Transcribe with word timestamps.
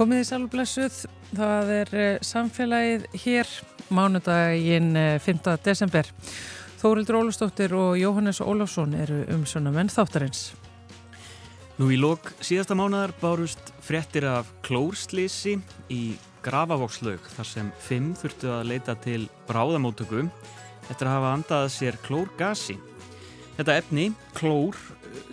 Komið 0.00 0.22
í 0.22 0.24
salblessuð, 0.24 0.94
það 1.36 1.70
er 1.74 1.90
eh, 1.92 2.22
samfélagið 2.24 3.02
hér 3.20 3.48
mánudaginn 3.92 4.94
5. 5.20 5.42
Eh, 5.52 5.58
desember. 5.60 6.08
Þórildur 6.80 7.18
Ólustóttir 7.18 7.74
og 7.76 7.98
Jóhannes 8.00 8.40
Ólafsson 8.40 8.94
eru 8.96 9.18
umsönamenn 9.34 9.92
þáttarins. 9.92 10.54
Nú 11.76 11.90
í 11.92 11.98
lok 12.00 12.32
síðasta 12.40 12.78
mánadar 12.80 13.12
bárust 13.20 13.74
frettir 13.84 14.24
af 14.30 14.48
klórslýsi 14.64 15.58
í 15.92 16.00
Grafavókslaug 16.48 17.28
þar 17.34 17.50
sem 17.50 17.68
fimm 17.84 18.14
þurftu 18.16 18.54
að 18.56 18.70
leita 18.72 18.96
til 19.04 19.26
bráðamótöku 19.50 20.24
eftir 20.88 21.10
að 21.10 21.18
hafa 21.18 21.34
andað 21.36 21.66
sér 21.76 22.00
klórgasi. 22.08 22.78
Þetta 23.60 23.76
efni, 23.82 24.08
klór, 24.32 24.80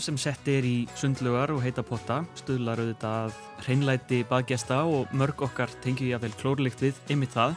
sem 0.02 0.18
sett 0.20 0.48
er 0.50 0.66
í 0.66 0.88
sundlugar 0.98 1.52
og 1.54 1.64
heita 1.64 1.84
potta, 1.86 2.22
stuðlar 2.40 2.82
auðvitað 2.82 3.36
hreinlæti 3.66 4.22
baðgesta 4.30 4.84
og 4.86 5.12
mörg 5.18 5.42
okkar 5.48 5.72
að 5.84 6.22
vel 6.22 6.34
klórlikt 6.40 6.82
við 6.82 7.02
ymmið 7.10 7.34
það. 7.34 7.56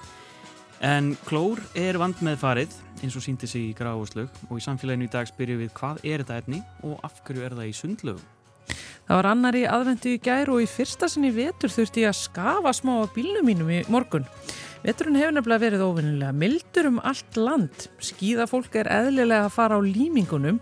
En 0.80 1.12
klór 1.28 1.60
er 1.76 1.98
vand 2.00 2.22
með 2.24 2.38
farið 2.40 2.76
eins 3.04 3.16
og 3.16 3.24
síndi 3.24 3.48
sig 3.48 3.70
í 3.70 3.74
Grafavókslaug 3.76 4.30
og 4.48 4.56
í 4.56 4.64
samfélaginu 4.64 5.08
í 5.08 5.12
dag 5.12 5.28
spyrjum 5.28 5.60
við 5.60 5.72
hvað 5.76 6.04
er 6.04 6.22
þetta 6.22 6.38
efni 6.40 6.62
og 6.82 7.00
af 7.04 7.20
hverju 7.24 7.44
er 7.44 7.56
það 7.58 7.68
í 7.68 7.74
sundlugum. 7.76 8.28
Það 9.10 9.18
var 9.18 9.28
annar 9.32 9.56
í 9.58 9.66
aðvendu 9.66 10.14
í 10.14 10.20
gær 10.22 10.52
og 10.54 10.62
í 10.62 10.70
fyrsta 10.70 11.08
sinni 11.10 11.32
vetur 11.34 11.72
þurfti 11.72 12.04
ég 12.04 12.12
að 12.12 12.20
skafa 12.20 12.72
smá 12.76 12.92
á 13.02 13.12
bílnum 13.12 13.48
mínum 13.48 13.72
í 13.74 13.80
morgun. 13.90 14.28
Veturinn 14.84 15.18
hefur 15.18 15.34
nefnilega 15.36 15.64
verið 15.64 15.82
óvinnilega 15.84 16.36
mildur 16.36 16.88
um 16.88 17.00
allt 17.04 17.36
land. 17.36 17.88
Skíðafólk 18.00 18.78
er 18.80 18.88
eðlilega 18.88 19.48
að 19.48 19.56
fara 19.56 19.76
á 19.76 19.80
límingunum 19.84 20.60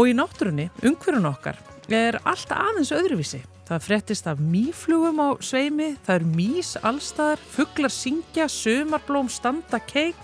og 0.00 0.08
í 0.08 0.16
náttúrunni, 0.16 0.70
umhverjum 0.80 1.28
okkar, 1.28 1.58
er 1.92 2.16
allt 2.24 2.52
aðeins 2.54 2.92
öðruvísi. 2.96 3.42
Það 3.68 3.84
frettist 3.84 4.28
af 4.30 4.40
mýflugum 4.40 5.20
á 5.20 5.28
sveimi, 5.44 5.90
það 6.06 6.16
er 6.16 6.24
mís 6.32 6.70
allstaðar, 6.80 7.42
fugglar 7.52 7.92
syngja, 7.92 8.48
sömarblóm 8.48 9.28
standa 9.30 9.78
keik, 9.84 10.18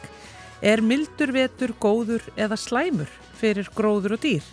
er 0.64 0.80
mildur 0.80 1.34
vetur, 1.36 1.76
góður 1.76 2.24
eða 2.40 2.56
slæmur 2.56 3.12
fyrir 3.36 3.68
gróður 3.76 4.16
og 4.16 4.24
dýr. 4.24 4.48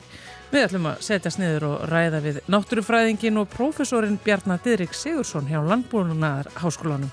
Við 0.52 0.68
ætlum 0.68 0.92
að 0.92 1.02
setjast 1.08 1.40
niður 1.42 1.70
og 1.72 1.88
ræða 1.90 2.20
við 2.22 2.44
náttúrufræðingin 2.52 3.40
og 3.42 3.50
prófessorinn 3.56 4.20
Bjarnar 4.22 4.60
Didrik 4.62 4.94
Sigursson 4.94 5.48
hjá 5.50 5.64
Landbúrunar 5.64 6.52
Háskólanum. 6.60 7.10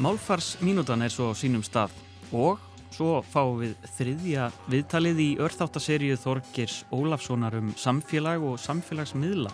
Málfarsminútan 0.00 1.02
er 1.04 1.12
svo 1.12 1.34
sínum 1.36 1.66
stað 1.66 1.92
og 2.32 2.62
svo 2.94 3.20
fáum 3.26 3.60
við 3.62 3.74
þriðja 3.96 4.48
viðtalið 4.70 5.22
í 5.24 5.28
örþáttaseríu 5.42 6.18
Þorgirs 6.20 6.82
Ólafssonar 6.94 7.56
um 7.60 7.72
samfélag 7.78 8.44
og 8.44 8.58
samfélagsmiðla. 8.62 9.52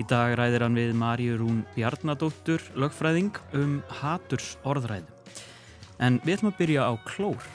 Í 0.00 0.06
dag 0.08 0.32
ræðir 0.38 0.64
hann 0.64 0.78
við 0.78 0.94
Marju 0.96 1.36
Rún 1.40 1.64
Bjarnadóttur, 1.74 2.62
lögfræðing, 2.78 3.34
um 3.58 3.80
haturs 4.00 4.54
orðræðu. 4.64 5.10
En 6.00 6.22
við 6.24 6.38
ætlum 6.38 6.54
að 6.54 6.60
byrja 6.62 6.88
á 6.88 6.92
klór. 7.04 7.50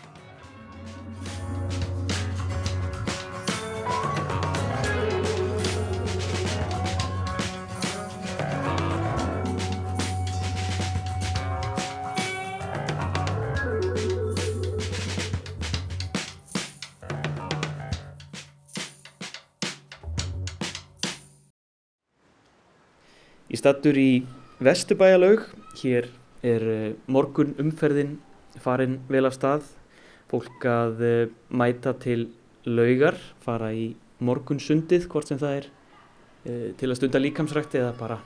Stattur 23.66 23.98
í 23.98 24.22
Vesturbæjalaug. 24.62 25.42
Hér 25.80 26.06
er 26.46 26.64
eh, 26.70 26.92
morgun 27.10 27.56
umferðin 27.58 28.20
farin 28.62 29.00
vel 29.10 29.26
af 29.26 29.34
stað. 29.34 29.72
Fólk 30.30 30.68
að 30.70 31.02
eh, 31.02 31.32
mæta 31.50 31.96
til 31.98 32.28
laugar, 32.70 33.18
fara 33.42 33.72
í 33.74 33.96
morgunsundið, 34.22 35.08
hvort 35.10 35.32
sem 35.32 35.42
það 35.42 35.56
er 35.58 35.70
eh, 36.46 36.68
til 36.78 36.92
að 36.92 37.00
stunda 37.00 37.24
líkamsrækti 37.24 37.82
eða 37.82 37.96
bara 37.98 38.20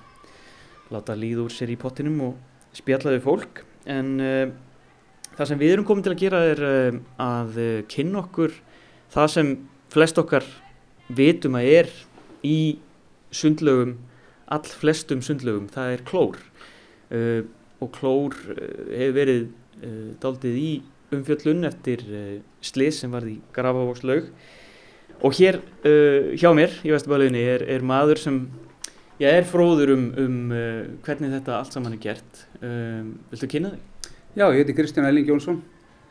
láta 0.91 1.15
líð 1.15 1.45
úr 1.45 1.55
sér 1.55 1.71
í 1.71 1.79
pottinum 1.79 2.19
og 2.27 2.75
spjallaði 2.75 3.23
fólk. 3.23 3.63
En 3.87 4.11
uh, 4.19 4.51
það 5.37 5.51
sem 5.53 5.61
við 5.61 5.71
erum 5.75 5.87
komin 5.87 6.03
til 6.03 6.15
að 6.17 6.23
gera 6.25 6.43
er 6.49 6.61
uh, 6.65 6.99
að 7.23 7.59
uh, 7.61 7.69
kynna 7.89 8.25
okkur 8.25 8.57
það 9.13 9.31
sem 9.37 9.55
flest 9.93 10.19
okkar 10.19 10.45
vitum 11.15 11.55
að 11.61 11.71
er 11.77 11.91
í 12.43 12.59
sundlögum 13.31 13.95
all 14.49 14.65
flestum 14.81 15.21
sundlögum, 15.25 15.67
það 15.71 15.95
er 15.95 16.05
klór 16.07 16.39
uh, 17.13 17.41
og 17.79 17.91
klór 17.95 18.37
uh, 18.53 18.61
hefur 18.91 19.17
verið 19.17 19.43
uh, 19.47 20.07
daldið 20.23 20.57
í 20.61 20.71
umfjöllun 21.15 21.67
eftir 21.69 22.05
uh, 22.07 22.39
slis 22.65 23.01
sem 23.03 23.13
varði 23.13 23.37
í 23.37 23.43
Grafavókslaug 23.55 24.31
og 25.19 25.35
hér 25.35 25.57
hjá 26.39 26.47
mér 26.55 26.77
í 26.87 26.93
Vesturbælaunni 26.93 27.41
er, 27.43 27.65
er 27.67 27.81
maður 27.83 28.21
sem 28.21 28.37
já, 29.19 29.27
er 29.27 29.43
fróður 29.43 29.91
um, 29.97 30.05
um 30.15 30.37
uh, 30.55 30.85
hvernig 31.03 31.33
þetta 31.33 31.57
allt 31.57 31.75
saman 31.75 31.97
er 31.97 32.03
gert 32.05 32.45
Viltu 32.61 33.49
kynna 33.51 33.73
þig? 33.73 33.83
Já, 34.37 34.45
ég 34.45 34.61
heiti 34.61 34.77
Kristján 34.77 35.09
Elling 35.09 35.27
Jónsson 35.27 35.59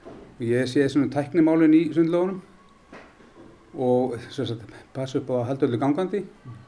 og 0.09 0.45
ég 0.45 0.69
sé 0.69 0.85
svona 0.93 1.09
tæknimálinn 1.15 1.77
í 1.79 1.83
sundlögunum 1.97 2.43
og 3.79 4.19
sagt, 4.29 4.65
passa 4.93 5.23
upp 5.23 5.33
á 5.33 5.35
að 5.41 5.47
halda 5.53 5.69
öllu 5.69 5.81
gangandi 5.81 6.25
mm. 6.25 6.68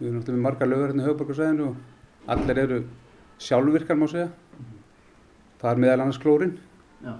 Við 0.00 0.08
erum 0.08 0.20
náttúrulega 0.20 0.38
með 0.38 0.46
marga 0.46 0.68
lögur 0.68 0.90
hérna 0.90 1.02
í 1.02 1.08
höfuborgarsæðinu 1.08 1.66
og 1.68 2.30
allir 2.34 2.60
eru 2.62 2.78
sjálfvirkar 3.40 3.98
má 4.00 4.06
segja. 4.08 4.30
Það 5.60 5.70
er 5.70 5.82
meðal 5.84 6.00
annars 6.00 6.20
klórin. 6.20 6.56
Já. 7.04 7.12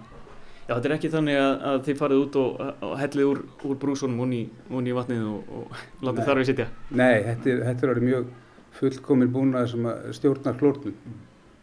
Já, 0.70 0.76
þetta 0.76 0.88
er 0.88 0.94
ekki 0.94 1.08
þannig 1.10 1.36
að, 1.40 1.52
að 1.66 1.80
þið 1.86 1.96
farið 1.98 2.20
út 2.22 2.36
og, 2.38 2.60
og 2.86 2.92
hellið 3.00 3.26
úr, 3.26 3.38
úr 3.66 3.78
brúsunum 3.82 4.20
onni 4.22 4.92
í 4.92 4.94
vatnið 4.94 5.24
og, 5.26 5.48
og 5.58 5.80
látið 6.06 6.28
þar 6.28 6.40
við 6.40 6.48
sitja? 6.52 6.66
Nei, 6.94 7.16
þetta 7.26 7.50
er, 7.50 7.62
þetta 7.66 7.88
er 7.90 8.00
mjög 8.04 8.28
fullkomir 8.78 9.32
búnað 9.34 9.66
sem 9.72 9.88
stjórnar 10.14 10.60
klórnum 10.60 10.94
mm. 10.94 11.16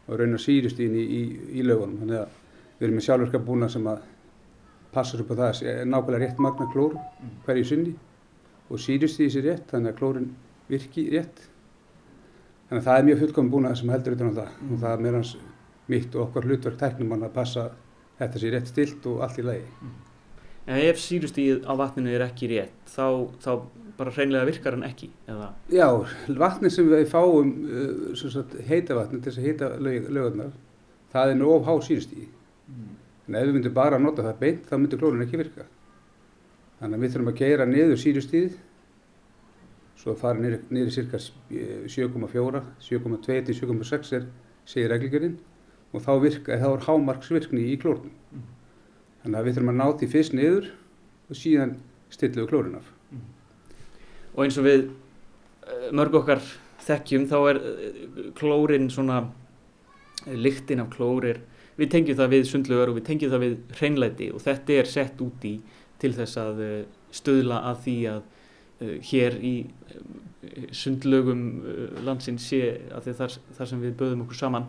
og 0.09 0.19
raunar 0.19 0.44
sírust 0.44 0.81
ín 0.83 0.97
í, 1.00 1.06
í, 1.07 1.22
í 1.56 1.63
lögunum. 1.63 2.01
Þannig 2.03 2.19
að 2.19 2.35
við 2.77 2.88
erum 2.89 3.00
með 3.00 3.07
sjálfvirkar 3.07 3.45
búnað 3.47 3.73
sem 3.77 3.88
að 3.94 4.03
passar 4.97 5.23
upp 5.23 5.31
á 5.31 5.35
það 5.39 5.63
að 5.72 5.88
nákvæmlega 5.94 6.22
rétt 6.25 6.44
magna 6.44 6.67
klóru 6.73 7.00
mm. 7.00 7.31
hverju 7.47 7.69
sunni 7.72 7.95
og 8.67 8.83
sírust 8.83 9.22
í 9.22 9.29
þessi 9.29 9.45
rétt 9.47 9.72
þannig 9.72 9.94
að 9.94 10.00
klórin 10.01 10.29
virki 10.72 11.07
rétt. 11.13 11.44
Þannig 12.67 12.81
að 12.81 12.88
það 12.89 13.00
er 13.00 13.07
mjög 13.07 13.22
fullkominn 13.23 13.51
búin 13.51 13.67
að 13.67 13.73
það 13.73 13.81
sem 13.81 13.94
heldur 13.95 14.17
utan 14.17 14.31
á 14.31 14.38
það 14.38 14.50
mm. 14.57 14.72
og 14.73 14.81
það 14.81 14.94
er 14.94 15.03
mér 15.05 15.17
hans 15.17 15.35
mitt 15.88 16.16
og 16.16 16.23
okkar 16.25 16.47
hlutverk 16.47 16.79
tæknum 16.81 17.16
að 17.16 17.29
passa 17.35 17.69
þetta 18.18 18.42
sé 18.42 18.51
rétt 18.51 18.71
stilt 18.71 19.07
og 19.07 19.24
allt 19.24 19.39
í 19.39 19.45
lagi. 19.47 19.65
Mm. 19.81 19.95
En 20.68 20.81
ef 20.83 21.00
sírustíð 21.00 21.63
á 21.63 21.74
vatninu 21.80 22.12
er 22.12 22.25
ekki 22.25 22.50
rétt, 22.51 22.75
þá, 22.92 23.31
þá 23.39 23.51
bara 23.97 24.12
hreinlega 24.12 24.50
virkar 24.50 24.75
hann 24.75 24.83
ekki? 24.83 25.07
Eða? 25.31 25.47
Já, 25.71 25.88
vatni 26.42 26.71
sem 26.74 26.89
við 26.92 27.06
fáum 27.07 27.53
uh, 27.71 28.57
heita 28.68 28.97
vatni 28.97 29.21
til 29.21 29.31
þess 29.31 29.39
að 29.39 29.47
heita 29.47 29.69
lögurnar, 29.80 30.51
það 31.13 31.31
er 31.31 31.39
nú 31.39 31.53
of 31.56 31.63
há 31.69 31.71
sírustíði. 31.88 32.27
Mm. 32.68 32.92
En 33.30 33.39
ef 33.39 33.47
við 33.47 33.56
myndum 33.56 33.77
bara 33.80 33.95
að 33.95 34.03
nota 34.09 34.27
það 34.27 34.44
beint, 34.44 34.68
þá 34.68 34.75
myndur 34.75 35.01
klórin 35.01 35.24
ekki 35.24 35.39
virka. 35.39 35.69
Þannig 36.81 37.00
að 37.00 37.06
við 37.06 37.15
þurfum 37.15 37.31
að 37.31 37.39
gera 37.45 37.69
niður 37.71 38.03
sírustíð 38.03 38.59
svo 40.07 40.15
fara 40.15 40.39
niður 40.39 40.88
í 40.88 40.94
cirka 40.95 41.19
7,4, 41.19 42.62
7,2 42.80 43.39
til 43.50 43.56
7,6 43.57 44.13
er 44.15 44.27
segir 44.68 44.92
reglíkjörinn 44.94 45.36
og 45.95 46.04
þá, 46.04 46.13
virka, 46.24 46.59
þá 46.59 46.68
er 46.69 46.86
hámarksvirkni 46.86 47.65
í 47.71 47.75
klórnum. 47.80 48.13
Mm. 48.31 48.45
Þannig 49.24 49.39
að 49.39 49.48
við 49.48 49.57
þurfum 49.57 49.74
að 49.74 49.80
ná 49.80 49.86
því 49.88 50.09
fyrst 50.13 50.36
niður 50.36 50.69
og 51.27 51.39
síðan 51.39 51.74
stillum 52.13 52.44
við 52.45 52.50
klórin 52.51 52.80
af. 52.80 52.88
Mm. 53.12 53.25
Og 54.36 54.42
eins 54.45 54.59
og 54.59 54.68
við 54.68 54.86
eh, 54.88 55.89
mörg 56.00 56.18
okkar 56.21 56.44
þekkjum 56.88 57.27
þá 57.31 57.38
er 57.51 57.62
eh, 57.62 58.00
klórin 58.38 58.92
svona, 58.94 59.21
eh, 60.25 60.36
lyktinn 60.36 60.83
af 60.83 60.92
klórir, 60.95 61.42
við 61.80 61.92
tengjum 61.94 62.19
það 62.19 62.33
við 62.36 62.48
sundlugar 62.51 62.92
og 62.92 63.00
við 63.00 63.07
tengjum 63.12 63.33
það 63.33 63.45
við 63.45 63.57
hreinleiti 63.80 64.31
og 64.33 64.44
þetta 64.44 64.80
er 64.80 64.88
sett 64.89 65.19
úti 65.24 65.57
til 66.01 66.13
þess 66.15 66.39
að 66.42 66.63
stöðla 67.13 67.59
að 67.69 67.83
því 67.83 67.98
að 68.12 68.24
hér 68.79 69.38
í 69.41 69.53
uh, 69.65 70.01
sundlögum 70.75 71.44
uh, 71.62 72.00
landsins 72.06 72.45
sé 72.51 72.62
að 72.94 73.12
þar, 73.18 73.38
þar 73.57 73.69
sem 73.71 73.83
við 73.83 73.95
böðum 74.00 74.25
okkur 74.25 74.38
saman 74.38 74.68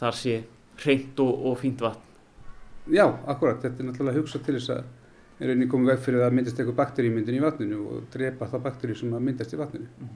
þar 0.00 0.16
sé 0.16 0.36
hreint 0.82 1.20
og, 1.24 1.32
og 1.50 1.58
fínt 1.60 1.82
vatn. 1.84 2.02
Já, 2.92 3.06
akkurat. 3.26 3.60
Þetta 3.62 3.82
er 3.82 3.88
náttúrulega 3.88 4.20
hugsa 4.20 4.40
til 4.44 4.56
þess 4.58 4.72
að 4.76 4.84
er 5.42 5.52
einnig 5.52 5.68
komið 5.68 5.92
veg 5.92 6.02
fyrir 6.04 6.24
að 6.24 6.36
myndast 6.36 6.60
eitthvað 6.60 6.78
bakterímyndin 6.78 7.36
í 7.36 7.44
vatninu 7.44 7.78
og 7.90 8.04
drepa 8.12 8.48
það 8.48 8.62
bakterí 8.64 8.96
sem 8.96 9.12
myndast 9.12 9.52
í 9.52 9.60
vatninu. 9.60 9.88
Mm. 10.00 10.12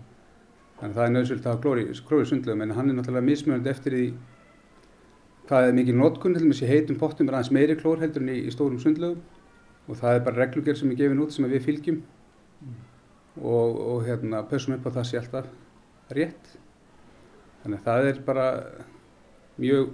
Þannig 0.81 0.95
að 0.95 0.99
það 0.99 1.07
er 1.07 1.15
nöðsvöld 1.17 1.41
að 1.47 1.51
hafa 1.53 2.05
klóri 2.09 2.29
sundlögum 2.31 2.65
en 2.65 2.77
hann 2.77 2.89
er 2.89 2.97
náttúrulega 2.97 3.27
mismjönd 3.27 3.69
eftir 3.69 3.97
því 3.97 4.07
hvað 5.51 5.67
er 5.67 5.77
mikið 5.77 5.99
nótkunn, 5.99 6.39
sér 6.57 6.71
heitum 6.71 6.97
pottum 6.97 7.29
er 7.29 7.37
aðeins 7.37 7.53
meiri 7.53 7.77
klór 7.77 8.01
heldur 8.01 8.25
en 8.25 8.33
í, 8.33 8.39
í 8.49 8.55
stórum 8.55 8.81
sundlögum 8.81 9.21
og 9.91 9.99
það 10.01 10.17
er 10.17 10.25
bara 10.25 10.41
reglugjör 10.45 10.79
sem 10.79 10.95
er 10.95 11.03
gefin 11.03 11.21
út 11.21 11.35
sem 11.35 11.51
við 11.51 11.67
fylgjum. 11.67 12.01
Mm 12.65 12.79
og, 13.37 13.77
og 13.77 14.03
hérna, 14.09 14.43
pössum 14.51 14.75
upp 14.75 14.91
á 14.91 14.97
það 14.99 15.09
sé 15.11 15.21
alltaf 15.21 15.53
rétt 16.11 16.59
Þannig 17.61 17.81
að 17.81 17.87
það 17.87 18.07
er 18.09 18.21
bara 18.25 18.47
mjög 19.61 19.91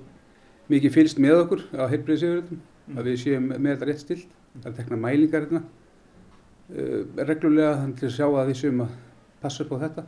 mikið 0.70 0.92
fylst 0.94 1.20
með 1.22 1.40
okkur 1.40 1.64
á 1.74 1.90
heilbreyðsjöfurðum, 1.90 2.60
mm. 2.60 2.98
að 2.98 3.08
við 3.10 3.16
séum 3.22 3.48
með 3.50 3.72
þetta 3.72 3.88
rétt 3.88 4.02
stilt. 4.04 4.36
Það 4.56 4.68
er 4.70 4.76
tekna 4.78 4.98
mælingar 5.02 5.46
hérna 5.46 5.62
uh, 5.66 7.00
reglulega 7.26 7.72
þannig 7.80 7.98
til 8.00 8.08
að 8.08 8.14
sjá 8.16 8.26
að 8.28 8.52
við 8.52 8.60
séum 8.60 8.84
að 8.86 8.94
passa 9.42 9.66
upp 9.66 9.74
á 9.74 9.82
þetta. 9.82 10.06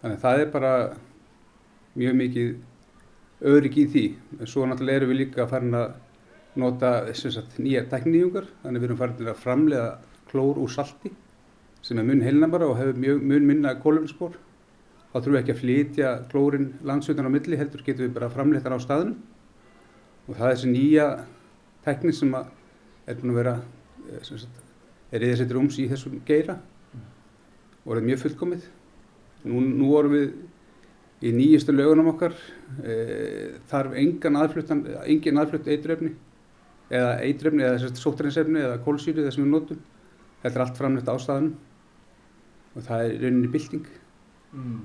Þannig 0.00 0.16
að 0.16 0.24
það 0.24 0.44
er 0.44 0.52
bara 0.56 0.72
mjög 2.00 2.16
mikið 2.22 3.52
örygg 3.52 3.76
í 3.76 3.86
því. 3.92 4.06
En 4.38 4.52
svo 4.54 4.64
náttúrulega 4.66 5.02
erum 5.02 5.12
við 5.12 5.20
líka 5.20 5.44
að 5.44 5.52
fara 5.52 5.82
að 5.82 6.62
nota 6.62 6.94
sagt, 7.16 7.60
nýja 7.60 7.84
tekníungar, 7.92 8.48
þannig 8.64 8.82
við 8.82 8.88
erum 8.88 9.02
farin 9.04 9.28
að 9.32 9.44
framlega 9.44 9.86
klór 10.32 10.60
úr 10.60 10.72
salti 10.72 11.12
sem 11.82 11.98
er 11.98 12.06
mun 12.06 12.22
heilnamara 12.22 12.68
og 12.70 12.78
hefur 12.78 12.98
mjög, 13.02 13.22
mun 13.26 13.46
minna 13.46 13.74
kólumspor. 13.82 14.36
Þá 15.12 15.16
þurfum 15.18 15.34
við 15.34 15.40
ekki 15.40 15.52
að 15.52 15.60
flytja 15.60 16.10
klórin 16.30 16.68
landsveitan 16.86 17.26
á 17.26 17.34
milli, 17.34 17.58
heldur 17.58 17.82
getum 17.84 18.06
við 18.06 18.14
bara 18.14 18.30
framleitt 18.32 18.64
hann 18.64 18.78
á 18.78 18.80
staðinu. 18.80 19.16
Og 20.28 20.36
það 20.38 20.46
er 20.46 20.54
þessi 20.54 20.70
nýja 20.70 21.06
tekní 21.84 22.14
sem 22.14 22.36
er 22.38 23.18
búin 23.18 23.32
að 23.34 23.40
vera, 23.40 23.54
eh, 24.08 24.22
sagt, 24.22 24.62
er 25.10 25.26
eða 25.26 25.40
settir 25.42 25.58
ums 25.58 25.78
í 25.78 25.88
þessum 25.90 26.22
geira 26.24 26.60
og 27.84 27.96
er 27.96 28.06
mjög 28.06 28.22
fullkomið. 28.22 28.62
Nú, 29.44 29.60
nú 29.60 29.90
vorum 29.90 30.14
við 30.14 30.32
í 31.22 31.32
nýjastu 31.34 31.74
lögunum 31.74 32.12
okkar, 32.14 32.32
e, 32.82 33.58
þarf 33.70 33.96
engin 33.98 34.38
aðflutt 34.38 35.66
eitrefni 35.66 36.14
eða 36.90 37.18
eitrefni 37.26 37.66
eða 37.66 37.90
sóttarinsefni 37.98 38.62
eða 38.62 38.78
kólsýri 38.86 39.26
þessum 39.26 39.44
við 39.44 39.50
notum. 39.50 39.82
Þetta 40.42 40.54
er 40.58 40.64
allt 40.64 40.78
framleitt 40.78 41.10
á 41.10 41.16
staðinu 41.18 41.54
og 42.74 42.86
það 42.86 43.04
er 43.06 43.16
rauninni 43.22 43.52
bylting. 43.52 43.86
Mm. 44.52 44.80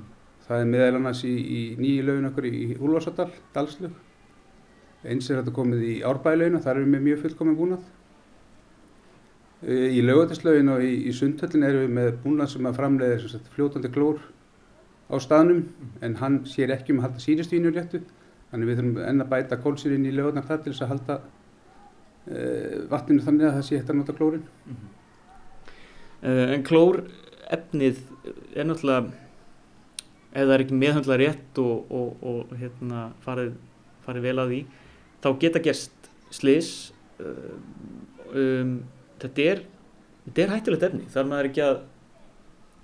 Það 0.48 0.62
er 0.64 0.70
meðal 0.72 0.98
annars 1.00 1.24
í, 1.28 1.34
í 1.34 1.62
nýju 1.80 2.08
laun 2.08 2.30
okkur 2.30 2.48
í 2.48 2.76
Húlvarsadal, 2.80 3.30
Dalslug. 3.56 3.96
Eins 5.08 5.30
er 5.30 5.42
þetta 5.42 5.54
komið 5.56 5.84
í 5.88 5.94
Árbælauna, 6.08 6.62
þar 6.64 6.82
erum 6.82 6.96
við 6.96 7.06
mjög 7.08 7.24
fullkominn 7.26 7.58
búnað. 7.60 7.86
Í 9.68 10.04
laugatinslaugin 10.06 10.70
og 10.70 10.84
í, 10.86 10.92
í 11.10 11.14
Sundhöllin 11.18 11.66
erum 11.66 11.88
við 11.88 11.94
með 11.98 12.10
búnað 12.24 12.52
sem 12.54 12.68
að 12.70 12.78
framleiða 12.78 13.42
fljótandi 13.56 13.92
klór 13.94 14.20
á 15.10 15.16
staðnum 15.24 15.64
mm. 15.64 15.94
en 16.06 16.18
hann 16.22 16.38
sér 16.46 16.74
ekki 16.76 16.94
um 16.94 17.02
að 17.02 17.08
halda 17.08 17.24
síristínu 17.24 17.72
réttu. 17.74 18.04
Þannig 18.52 18.70
við 18.70 18.80
þurfum 18.80 19.00
enn 19.10 19.24
að 19.24 19.32
bæta 19.32 19.60
kólsýrin 19.64 20.06
í 20.08 20.14
laugarnar 20.16 20.46
það 20.48 20.62
til 20.64 20.74
þess 20.74 20.86
að 20.86 20.92
halda 20.94 21.18
uh, 21.18 22.76
vatninu 22.92 23.26
þannig 23.26 23.48
að 23.50 23.58
það 23.58 23.66
sé 23.68 23.80
hægt 23.80 23.92
að 23.92 24.00
nota 24.00 24.16
klórin. 24.20 24.46
Mm 24.68 24.76
-hmm. 24.78 24.94
uh, 26.22 26.46
en 26.56 26.68
klór 26.68 27.02
efnið 27.54 28.02
er 28.56 28.68
náttúrulega 28.68 29.08
ef 30.38 30.44
það 30.44 30.54
er 30.54 30.64
ekki 30.66 30.82
meðhandla 30.82 31.18
rétt 31.22 31.62
og, 31.64 31.88
og, 31.94 32.26
og 32.28 32.52
hérna, 32.60 33.08
farið, 33.24 33.56
farið 34.06 34.28
vel 34.28 34.38
að 34.44 34.54
því 34.54 34.60
þá 35.24 35.30
geta 35.42 35.64
gerst 35.64 36.12
slis 36.36 36.72
uh, 37.24 37.56
um, 38.36 38.78
þetta 39.22 39.48
er 39.54 39.64
þetta 40.28 40.44
er 40.44 40.54
hættilegt 40.56 40.86
efni. 40.90 41.08
Þar 41.14 41.32
maður 41.32 41.50
ekki 41.52 41.64
að 41.66 41.78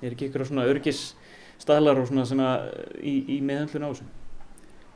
er 0.04 0.16
ekki 0.16 0.28
ykkur 0.30 0.46
svona 0.48 0.68
örgisstaðlar 0.72 2.02
og 2.02 2.10
svona, 2.10 2.26
svona 2.28 2.50
í, 3.00 3.16
í 3.36 3.40
meðhandlun 3.46 3.88
á 3.88 3.90
þessu? 3.92 4.10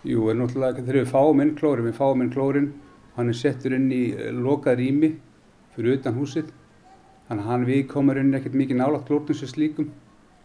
Jú, 0.08 0.28
er 0.32 0.38
náttúrulega 0.40 0.84
þegar 0.84 1.02
við 1.02 1.12
fáum 1.12 1.44
inn 1.44 1.56
klórin, 1.58 1.88
við 1.88 1.98
fáum 1.98 2.24
inn 2.24 2.34
klórin 2.34 2.70
hann 3.18 3.32
er 3.32 3.38
settur 3.38 3.76
inn 3.76 3.88
í 3.92 4.04
lokað 4.36 4.82
rými 4.82 5.12
fyrir 5.76 5.98
utan 5.98 6.18
húsið 6.18 6.52
Þannig 7.28 7.44
að 7.44 7.52
hann 7.52 7.66
við 7.68 7.82
komur 7.92 8.20
inn 8.22 8.36
ekkert 8.38 8.56
mikið 8.56 8.80
nálátt 8.80 9.08
klórnum 9.10 9.38
sem 9.38 9.52
slíkum. 9.52 9.92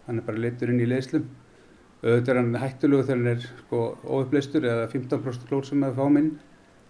Hann 0.07 0.19
er 0.19 0.27
bara 0.27 0.43
leittur 0.43 0.73
inn 0.73 0.83
í 0.83 0.89
leyslum. 0.91 1.29
Er 2.03 2.39
hann 2.39 2.57
hættulegu 2.59 3.07
þegar 3.07 3.21
hann 3.21 3.33
er 3.33 3.45
sko, 3.47 3.83
óuppleistur 4.03 4.67
eða 4.67 4.89
15% 4.91 5.47
klór 5.51 5.69
sem 5.69 5.85
það 5.85 6.01
fá 6.01 6.09
minn. 6.17 6.33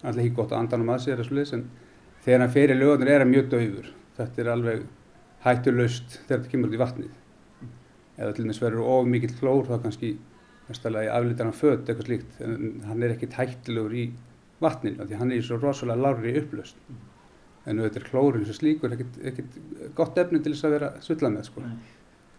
Það 0.01 0.09
er 0.11 0.23
ekki 0.23 0.35
gott 0.39 0.53
að 0.55 0.63
andanum 0.63 0.93
að 0.95 1.03
sér 1.05 1.21
þessu 1.21 1.37
leys 1.37 1.53
en 1.53 1.67
þegar 2.25 2.45
hann 2.45 2.55
fer 2.57 2.73
í 2.73 2.79
lögunar 2.79 3.13
er 3.13 3.23
hann 3.25 3.33
mjög 3.33 3.51
döfur. 3.53 3.91
Þetta 4.17 4.41
er 4.41 4.51
alveg 4.55 4.83
hættulöst 5.45 6.19
þegar 6.23 6.41
þetta 6.41 6.53
kemur 6.55 6.71
út 6.71 6.77
í 6.77 6.81
vatnið. 6.81 7.13
Eða 8.17 8.33
til 8.33 8.47
dæmis 8.47 8.61
verður 8.63 8.89
of 8.95 9.09
mikill 9.09 9.35
klór 9.37 9.69
þá 9.69 9.77
kannski 9.85 10.15
mestalega 10.67 11.15
aflítar 11.17 11.49
hann 11.49 11.57
född 11.57 11.87
eitthvað 11.87 12.09
slíkt 12.09 12.43
en 12.43 12.83
hann 12.87 13.03
er 13.03 13.13
ekkert 13.15 13.37
hættulegur 13.39 13.95
í 13.99 14.05
vatninu 14.63 15.07
því 15.07 15.19
hann 15.19 15.33
er 15.33 15.41
í 15.41 15.45
svo 15.45 15.59
rosalega 15.59 16.05
lári 16.05 16.35
upplöst 16.39 16.79
en 17.65 17.79
auðvitað 17.79 17.99
er 18.01 18.07
klórin 18.09 18.45
sem 18.47 18.57
slíkur 18.57 18.95
ekkert, 18.95 19.59
gott 19.95 20.17
efni 20.19 20.41
til 20.43 20.53
þess 20.53 20.67
að 20.67 20.75
vera 20.77 20.89
sulla 21.03 21.31
með 21.31 21.49
sko. 21.49 21.63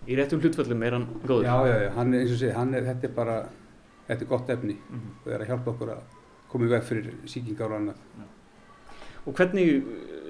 Í 0.04 0.18
réttum 0.18 0.42
hlutföllum 0.42 0.84
er 0.84 0.96
hann 0.98 1.06
góður? 1.24 1.46
Já, 1.46 1.54
já, 1.70 1.76
já, 1.86 1.90
hann 1.96 2.12
er 2.12 2.24
eins 2.24 2.34
og 2.34 2.40
sé, 2.42 2.52
hann 2.52 2.74
er, 2.76 2.84
þetta 2.90 3.08
er 3.08 3.14
bara, 3.16 3.36
þetta 4.08 4.26
er 4.26 4.30
gott 4.34 4.50
efni 4.52 4.76
mm 4.76 4.98
-hmm. 5.00 5.14
og 5.16 5.24
það 5.24 5.36
er 5.36 5.44
að 5.44 5.52
hjálpa 5.52 5.70
okkur 5.72 5.92
að 5.94 6.02
koma 6.52 6.64
í 6.64 6.72
veg 6.74 6.82
fyrir 6.84 7.14
síkingar 7.24 7.72
og 7.72 7.78
annað. 7.78 8.02
Já. 8.18 8.24
Og 9.24 9.34
hvernig 9.34 9.84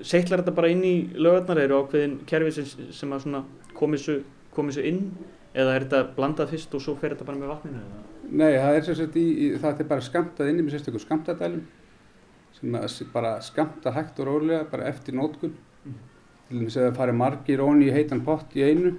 seitlar 0.06 0.43
þetta 0.43 0.55
bara 0.55 0.70
inn 0.70 0.85
í 0.85 0.96
lögarnar, 1.17 1.58
eru 1.58 1.82
ákveðin 1.82 2.19
kerfi 2.26 2.52
sem, 2.52 2.91
sem 2.93 3.12
að 3.12 3.25
svona 3.26 3.44
komið 3.75 4.75
svo 4.75 4.82
inn 4.82 5.00
eða 5.55 5.75
er 5.75 5.87
þetta 5.87 6.02
blandað 6.17 6.52
fyrst 6.55 6.75
og 6.75 6.82
svo 6.82 6.94
fer 6.99 7.14
þetta 7.14 7.25
bara 7.25 7.38
með 7.38 7.52
vatninu? 7.52 7.81
Nei, 8.31 8.52
það 8.58 8.76
er 8.76 8.85
sérstaklega, 8.88 9.58
það 9.62 9.81
er 9.81 9.88
bara 9.88 10.00
skamtað 10.00 10.50
inni 10.50 10.62
með 10.62 10.76
sérstaklega 10.76 11.05
skamtadælum 11.05 11.64
sem 11.64 11.73
að 11.73 11.84
bara 13.13 13.41
skamta 13.43 13.93
hægt 13.93 14.21
og 14.21 14.27
rólega 14.27 14.65
bara 14.71 14.89
eftir 14.89 15.15
nótkun 15.15 15.55
mm. 15.85 15.99
til 16.49 16.59
dæmis 16.59 16.77
að 16.77 16.89
það 16.89 16.97
fari 17.01 17.13
margir 17.13 17.63
onni 17.65 17.91
í 17.91 17.94
heitan 17.94 18.25
pott 18.25 18.56
í 18.56 18.65
einu 18.65 18.94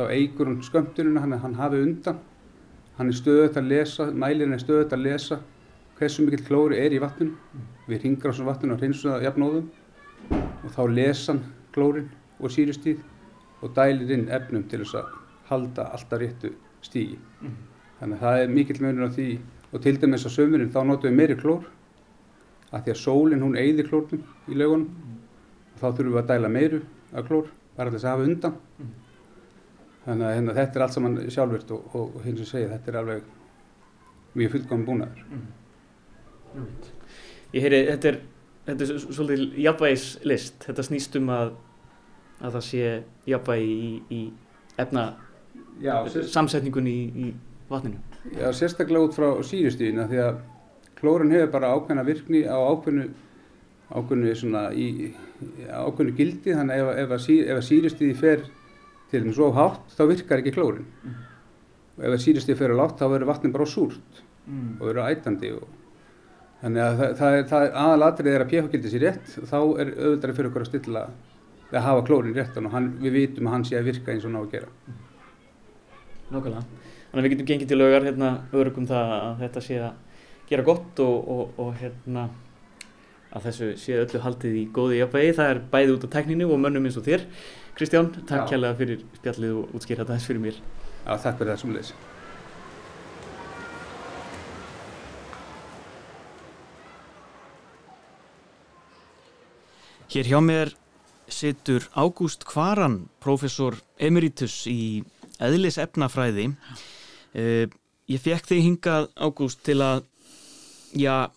þá 0.00 0.10
eigur 0.14 0.48
hann 0.48 0.62
skömmtununa 0.64 1.20
hann, 1.20 1.38
hann 1.42 1.54
hafi 1.54 1.82
undan. 1.84 2.20
Hann 2.96 3.08
er 3.08 3.16
stöðut 3.16 3.56
að 3.56 3.68
lesa, 3.68 4.06
mælirinn 4.12 4.56
er 4.56 4.62
stöðut 4.62 4.92
að 4.96 5.04
lesa 5.06 5.40
hversu 5.98 6.24
mikill 6.24 6.44
klóri 6.46 6.80
er 6.80 6.94
í 6.96 7.00
vatninu. 7.00 7.36
Mm. 7.36 7.68
við 7.90 8.04
ringar 8.04 8.30
á 8.30 8.34
svona 8.36 8.52
vatninu 8.52 8.74
og 8.74 8.80
hreinsum 8.80 9.10
það 9.10 9.24
jafnóðum. 9.26 9.70
Og 10.64 10.74
þá 10.76 10.82
lesa 10.94 11.32
hann 11.32 11.42
klórin 11.74 12.10
og 12.40 12.52
síristíð 12.54 13.00
og 13.60 13.74
dælir 13.76 14.12
inn 14.14 14.28
efnum 14.32 14.64
til 14.68 14.84
þess 14.84 15.00
að 15.00 15.16
halda 15.50 15.88
alltaf 15.96 16.20
réttu 16.20 16.52
stígi 16.80 17.18
mm. 17.18 17.56
þannig 17.98 18.16
að 18.16 18.22
það 18.24 18.42
er 18.44 18.54
mikill 18.54 18.80
munur 18.84 19.10
á 19.10 19.16
því. 19.16 19.28
Og 19.70 19.82
til 19.84 19.96
dæmis 20.00 20.26
á 20.26 20.30
sömurinn 20.32 20.72
þá 20.72 20.80
notum 20.86 21.10
við 21.10 21.18
meiri 21.18 21.36
klór 21.40 21.66
að 22.70 22.86
því 22.86 22.94
að 22.94 23.00
sólinn 23.02 23.44
hún 23.44 23.58
eyðir 23.58 23.88
klórnum 23.90 24.24
í 24.48 24.58
laugunum. 24.58 24.88
Mm. 24.88 25.20
og 25.74 25.78
þá 25.80 25.86
þurfum 25.88 26.14
við 26.14 26.22
að 26.22 26.30
dæla 26.30 26.50
meiru 26.56 26.80
af 27.10 27.28
klór, 27.28 27.52
bara 27.76 27.92
þess 27.94 28.06
að 28.06 28.10
hafa 28.14 28.28
undan. 28.28 28.58
Þannig 30.04 30.26
að 30.26 30.34
hérna, 30.34 30.56
þetta 30.56 30.78
er 30.78 30.84
allt 30.86 30.96
saman 30.96 31.16
sjálfvirt 31.28 31.72
og, 31.76 31.94
og, 31.94 32.16
og 32.16 32.26
hins 32.26 32.42
og 32.44 32.48
segja 32.48 32.72
þetta 32.74 32.92
er 32.92 33.00
alveg 33.00 33.22
mjög 34.38 34.54
fullkomum 34.54 34.86
búnaður. 34.86 35.24
Mm. 35.30 36.68
Ég 37.54 37.64
heyri, 37.66 37.82
þetta 37.90 38.12
er 38.12 38.20
þetta 38.66 38.86
er 38.86 39.02
svolítið 39.02 39.58
jafnvægislist. 39.64 40.62
Þetta 40.66 40.86
snýst 40.86 41.18
um 41.20 41.34
að 41.34 41.52
að 42.40 42.54
það 42.56 42.64
sé 42.64 42.84
jafnvægi 43.28 43.72
í, 43.72 43.90
í 44.16 44.20
efna 44.80 45.10
Já, 45.80 45.94
samsetningun 46.08 46.88
í, 46.88 46.98
í 47.12 47.26
vatninu. 47.68 48.00
Já, 48.36 48.48
sérstaklega 48.56 49.08
út 49.08 49.16
frá 49.16 49.28
síristíðina 49.44 50.06
því 50.08 50.22
að 50.24 50.40
klórun 51.00 51.34
hefur 51.34 51.52
bara 51.54 51.72
ákveðna 51.74 52.06
virkni 52.06 52.44
á 52.46 52.56
ákveðnu 52.56 53.08
ákveðnu 53.90 54.34
svona 54.38 54.68
í 54.76 55.10
ákveðnu 55.66 56.14
gildi 56.18 56.54
þannig 56.54 56.82
ef, 56.82 56.92
ef, 56.94 57.14
ef, 57.18 57.56
að 57.56 57.66
síristiði 57.66 58.16
fer 58.18 58.44
til 59.10 59.24
þeim 59.24 59.34
svo 59.34 59.50
hátt 59.56 59.96
þá 59.96 60.04
virkar 60.12 60.42
ekki 60.42 60.54
klórin 60.54 60.86
mm. 60.86 61.16
og 61.98 62.04
ef 62.06 62.14
að 62.14 62.24
síristiði 62.26 62.58
fer 62.60 62.76
á 62.76 62.80
látt 62.80 63.00
þá 63.00 63.08
verður 63.08 63.32
vatnin 63.32 63.54
bara 63.56 63.66
súrt 63.66 64.22
mm. 64.46 64.76
og 64.78 64.84
verður 64.86 65.08
ætandi 65.08 65.54
og 65.56 65.66
þannig 66.60 66.84
að 66.84 67.00
það, 67.00 67.16
það, 67.18 67.40
það 67.50 67.66
aðalatrið 67.82 68.36
er 68.36 68.44
að 68.44 68.52
pH-gildi 68.52 68.92
sér 68.92 69.04
rétt 69.06 69.34
þá 69.40 69.58
er 69.58 69.92
auðvitað 69.96 70.36
fyrir 70.36 70.50
okkur 70.52 70.66
að 70.66 70.70
stilla 70.70 71.04
að 71.70 71.86
hafa 71.86 72.04
klórin 72.06 72.34
réttan 72.34 72.66
og 72.66 72.74
hann, 72.74 72.90
við 73.00 73.16
vitum 73.16 73.48
að 73.48 73.56
hann 73.56 73.66
sé 73.66 73.78
að 73.78 73.90
virka 73.90 74.12
eins 74.12 74.26
og 74.26 74.34
ná 74.34 74.40
að 74.40 74.54
gera. 74.54 74.70
Nákvæmlega, 76.30 76.62
þannig 77.10 77.20
að 77.20 77.26
við 77.26 77.34
getum 77.34 77.48
gengið 77.50 77.70
til 77.70 77.78
lögar 77.78 78.06
hérna 78.06 78.30
örugum 78.54 78.88
það 78.90 79.12
að 79.16 79.44
þetta 79.44 79.62
sé 79.66 79.78
að 79.86 80.09
gera 80.50 80.66
gott 80.66 80.98
og, 81.04 81.28
og, 81.30 81.58
og 81.62 81.74
hérna 81.78 82.28
að 83.30 83.44
þessu 83.46 83.66
séu 83.78 84.02
öllu 84.02 84.20
haldið 84.24 84.56
í 84.58 84.62
góði 84.74 84.98
jafnvegi, 84.98 85.34
það 85.38 85.50
er 85.52 85.60
bæði 85.70 85.92
út 85.94 86.06
á 86.10 86.14
tekninu 86.16 86.48
og 86.50 86.58
mönnum 86.58 86.88
eins 86.88 86.98
og 86.98 87.06
þér. 87.06 87.26
Kristján, 87.78 88.10
takk 88.26 88.50
kærlega 88.50 88.78
fyrir 88.80 89.04
spjallið 89.20 89.58
og 89.60 89.76
útskýrða 89.78 90.08
þess 90.10 90.26
fyrir 90.26 90.42
mér. 90.42 90.58
Já, 91.06 91.12
takk 91.14 91.38
fyrir 91.38 91.52
það 91.52 91.62
sem 91.62 91.76
leys. 91.78 91.92
Hér 100.10 100.26
hjá 100.26 100.40
mér 100.42 100.74
situr 101.30 101.86
Ágúst 101.94 102.42
Kvaran, 102.42 103.04
professor 103.22 103.78
emeritus 104.02 104.64
í 104.66 105.04
eðlisefnafræði. 105.38 106.50
Uh, 107.30 107.70
ég 108.10 108.18
fekk 108.18 108.50
þig 108.50 108.64
hingað, 108.66 109.12
Ágúst, 109.14 109.62
til 109.62 109.78
að 109.86 110.09
Já, 110.98 111.30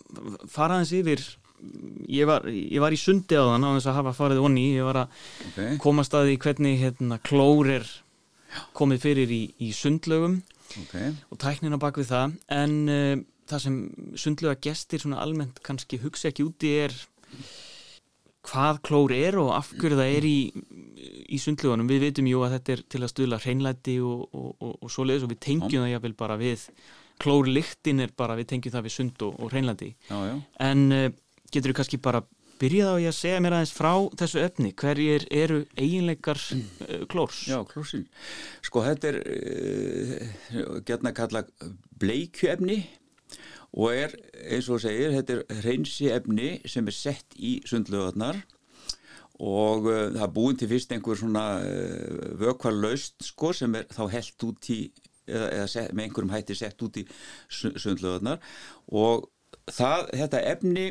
faraðins 0.50 0.92
yfir 0.96 1.22
ég 2.10 2.26
var, 2.28 2.46
ég 2.50 2.80
var 2.82 2.94
í 2.94 3.00
sundi 3.00 3.36
á 3.38 3.44
þann 3.46 3.66
á 3.66 3.70
þess 3.76 3.90
að 3.90 3.98
hafa 4.00 4.14
farið 4.16 4.42
onni, 4.44 4.64
ég 4.76 4.86
var 4.86 5.04
að 5.04 5.20
okay. 5.50 5.76
koma 5.82 6.04
staði 6.06 6.34
í 6.34 6.40
hvernig 6.42 6.80
hérna, 6.80 7.20
klór 7.24 7.70
er 7.78 7.92
komið 8.76 9.04
fyrir 9.06 9.34
í, 9.34 9.42
í 9.64 9.70
sundlögum 9.74 10.40
okay. 10.84 11.14
og 11.30 11.40
tæknina 11.42 11.78
bak 11.82 11.98
við 11.98 12.10
það 12.12 12.34
en 12.54 12.76
uh, 12.90 13.14
það 13.50 13.64
sem 13.66 13.78
sundlega 14.20 14.60
gestir 14.68 15.02
svona 15.02 15.22
almennt 15.24 15.62
kannski 15.64 16.00
hugsa 16.02 16.30
ekki 16.30 16.46
úti 16.46 16.74
er 16.84 16.94
hvað 18.44 18.80
klór 18.84 19.14
er 19.16 19.38
og 19.40 19.54
af 19.56 19.72
hverju 19.72 19.98
það 19.98 20.16
er 20.18 20.26
í, 20.28 20.38
í 21.32 21.38
sundlegunum. 21.40 21.88
Við 21.88 22.02
veitum 22.08 22.28
jú 22.28 22.42
að 22.44 22.58
þetta 22.58 22.74
er 22.74 22.82
til 22.92 23.00
að 23.00 23.12
stuðla 23.14 23.38
hreinlæti 23.40 23.94
og, 24.04 24.26
og, 24.36 24.50
og, 24.58 24.74
og 24.84 24.92
svoleiðis 24.92 25.24
og 25.24 25.32
við 25.32 25.40
tengjum 25.46 25.84
það 25.84 25.92
jáfnvel 25.94 26.16
bara 26.18 26.36
við 26.40 26.66
klórliktin 27.22 28.02
er 28.04 28.14
bara, 28.16 28.36
við 28.38 28.50
tengjum 28.52 28.74
það 28.74 28.86
við 28.88 28.96
sund 28.96 29.26
og 29.26 29.44
hreinlæti. 29.52 29.92
Já, 30.08 30.16
já. 30.28 30.34
En 30.66 30.86
uh, 30.94 31.10
getur 31.52 31.72
þú 31.72 31.78
kannski 31.80 32.00
bara 32.02 32.24
byrjað 32.60 32.90
á 32.94 33.02
ég 33.02 33.10
að 33.10 33.18
segja 33.18 33.42
mér 33.42 33.56
aðeins 33.58 33.74
frá 33.74 33.92
þessu 34.20 34.42
efni. 34.44 34.72
Hverjir 34.78 35.26
eru 35.34 35.62
eiginleikar 35.76 36.40
uh, 36.40 37.04
klórs? 37.10 37.44
Já, 37.50 37.58
klórsin. 37.70 38.06
Sko 38.64 38.84
þetta 38.86 39.12
er 39.12 39.20
uh, 39.22 40.82
gætna 40.86 41.12
að 41.12 41.18
kalla 41.20 41.44
bleikjuefni 42.00 42.82
og 43.74 43.90
er, 43.90 44.14
eins 44.54 44.68
og 44.70 44.82
segir, 44.82 45.14
þetta 45.16 45.40
er 45.40 45.62
hreinsi 45.64 46.10
efni 46.14 46.50
sem 46.70 46.86
er 46.86 46.94
sett 46.94 47.34
í 47.34 47.56
sundlöðarnar 47.66 48.38
og 49.42 49.88
uh, 49.88 50.12
það 50.14 50.22
er 50.22 50.34
búin 50.34 50.58
til 50.58 50.70
fyrst 50.70 50.92
einhver 50.94 51.18
svona 51.18 51.46
uh, 51.58 52.34
vökvarlaust 52.38 53.26
sko 53.32 53.50
sem 53.56 53.74
er 53.74 53.88
þá 53.90 54.04
held 54.12 54.46
út 54.46 54.70
í 54.70 54.78
eða, 55.28 55.48
eða 55.48 55.68
set, 55.70 55.92
með 55.92 56.08
einhverjum 56.08 56.34
hætti 56.34 56.56
sett 56.58 56.84
út 56.84 57.00
í 57.00 57.04
sundlöðarnar 57.48 58.42
og 58.92 59.28
það, 59.70 60.08
þetta 60.20 60.42
efni 60.52 60.86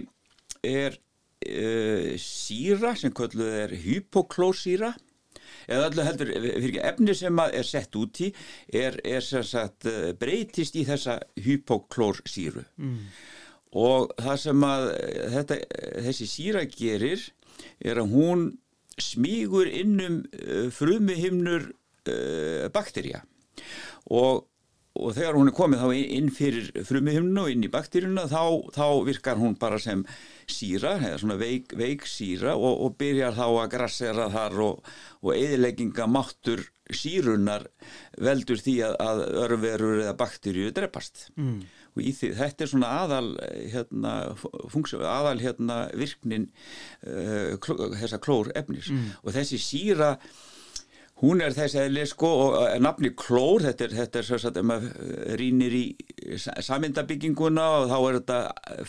er 0.63 0.98
uh, 0.98 2.13
síra 2.22 2.94
sem 3.00 3.13
kölluð 3.16 3.58
er 3.66 3.75
hypoklósíra. 3.84 4.94
Eða 5.63 5.90
öllu 5.90 6.04
heldur, 6.04 6.32
fyrir 6.34 6.66
ekki 6.68 6.82
efni 6.84 7.13
sem 7.16 7.40
er 7.44 7.68
sett 7.68 7.96
út 7.96 8.20
í 8.25 8.30
er, 8.74 8.98
er 9.08 9.24
sagt 9.24 9.88
breytist 10.20 10.75
í 10.75 10.84
þessa 10.88 11.20
hypoklórsýru 11.40 12.63
mm. 12.82 12.98
og 13.80 14.12
það 14.20 14.40
sem 14.44 14.66
að 14.68 14.88
þetta, 15.36 15.58
þessi 16.08 16.28
síra 16.32 16.63
gerir 16.68 17.24
er 17.80 18.02
að 18.02 18.12
hún 18.16 18.46
smígur 19.00 19.70
innum 19.72 20.22
frumihimnur 20.75 21.70
uh, 21.72 22.68
bakterja 22.75 23.24
og 24.12 24.48
og 24.94 25.16
þegar 25.16 25.38
hún 25.40 25.50
er 25.50 25.56
komið 25.58 25.82
þá 25.82 25.88
inn 25.98 26.28
fyrir 26.34 26.68
frumihimnu 26.86 27.44
og 27.44 27.50
inn 27.50 27.66
í 27.66 27.72
bakteríuna 27.74 28.28
þá, 28.30 28.44
þá 28.76 28.86
virkar 29.08 29.40
hún 29.42 29.56
bara 29.58 29.80
sem 29.82 30.04
síra 30.46 31.00
eða 31.00 31.18
svona 31.22 31.38
veik, 31.40 31.74
veik 31.78 32.06
síra 32.10 32.54
og, 32.54 32.84
og 32.86 32.98
byrjar 33.00 33.34
þá 33.34 33.46
að 33.48 33.72
grassera 33.74 34.28
þar 34.34 34.60
og, 34.68 34.92
og 35.26 35.34
eðilegginga 35.34 36.08
máttur 36.14 36.62
sírunar 36.94 37.66
veldur 38.22 38.62
því 38.62 38.76
að, 38.86 38.98
að 39.02 39.24
örverur 39.48 40.04
eða 40.04 40.16
bakteríu 40.20 40.70
drepast 40.76 41.26
mm. 41.40 41.60
og 41.96 42.04
því, 42.04 42.32
þetta 42.38 42.66
er 42.66 42.74
svona 42.76 42.94
aðal 43.02 43.34
hérna, 43.74 44.16
funksjón, 44.70 45.08
aðal 45.10 45.40
hérna, 45.42 45.84
virknin 45.98 46.52
uh, 47.08 47.56
kló, 47.64 47.88
þessa 47.98 48.22
klór 48.22 48.54
efnis 48.54 48.94
mm. 48.94 49.14
og 49.24 49.38
þessi 49.40 49.62
síra 49.64 50.18
Hún 51.24 51.39
er 51.39 51.53
þessi 51.56 51.80
eðli 51.86 52.03
sko 52.10 52.30
og 52.44 52.56
nafni 52.84 53.13
klór, 53.15 53.63
þetta 53.63 53.86
er, 53.86 53.94
þetta 54.01 54.20
er 54.20 54.25
svo 54.27 54.39
að 54.50 54.58
maður 54.68 55.38
rínir 55.39 55.75
í 55.77 55.84
samindabygginguna 56.39 57.68
og 57.77 57.86
þá 57.92 57.96
er 58.00 58.18
þetta 58.18 58.39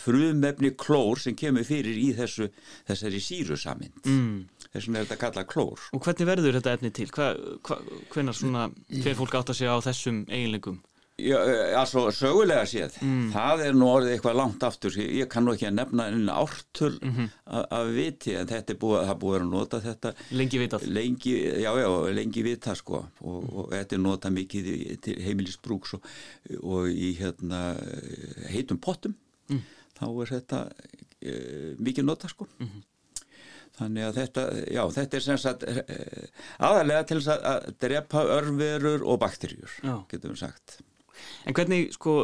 frumefni 0.03 0.73
klór 0.75 1.21
sem 1.23 1.37
kemur 1.39 1.63
fyrir 1.67 1.95
í 1.95 2.09
þessu, 2.17 2.49
þessari 2.89 3.21
síru 3.23 3.59
samind. 3.59 4.01
Mm. 4.03 4.67
Þess 4.67 4.89
vegna 4.89 4.99
er 4.99 5.07
þetta 5.07 5.21
kallað 5.21 5.47
klór. 5.53 5.85
Og 5.95 6.03
hvernig 6.03 6.27
verður 6.27 6.59
þetta 6.59 6.75
efni 6.75 6.91
til? 6.97 7.07
Hva, 7.15 7.29
hva, 7.63 7.79
hvenar 8.11 8.35
svona, 8.35 8.67
hver 8.91 9.15
fólk 9.21 9.39
átt 9.39 9.53
að 9.53 9.61
segja 9.61 9.79
á 9.79 9.85
þessum 9.87 10.25
eiginleikum? 10.27 10.81
Já, 11.15 11.37
altså 11.79 12.09
sögulega 12.11 12.65
séð, 12.67 12.97
mm. 12.99 13.27
það 13.31 13.61
er 13.63 13.75
nú 13.79 13.85
orðið 13.87 14.13
eitthvað 14.17 14.33
langt 14.35 14.63
aftur, 14.67 14.95
ég 14.99 15.29
kann 15.31 15.45
nú 15.47 15.53
ekki 15.55 15.69
að 15.69 15.77
nefna 15.77 16.07
einu 16.11 16.33
ártöl 16.33 16.97
mm 16.97 17.11
-hmm. 17.15 17.29
af 17.77 17.91
viti 17.95 18.33
en 18.35 18.47
þetta 18.49 18.73
er 18.73 18.79
búið, 18.81 19.05
það 19.07 19.19
búið 19.21 19.39
að 19.39 19.45
nota 19.49 19.79
þetta 19.79 20.13
lengi 20.31 20.59
vitað 20.59 20.83
lengi, 20.87 21.35
já, 21.63 21.71
já, 21.79 21.87
lengi 22.11 22.43
vita 22.43 22.75
sko 22.75 23.05
og, 23.21 23.43
mm. 23.43 23.55
og 23.55 23.71
þetta 23.71 23.95
er 23.95 24.01
nota 24.01 24.29
mikið 24.29 24.99
til 24.99 25.15
heimilisbrúks 25.21 25.93
og, 25.93 26.01
og 26.63 26.89
í 26.89 27.15
hérna 27.15 27.77
heitum 28.51 28.77
pottum 28.77 29.15
mm. 29.47 29.61
þá 29.95 30.05
er 30.21 30.27
þetta 30.27 30.69
e, 31.21 31.31
mikið 31.79 32.03
nota 32.03 32.27
sko 32.27 32.47
-hmm. 32.59 32.83
Þannig 33.75 34.03
að 34.03 34.15
þetta, 34.15 34.41
já, 34.71 34.83
þetta 34.91 35.17
er 35.17 35.21
sem 35.21 35.37
sagt 35.37 35.63
aðalega 36.59 37.03
til 37.03 37.19
að 37.27 37.73
drepa 37.79 38.23
örverur 38.23 39.03
og 39.03 39.19
bakterjur, 39.19 39.71
getum 40.07 40.31
við 40.31 40.39
sagt. 40.39 40.79
En 41.45 41.55
hvernig, 41.57 41.89
sko, 41.95 42.23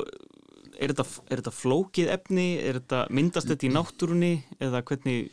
er 0.82 0.92
þetta, 0.92 1.06
er 1.30 1.42
þetta 1.42 1.54
flókið 1.54 2.12
efni, 2.14 2.46
er 2.62 2.80
þetta 2.80 3.02
myndast 3.14 3.50
þetta 3.52 3.68
í 3.68 3.72
náttúrunni? 3.76 4.32
Eða 4.62 4.82
hvernig, 4.88 5.30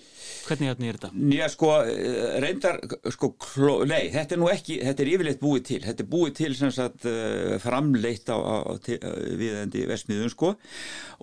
hvernig 0.49 0.73
efni 0.73 0.91
er 0.91 0.99
þetta? 0.99 1.11
Já, 1.35 1.45
sko, 1.55 1.71
reyndar, 2.45 2.81
sko, 3.15 3.33
kló, 3.43 3.79
nei, 3.88 4.11
þetta 4.15 4.37
er 4.37 4.43
nú 4.43 4.50
ekki, 4.53 4.81
þetta 4.85 5.05
er 5.05 5.12
yfirleitt 5.15 5.43
búið 5.43 5.65
til, 5.71 5.81
þetta 5.87 6.05
er 6.05 6.11
búið 6.12 6.35
til 6.41 6.53
sem 6.59 6.75
sagt 6.75 7.09
framleitt 7.65 8.33
á, 8.33 8.37
á, 8.37 8.57
á 8.69 8.73
viðendi 9.41 9.87
vesmiðun, 9.88 10.35
sko, 10.35 10.53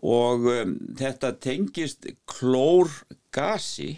og 0.06 0.50
um, 0.56 0.75
þetta 0.98 1.36
tengist 1.44 2.10
klórgasi 2.30 3.94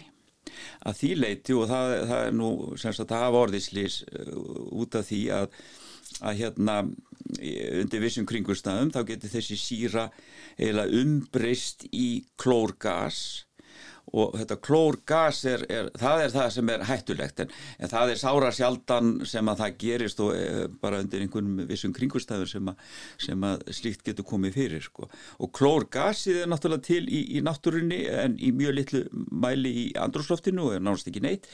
að 0.88 1.00
því 1.00 1.10
leiti 1.18 1.56
og 1.56 1.68
það, 1.70 1.92
það 2.10 2.22
er 2.26 2.38
nú, 2.38 2.52
sem 2.80 2.94
sagt, 2.94 3.10
það 3.10 3.26
hafa 3.26 3.42
orðislýs 3.46 4.00
út 4.78 4.98
af 4.98 5.06
því 5.08 5.22
að 5.34 5.60
að 6.20 6.40
hérna 6.42 6.80
undir 7.82 8.02
vissum 8.02 8.26
kringustafum 8.28 8.92
þá 8.94 9.02
getur 9.10 9.32
þessi 9.32 9.58
síra 9.60 10.06
eiginlega 10.56 11.02
umbrist 11.02 11.84
í 11.92 12.24
klórgas 12.40 13.20
og 14.12 14.36
þetta 14.38 14.58
klórgas 14.64 15.42
er, 15.48 15.64
er, 15.72 15.90
það 15.98 16.22
er 16.24 16.32
það 16.34 16.48
sem 16.54 16.72
er 16.72 16.84
hættulegt 16.88 17.42
en, 17.44 17.54
en 17.78 17.92
það 17.92 18.12
er 18.12 18.20
sára 18.20 18.50
sjaldan 18.54 19.12
sem 19.28 19.50
að 19.50 19.62
það 19.62 19.76
gerist 19.82 20.22
og 20.24 20.34
e, 20.36 20.66
bara 20.82 21.00
undir 21.02 21.24
einhvern 21.24 21.64
vissum 21.68 21.94
kringustafur 21.96 22.50
sem, 22.50 22.70
sem 23.20 23.48
að 23.48 23.64
slíkt 23.78 24.04
getur 24.06 24.26
komið 24.28 24.58
fyrir 24.58 24.84
sko. 24.84 25.08
og 25.38 25.52
klórgasið 25.56 26.42
er 26.42 26.52
náttúrulega 26.52 26.86
til 26.88 27.02
í, 27.06 27.24
í 27.38 27.44
náttúrunni 27.44 28.02
en 28.24 28.38
í 28.40 28.52
mjög 28.56 28.78
litlu 28.78 29.04
mæli 29.28 29.74
í 29.84 29.86
andrúsloftinu 30.00 30.68
og 30.68 30.78
er 30.78 30.84
náttúrulega 30.84 31.14
ekki 31.14 31.24
neitt 31.24 31.50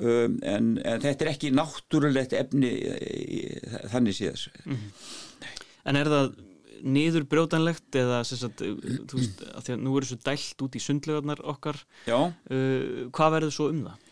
um, 0.00 0.38
en, 0.42 0.74
en 0.84 1.04
þetta 1.04 1.26
er 1.26 1.32
ekki 1.34 1.54
náttúrulegt 1.54 2.36
efni 2.36 2.72
í, 2.76 3.40
þannig 3.92 4.20
séðs 4.20 4.50
mm 4.64 4.74
-hmm. 4.74 5.14
En 5.86 5.94
er 5.94 6.08
það 6.10 6.32
niður 6.84 7.26
brjótanlegt 7.30 7.96
eða 7.98 8.22
sagt, 8.26 8.62
þú 8.62 9.20
veist, 9.20 9.40
að 9.52 9.68
því 9.68 9.76
að 9.76 9.86
nú 9.86 9.94
eru 9.98 10.10
svo 10.10 10.18
dælt 10.26 10.66
út 10.66 10.76
í 10.76 10.82
sundlegarnar 10.82 11.42
okkar 11.54 11.80
uh, 12.08 13.08
hvað 13.14 13.34
verður 13.38 13.56
svo 13.56 13.70
um 13.72 13.82
það? 13.86 14.04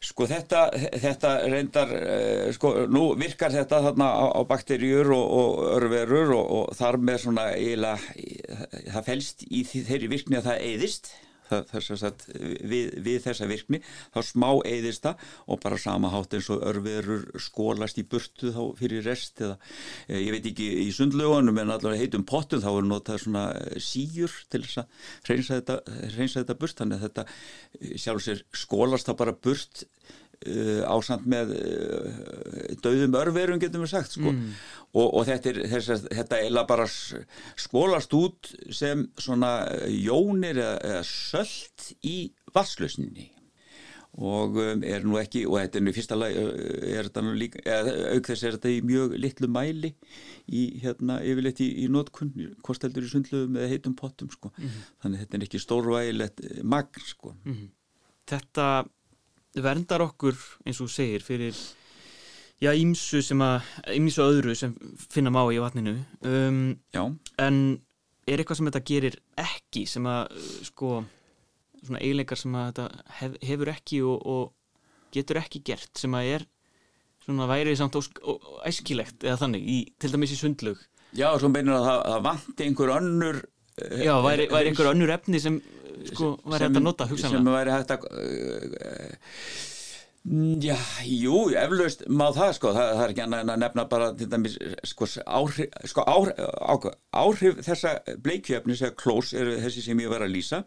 Sko 0.00 0.24
þetta, 0.24 0.60
þetta 0.96 1.30
reyndar 1.52 1.90
uh, 1.96 2.46
sko 2.56 2.72
nú 2.88 3.02
virkar 3.20 3.52
þetta 3.52 3.82
þarna 3.88 4.08
á, 4.16 4.24
á 4.32 4.40
bakterjur 4.48 5.12
og, 5.16 5.26
og 5.40 5.64
örverur 5.76 6.36
og, 6.38 6.46
og 6.60 6.78
þar 6.78 7.00
með 7.04 7.24
svona 7.26 7.50
eiginlega 7.52 7.98
það 8.94 9.10
fælst 9.10 9.44
í 9.50 9.64
þeirri 9.68 10.14
virkni 10.14 10.40
að 10.40 10.48
það 10.48 10.64
eyðist 11.50 12.04
Að, 12.06 12.24
við, 12.70 12.94
við 13.04 13.18
þessa 13.24 13.48
virkni 13.50 13.80
þá 14.14 14.20
smá 14.26 14.48
eðist 14.68 15.04
það 15.04 15.24
og 15.50 15.60
bara 15.62 15.78
sama 15.80 16.10
hátt 16.12 16.36
eins 16.36 16.50
og 16.52 16.64
örverur 16.70 17.26
skólast 17.42 18.00
í 18.00 18.06
burtu 18.08 18.52
þá 18.54 18.62
fyrir 18.78 19.04
rest 19.06 19.42
eða 19.44 19.56
eh, 20.08 20.20
ég 20.20 20.34
veit 20.34 20.48
ekki 20.50 20.68
í 20.84 20.88
sundlögunum 20.94 21.60
en 21.60 21.74
allavega 21.74 22.00
heitum 22.00 22.26
pottum 22.28 22.62
þá 22.62 22.70
er 22.72 22.88
notað 22.88 23.22
svona 23.24 23.46
eh, 23.58 23.78
síjur 23.82 24.34
til 24.52 24.62
þess 24.66 24.82
að 24.82 25.30
reynsa 25.30 25.58
þetta, 25.60 25.78
reynsa 26.16 26.42
þetta 26.42 26.58
burt. 26.60 26.78
Þannig 26.80 26.98
að 26.98 27.06
þetta 27.08 27.26
eh, 27.28 27.94
sjálf 28.00 28.26
sér 28.26 28.44
skólast 28.64 29.10
þá 29.10 29.14
bara 29.20 29.36
burt 29.36 29.84
uh, 30.46 30.82
ásand 30.90 31.26
með 31.30 31.54
uh, 31.56 32.76
dauðum 32.84 33.16
örverum 33.20 33.60
getum 33.62 33.84
við 33.84 33.92
sagt 33.94 34.16
sko. 34.16 34.30
mm. 34.32 34.54
og, 34.92 35.08
og 35.08 35.26
þetta 35.28 35.52
er 35.52 35.60
þess, 35.74 36.06
þetta 36.08 36.40
eila 36.44 36.64
bara 36.68 36.86
skólast 36.90 38.14
út 38.16 38.54
sem 38.74 39.08
svona 39.20 39.54
jónir 39.88 40.60
eða, 40.60 40.78
eða 40.92 41.04
söllt 41.08 41.92
í 42.06 42.16
vasslösninni 42.54 43.30
og 44.18 44.56
um, 44.58 44.80
er 44.82 45.04
nú 45.06 45.20
ekki, 45.20 45.44
og 45.46 45.60
þetta 45.60 45.78
er 45.78 45.84
nú 45.84 45.92
í 45.92 45.94
fyrsta 45.94 46.16
lag 46.18 46.34
auk 46.34 48.26
þess 48.26 48.42
er 48.42 48.56
þetta 48.56 48.72
í 48.72 48.80
mjög 48.82 49.14
litlu 49.22 49.50
mæli 49.52 49.92
í 50.50 50.64
hérna 50.82 51.20
yfirleitt 51.22 51.62
í, 51.62 51.68
í 51.84 51.90
nótkunn 51.92 52.32
kosteldur 52.66 53.06
í 53.06 53.10
sundluðum 53.12 53.60
eða 53.60 53.70
heitum 53.70 53.94
pottum 53.98 54.32
sko, 54.32 54.50
mm 54.56 54.80
þannig 55.04 55.22
þetta 55.22 55.38
er 55.38 55.44
ekki 55.46 55.60
stórvægilegt 55.62 56.42
magn 56.66 57.06
sko 57.06 57.36
mm. 57.44 57.68
Þetta 58.30 58.64
verndar 59.58 60.04
okkur 60.04 60.36
eins 60.66 60.80
og 60.82 60.90
segir 60.92 61.24
fyrir 61.26 61.56
já, 62.60 62.70
ímsu 62.76 63.22
sem 63.24 63.40
að 63.42 63.66
ímsu 63.96 64.24
öðru 64.24 64.54
sem 64.58 64.74
finna 65.10 65.32
má 65.34 65.42
í 65.50 65.60
vatninu. 65.62 65.96
Um, 66.22 66.76
en 67.40 67.80
er 68.28 68.40
eitthvað 68.40 68.60
sem 68.60 68.70
þetta 68.70 68.86
gerir 68.86 69.18
ekki 69.40 69.86
sem 69.90 70.06
að 70.06 70.36
sko 70.68 71.00
svona 71.80 72.00
eiginleikar 72.02 72.38
sem 72.38 72.54
að 72.54 72.70
þetta 72.70 73.04
hef, 73.20 73.36
hefur 73.48 73.72
ekki 73.72 74.00
og, 74.06 74.26
og 74.28 75.14
getur 75.14 75.40
ekki 75.40 75.62
gert 75.66 75.90
sem 75.98 76.14
að 76.16 76.34
er 76.36 76.46
svona 77.24 77.48
væri 77.50 77.74
samt 77.78 77.96
ósk, 77.98 78.20
ó, 78.24 78.36
æskilegt 78.68 79.24
eða 79.26 79.40
þannig, 79.44 79.64
í, 79.64 79.78
til 80.00 80.12
dæmis 80.12 80.34
í 80.34 80.38
sundlug 80.40 80.80
Já, 81.16 81.26
svo 81.40 81.50
beinir 81.50 81.74
að 81.74 81.86
það, 81.88 82.00
það 82.06 82.24
vanti 82.28 82.66
einhver 82.66 82.92
önnur 82.94 83.40
eh, 83.40 84.04
Já, 84.06 84.14
væri, 84.24 84.46
væri 84.52 84.70
einhver 84.70 84.92
önnur 84.92 85.14
efni 85.16 85.42
sem 85.42 85.58
sko, 86.12 86.30
væri 86.44 86.68
hægt 86.68 86.80
að 86.80 86.86
nota, 86.86 87.06
sem 87.06 87.16
hugsanlega 87.16 87.58
væri 87.58 87.76
hægt 87.76 87.94
að 87.96 88.08
uh, 88.10 89.20
Já, 90.60 90.76
jú, 91.08 91.46
eflaust 91.56 92.02
má 92.12 92.26
það 92.36 92.50
sko, 92.58 92.70
það, 92.76 92.90
það 92.90 93.02
er 93.02 93.12
ekki 93.14 93.22
annað 93.24 93.40
en 93.40 93.52
að 93.54 93.62
nefna 93.62 93.84
bara 93.88 94.08
til 94.20 94.26
dæmis 94.28 94.56
sko, 94.90 95.06
áhrif, 95.24 95.78
sko, 95.88 96.04
áhrif, 96.04 96.90
áhrif 97.16 97.62
þessa 97.64 97.94
bleikjöfni 98.20 98.76
sem 98.76 98.92
klós 99.00 99.32
eru 99.32 99.54
þessi 99.62 99.86
sem 99.86 100.02
ég 100.04 100.12
var 100.12 100.26
að 100.26 100.34
lýsa. 100.34 100.60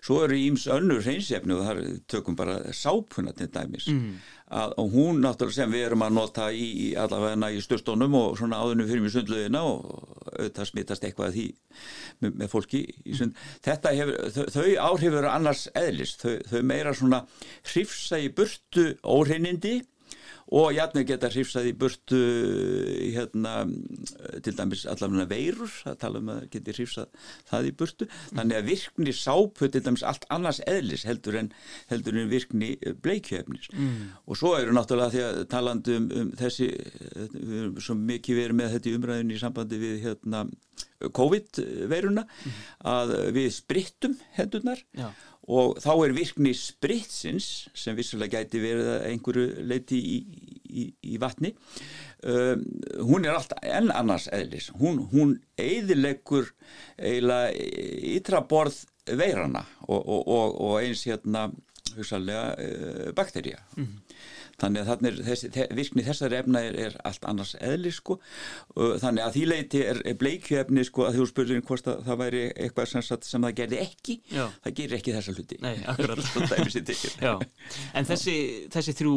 Svo 0.00 0.22
eru 0.24 0.38
íms 0.40 0.64
önnur 0.72 1.04
reynsefni 1.04 1.52
og 1.52 1.66
það 1.66 1.82
tökum 2.14 2.38
bara 2.38 2.56
sápuna 2.72 3.36
til 3.36 3.52
dæmis. 3.52 3.90
Mm. 3.92 4.16
Að, 4.52 4.74
hún 4.92 5.22
náttúrulega 5.24 5.56
sem 5.56 5.72
við 5.72 5.86
erum 5.86 6.04
að 6.04 6.16
nota 6.18 6.48
í, 6.52 6.66
í 6.84 6.88
allavegna 7.00 7.50
í 7.54 7.62
störstónum 7.64 8.16
og 8.18 8.36
svona 8.38 8.60
áðunum 8.60 8.88
fyrir 8.90 9.04
mjög 9.04 9.14
sundluðina 9.16 9.62
og 9.68 9.86
auðvitað 10.34 10.68
smittast 10.70 11.06
eitthvað 11.06 11.38
því 11.38 11.46
með, 12.20 12.36
með 12.42 12.52
fólki 12.52 12.82
í 12.84 13.16
sund. 13.16 13.40
Þetta 13.64 13.94
hefur, 13.96 14.20
þau, 14.34 14.44
þau 14.56 14.68
áhrif 14.90 15.18
eru 15.20 15.30
annars 15.32 15.64
eðlist, 15.78 16.24
þau, 16.24 16.36
þau 16.50 16.62
meira 16.70 16.94
svona 16.96 17.24
hrifsa 17.70 18.20
í 18.20 18.30
burtu 18.34 18.90
óhreinindi 19.02 19.78
og 20.52 20.74
jætnir 20.76 21.06
geta 21.08 21.30
hrifsað 21.32 21.68
í 21.70 21.72
burtu 21.78 22.20
hérna 23.14 23.54
til 24.44 24.54
dæmis 24.56 24.84
allavega 24.90 25.26
veirur 25.30 25.72
það 25.72 25.98
tala 26.02 26.20
um 26.20 26.30
að 26.34 26.42
geti 26.52 26.74
hrifsað 26.76 27.30
það 27.48 27.68
í 27.70 27.72
burtu 27.80 28.08
þannig 28.26 28.58
að 28.58 28.68
virkni 28.68 29.16
sápu 29.16 29.70
til 29.72 29.84
dæmis 29.86 30.04
allt 30.06 30.28
annars 30.34 30.60
eðlis 30.68 31.06
heldur 31.08 31.40
en, 31.40 31.50
heldur 31.92 32.20
en 32.20 32.30
virkni 32.32 32.74
bleikjöfnis 33.04 33.70
mm. 33.72 33.98
og 34.28 34.40
svo 34.40 34.54
eru 34.58 34.76
náttúrulega 34.76 35.14
því 35.14 35.24
að 35.28 35.42
talandu 35.54 35.98
um, 35.98 36.08
um 36.20 36.32
þessi 36.38 36.70
svo 37.80 37.98
mikið 37.98 38.42
verið 38.42 38.60
með 38.60 38.76
þetta 38.76 38.90
í 38.90 38.96
umræðinu 38.98 39.36
í 39.36 39.42
sambandi 39.42 39.80
við 39.80 40.00
hérna 40.04 40.46
COVID-veiruna 41.14 42.24
mm. 42.24 42.58
að 42.90 43.14
við 43.36 43.52
sprittum 43.56 44.18
hendunar 44.36 44.80
Já 44.96 45.08
og 45.50 45.78
þá 45.82 45.90
er 45.92 46.14
virkni 46.16 46.54
spritsins 46.56 47.48
sem 47.76 47.96
vissulega 47.98 48.40
gæti 48.40 48.62
verið 48.62 48.90
einhverju 49.10 49.66
leiti 49.68 49.98
í, 49.98 50.16
í, 50.64 50.86
í 51.14 51.18
vatni 51.20 51.52
um, 52.24 52.64
hún 53.10 53.26
er 53.26 53.36
alltaf 53.36 53.60
enn 53.64 53.92
annars 53.92 54.30
eðlis. 54.32 54.70
Hún, 54.80 55.02
hún 55.12 55.36
eiðilegur 55.60 56.48
eiginlega 56.96 57.52
ytraborð 58.14 58.84
veirana 59.04 59.66
og, 59.84 60.00
og, 60.00 60.22
og, 60.22 60.60
og 60.64 60.78
eins 60.80 61.04
hérna 61.08 61.50
hugsalega 61.94 62.54
uh, 62.56 63.10
bakterja 63.16 63.60
mm 63.76 63.84
-hmm 63.84 64.32
þannig 64.60 64.90
að 64.90 65.06
er, 65.08 65.18
þessi, 65.28 65.50
virkni 65.74 66.04
þessari 66.06 66.38
efna 66.38 66.62
er, 66.64 66.78
er 66.86 66.96
allt 67.08 67.26
annars 67.28 67.54
eðli 67.60 67.92
sko. 67.94 68.18
Þannig 68.74 69.24
að 69.24 69.36
því 69.36 69.44
leiti 69.50 69.82
er, 69.84 70.00
er 70.06 70.18
bleikjöfni 70.20 70.84
sko 70.86 71.06
að 71.08 71.18
þú 71.18 71.28
spurður 71.30 71.64
hvort 71.68 71.90
að 71.90 72.02
það 72.08 72.20
væri 72.22 72.42
eitthvað 72.52 72.90
sem, 72.92 73.06
sem 73.28 73.46
það 73.48 73.56
gerði 73.62 73.80
ekki 73.84 74.18
Já. 74.30 74.44
það 74.66 74.76
gerir 74.80 74.98
ekki 74.98 75.16
þessa 75.16 75.34
hluti. 75.36 75.58
Nei, 75.64 75.72
en 77.98 78.08
þessi, 78.08 78.36
þessi 78.74 78.96
þrjú 79.00 79.16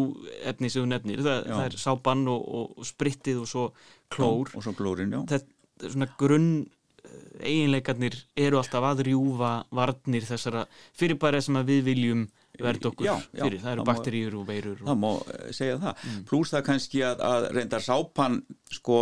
efni 0.53 0.71
sem 0.71 0.83
þú 0.83 0.89
nefnir 0.93 1.23
það, 1.25 1.51
það 1.51 1.67
er 1.67 1.77
sábann 1.81 2.25
og, 2.31 2.49
og 2.61 2.87
sprittið 2.87 3.43
og 3.43 3.51
svo 3.51 3.67
klór. 4.13 4.51
Og 4.57 4.65
svo 4.65 4.73
klórin, 4.77 5.13
þetta 5.29 5.87
er 5.87 5.93
svona 5.93 6.09
grunn 6.19 6.51
eh, 6.63 7.47
eiginleikarnir 7.51 8.17
eru 8.39 8.61
alltaf 8.61 8.85
að 8.89 9.05
rjúfa 9.09 9.53
varnir 9.75 10.25
þessara 10.27 10.65
fyrirbæra 10.97 11.41
sem 11.43 11.59
við 11.67 11.85
viljum 11.91 12.27
verð 12.65 12.89
okkur 12.91 13.05
já, 13.07 13.15
já, 13.31 13.43
fyrir, 13.43 13.59
það 13.63 13.71
eru 13.75 13.87
bakteríur 13.87 14.37
og 14.39 14.47
veirur 14.47 14.81
og... 14.81 14.87
það 14.87 15.01
má 15.03 15.11
eh, 15.35 15.51
segja 15.57 15.77
það 15.83 16.03
mm. 16.03 16.23
pluss 16.31 16.53
það 16.55 16.65
kannski 16.69 17.03
að, 17.07 17.25
að 17.27 17.49
reyndar 17.57 17.85
sápan 17.85 18.39
sko, 18.71 18.97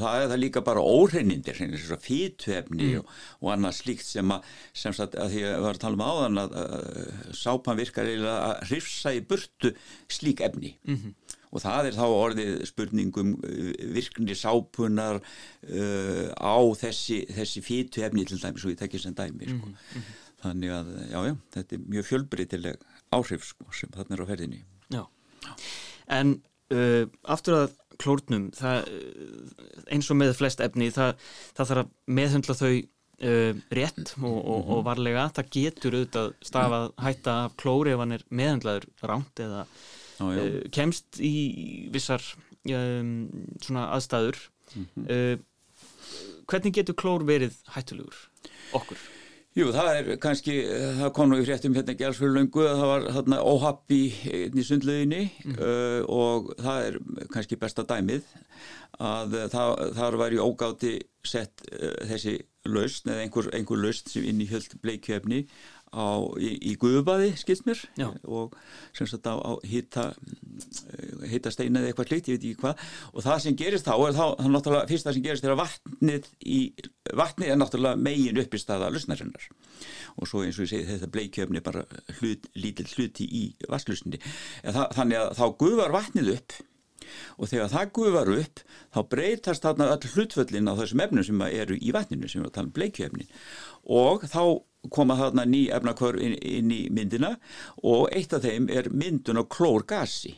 það 0.00 0.22
er 0.22 0.30
það 0.32 0.42
líka 0.44 0.64
bara 0.64 0.84
óhreinindir, 0.84 1.58
fýtuefni 2.00 2.86
mm. 2.86 3.00
og, 3.00 3.10
og 3.40 3.52
annað 3.54 3.76
slíkt 3.80 4.06
sem 4.06 4.32
að 4.32 4.46
sem 4.72 4.94
sagt, 4.96 5.16
að 5.18 5.34
því 5.34 5.42
að 5.44 5.50
við 5.50 5.66
varum 5.66 5.76
að 5.76 5.82
tala 5.84 5.98
um 5.98 6.06
áðan 6.06 6.42
að, 6.44 6.56
að 6.60 7.36
sápan 7.40 7.80
virkar 7.80 8.08
eiginlega 8.08 8.38
að 8.46 8.64
hrifsa 8.70 9.12
í 9.16 9.20
burtu 9.26 9.74
slík 10.10 10.42
efni 10.46 10.72
mm 10.84 10.96
-hmm. 10.96 11.36
og 11.50 11.64
það 11.64 11.90
er 11.90 11.98
þá 11.98 12.06
orðið 12.06 12.64
spurningum 12.70 13.34
eh, 13.44 13.70
virkni 13.96 14.36
sápunar 14.38 15.20
uh, 15.20 16.26
á 16.36 16.58
þessi, 16.82 17.24
þessi 17.28 17.64
fýtuefni 17.66 18.26
til 18.26 18.40
dæmis 18.40 18.64
og 18.64 18.74
ég 18.74 18.80
tekja 18.80 19.04
sem 19.04 19.14
dæmi 19.14 19.48
sko. 19.50 19.68
-hmm. 19.68 20.10
þannig 20.42 20.70
að, 20.70 20.94
já 21.10 21.20
já, 21.28 21.36
þetta 21.54 21.76
er 21.76 21.86
mjög 21.88 22.04
fjölbreytileg 22.10 22.76
áhrif 23.14 23.44
sko, 23.50 23.66
sem 23.74 23.90
þarna 23.94 24.16
er 24.16 24.22
á 24.24 24.30
ferðinni 24.30 24.62
Já, 24.90 25.02
en 26.10 26.36
uh, 26.74 27.04
aftur 27.30 27.58
að 27.58 27.76
klórnum 28.00 28.48
það, 28.56 28.88
uh, 28.88 29.68
eins 29.92 30.10
og 30.12 30.18
með 30.20 30.34
flest 30.38 30.62
efni 30.64 30.90
það, 30.94 31.14
það 31.56 31.70
þarf 31.72 31.84
að 31.84 31.92
meðhendla 32.18 32.56
þau 32.60 32.70
uh, 32.70 33.62
rétt 33.80 34.14
og, 34.20 34.38
og, 34.38 34.70
og 34.76 34.84
varlega 34.88 35.28
það 35.36 35.52
getur 35.56 35.98
auðvitað 35.98 36.32
stafað 36.50 36.88
hætta 37.06 37.36
af 37.46 37.58
klóri 37.60 37.94
ef 37.94 38.04
hann 38.04 38.16
er 38.18 38.26
meðhendlaður 38.30 38.88
ránt 39.10 39.44
eða 39.46 39.66
já. 39.66 40.24
Uh, 40.30 40.58
kemst 40.74 41.20
í 41.24 41.34
vissar 41.92 42.24
um, 42.68 43.14
svona 43.64 43.88
aðstæður 43.96 44.36
mm 44.74 44.88
-hmm. 44.94 45.46
hvernig 46.46 46.74
getur 46.76 46.94
klór 46.94 47.24
verið 47.26 47.56
hættulegur 47.74 48.18
okkur? 48.76 49.00
Jú, 49.58 49.72
það 49.74 49.88
er 49.98 50.08
kannski, 50.22 50.52
það 51.00 51.08
kom 51.16 51.30
nú 51.32 51.40
í 51.40 51.42
fréttum 51.42 51.74
hérna 51.74 51.90
ekki 51.90 52.04
alls 52.06 52.20
fyrir 52.20 52.36
löngu 52.36 52.62
að 52.62 52.76
það 52.78 52.90
var 52.92 53.06
þarna 53.16 53.38
óhapp 53.50 53.94
í, 53.96 54.02
sundluðinni 54.62 55.24
mm. 55.26 55.56
uh, 55.58 56.02
og 56.06 56.52
það 56.60 56.84
er 56.86 56.98
kannski 57.34 57.58
besta 57.58 57.82
dæmið 57.88 58.28
að 59.02 59.34
það, 59.50 59.82
þar 59.96 60.18
var 60.20 60.36
í 60.36 60.38
ógáti 60.38 60.92
sett 61.26 61.64
uh, 61.66 61.96
þessi 62.12 62.36
lausn 62.70 63.10
eða 63.10 63.24
einhver, 63.24 63.50
einhver 63.56 63.82
lausn 63.82 64.12
sem 64.12 64.30
inn 64.30 64.44
í 64.44 64.48
höld 64.52 64.76
bleikjöfni 64.84 65.42
á, 65.90 66.06
í, 66.38 66.50
í 66.70 66.74
guðubaði 66.80 67.32
skilst 67.40 67.66
mér 67.66 67.80
Já. 67.98 68.08
og 68.24 68.54
sem 68.96 69.08
sagt 69.10 69.26
á, 69.26 69.34
á 69.34 69.52
hita 69.66 70.10
hita 71.30 71.52
steina 71.52 71.80
eða 71.80 71.90
eitthvað 71.90 72.10
slikt, 72.10 72.30
ég 72.30 72.38
veit 72.38 72.46
ekki 72.46 72.60
hvað. 72.62 72.84
Og 73.14 73.24
það 73.24 73.42
sem 73.44 73.58
gerist 73.58 73.88
þá 73.88 73.94
er 73.96 74.16
þá, 74.16 74.24
það 74.38 74.54
náttúrulega 74.54 74.90
fyrst 74.90 75.08
það 75.08 75.16
sem 75.16 75.26
gerist 75.26 75.46
er 75.46 75.54
að 75.54 75.62
vatnið 75.62 76.30
í 76.44 76.60
vatnið 77.20 77.52
er 77.52 77.60
náttúrulega 77.60 78.00
megin 78.00 78.40
upp 78.42 78.54
í 78.54 78.62
staða 78.62 78.90
lusnarinnar 78.94 79.46
og 80.20 80.28
svo 80.28 80.42
eins 80.44 80.58
og 80.58 80.66
ég 80.66 80.72
segi 80.72 80.88
þetta 80.90 81.10
bleikjöfni 81.14 81.62
bara 81.64 81.84
hlut, 82.20 82.50
lítill 82.54 82.88
hluti 82.92 83.26
í 83.26 83.44
vasslusninni 83.70 84.20
þannig 84.66 85.20
að 85.22 85.32
þá 85.38 85.44
guðvar 85.62 85.94
vatnið 85.96 86.34
upp 86.36 86.58
og 87.38 87.50
þegar 87.50 87.72
það 87.74 87.92
gufar 87.98 88.32
upp 88.36 88.64
þá 88.94 89.00
breytast 89.14 89.66
þarna 89.66 89.92
öll 89.94 90.10
hlutföllin 90.14 90.70
á 90.70 90.74
þessum 90.80 91.04
efnum 91.06 91.26
sem 91.26 91.46
eru 91.50 91.78
í 91.78 91.94
vatninu 91.94 92.28
sem 92.30 92.44
við 92.44 92.54
talum 92.56 92.74
bleikjöfnin 92.76 93.30
og 93.90 94.26
þá 94.30 94.42
koma 94.88 95.16
þarna 95.18 95.44
ný 95.48 95.66
efnakvör 95.74 96.18
inn, 96.20 96.36
inn 96.40 96.70
í 96.72 96.84
myndina 96.92 97.34
og 97.84 98.08
eitt 98.16 98.32
af 98.36 98.46
þeim 98.46 98.70
er 98.72 98.88
myndun 98.92 99.40
á 99.40 99.44
klórgasi. 99.44 100.36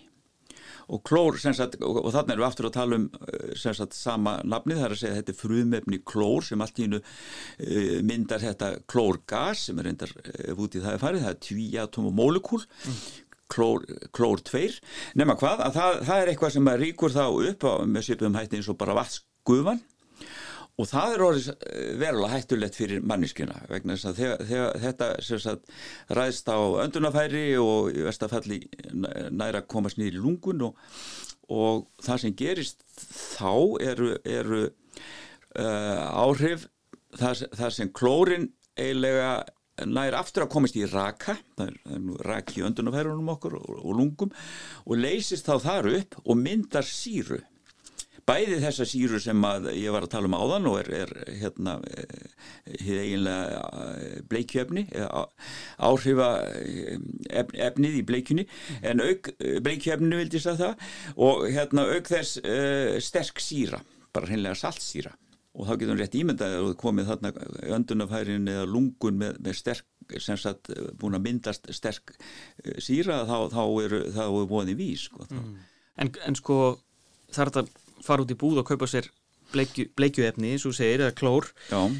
Og 0.92 0.98
klór, 1.06 1.36
sagt, 1.38 1.76
og, 1.78 2.00
og 2.02 2.10
þannig 2.12 2.34
erum 2.34 2.42
við 2.42 2.48
aftur 2.48 2.66
að 2.68 2.74
tala 2.74 2.96
um 2.98 3.04
eh, 3.30 3.52
sagt, 3.54 3.94
sama 3.94 4.34
nafni, 4.42 4.74
það 4.74 4.86
er 4.88 4.94
að 4.96 5.00
segja 5.00 5.12
að 5.14 5.20
þetta 5.20 5.32
er 5.32 5.38
frumefni 5.38 6.00
klór 6.10 6.46
sem 6.46 6.64
allt 6.64 6.80
í 6.80 6.86
hennu 6.88 7.00
uh, 7.00 7.98
myndar 8.08 8.42
þetta 8.42 8.72
klórgas 8.90 9.68
sem 9.68 9.78
er 9.78 9.88
reyndar 9.88 10.12
uh, 10.18 10.56
út 10.58 10.74
í 10.74 10.82
það 10.82 10.96
er 10.96 11.04
farið, 11.04 11.24
það 11.24 11.36
er 11.36 11.44
tvíatomomólekúl 11.46 12.64
mm 12.66 13.30
klór, 13.52 13.84
klór 14.16 14.42
2 14.48 14.64
nema 15.20 15.36
hvað, 15.40 15.66
að 15.66 15.78
það, 15.78 15.98
það 16.08 16.22
er 16.22 16.32
eitthvað 16.32 16.54
sem 16.56 16.72
ríkur 16.82 17.14
þá 17.14 17.24
upp 17.28 17.68
á, 17.68 17.72
með 17.84 18.08
svipum 18.08 18.38
hætti 18.38 18.60
eins 18.60 18.70
og 18.72 18.80
bara 18.80 18.96
vatsgufan 18.98 19.82
og 20.80 20.88
það 20.88 21.14
er 21.14 21.24
orðið 21.26 21.48
eh, 21.52 21.88
verulega 22.00 22.36
hættulegt 22.36 22.78
fyrir 22.78 23.04
manniskina 23.04 23.58
vegna 23.70 23.96
þess 23.96 24.08
að 24.08 24.20
þegar, 24.20 24.44
þegar 24.50 24.78
þetta 24.86 25.08
sagt, 25.44 25.72
ræðst 26.18 26.48
á 26.48 26.58
öndunafæri 26.86 27.46
og 27.60 27.92
í 27.92 28.04
vestafalli 28.06 28.60
næra 29.30 29.64
komast 29.68 30.00
nýri 30.00 30.20
lungun 30.20 30.68
og, 30.68 30.78
og 31.52 31.86
það 32.02 32.24
sem 32.24 32.36
gerist 32.38 32.86
þá 32.96 33.52
eru, 33.84 34.14
eru 34.24 34.62
uh, 34.66 36.24
áhrif 36.24 36.68
þar, 37.18 37.44
þar 37.52 37.76
sem 37.76 37.92
klórin 37.92 38.48
eiginlega 38.78 39.42
nær 39.90 40.18
aftur 40.18 40.46
að 40.46 40.52
komast 40.54 40.76
í 40.78 40.84
raka 40.88 41.36
það 41.56 41.66
er, 41.68 41.78
það 41.84 41.96
er 41.96 42.04
nú 42.08 42.18
raki 42.26 42.60
í 42.60 42.66
öndunafærunum 42.68 43.32
okkur 43.36 43.56
og, 43.60 43.72
og 43.82 43.96
lungum 43.98 44.34
og 44.84 45.00
leysist 45.00 45.48
þá 45.48 45.56
þar 45.66 45.90
upp 45.96 46.20
og 46.24 46.38
myndar 46.40 46.86
síru 46.86 47.40
bæði 48.28 48.58
þessa 48.62 48.86
síru 48.86 49.20
sem 49.22 49.46
að 49.46 49.68
ég 49.74 49.94
var 49.94 50.06
að 50.06 50.12
tala 50.14 50.28
um 50.30 50.36
áðan 50.36 50.68
og 50.70 50.78
er, 50.82 50.90
er 51.02 51.12
hérna 51.40 51.76
eh, 51.90 52.26
eiginlega 52.78 53.62
eh, 53.80 54.20
bleikjöfni 54.30 54.84
áhrifa 55.82 56.28
eh, 56.60 57.00
efnið 57.66 57.98
í 57.98 58.04
bleikjunni 58.06 58.46
en 58.86 59.02
auk 59.02 59.32
bleikjöfninu 59.64 60.20
vildi 60.22 60.38
ég 60.38 60.46
sagða 60.46 60.72
það 60.72 61.26
og 61.26 61.48
hérna 61.50 61.88
auk 61.90 62.12
þess 62.12 62.38
uh, 62.42 62.94
sterk 63.02 63.42
síra 63.42 63.82
bara 64.14 64.28
hreinlega 64.30 64.58
saltsíra 64.58 65.14
og 65.52 65.68
þá 65.68 65.72
getum 65.76 65.96
við 65.96 66.00
rétt 66.00 66.16
ímyndað 66.16 66.54
að 66.58 66.70
komið 66.80 67.10
þarna 67.10 67.32
öndunafærin 67.76 68.48
eða 68.48 68.68
lungun 68.68 69.18
með, 69.20 69.40
með 69.44 69.58
sterk, 69.58 69.88
sem 70.22 70.38
sagt 70.40 70.72
búin 71.00 71.16
að 71.16 71.26
myndast 71.26 71.68
sterk 71.76 72.14
síra 72.82 73.22
þá, 73.28 73.36
þá 73.52 73.62
er 73.84 73.96
það 74.16 74.38
búin 74.48 74.72
í 74.72 74.76
vís 74.78 75.06
sko. 75.10 75.26
mm. 75.28 75.52
en, 76.04 76.12
en 76.28 76.38
sko 76.38 76.58
það 77.32 77.44
er 77.44 77.52
að 77.62 77.74
fara 78.02 78.24
út 78.24 78.32
í 78.32 78.38
búð 78.38 78.62
og 78.62 78.70
kaupa 78.72 78.88
sér 78.90 79.10
bleikju, 79.52 79.90
bleikjuefni 79.98 80.54
eins 80.54 80.66
og 80.68 80.76
segir, 80.76 81.04
eða 81.04 81.16
klór 81.16 81.50
uh, 81.72 81.90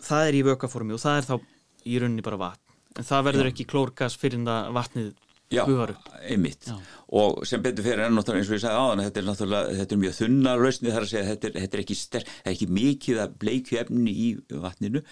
það 0.00 0.28
er 0.28 0.38
í 0.38 0.44
vökaformi 0.48 0.96
og 0.96 1.02
það 1.04 1.20
er 1.20 1.28
þá 1.28 1.36
í 1.84 2.00
rauninni 2.00 2.24
bara 2.24 2.40
vatn 2.40 2.64
en 2.94 3.06
það 3.06 3.28
verður 3.28 3.48
Já. 3.48 3.52
ekki 3.52 3.68
klórgas 3.68 4.16
fyrir 4.18 4.40
en 4.40 4.48
það 4.48 4.74
vatnið 4.78 5.12
gufar 5.52 5.90
upp. 5.94 6.08
einmitt 6.24 6.68
Já. 6.68 6.76
og 7.20 7.44
sem 7.46 7.62
betur 7.62 7.84
fyrir 7.86 8.04
enn 8.06 8.16
náttúrulega 8.16 8.42
eins 8.42 8.50
og 8.50 8.56
ég 8.56 8.62
sagði 8.64 8.80
áðan 8.84 9.02
þetta 9.04 9.20
er 9.20 9.26
náttúrulega, 9.28 9.74
þetta 9.80 9.96
er 9.96 10.00
mjög 10.04 10.16
þunna 10.18 10.54
lausni 10.60 10.94
þar 10.94 11.06
að 11.06 11.10
segja, 11.12 11.26
þetta 11.32 11.48
er, 11.48 11.58
þetta 11.60 11.76
er 11.78 11.82
ekki 11.84 11.98
sterk 12.00 12.30
það 12.30 12.48
er 12.50 12.54
ekki 12.54 12.70
mikið 12.78 13.20
að 13.24 13.36
bleikju 13.44 13.80
efni 13.82 14.14
í 14.14 14.30
vatninu 14.64 15.04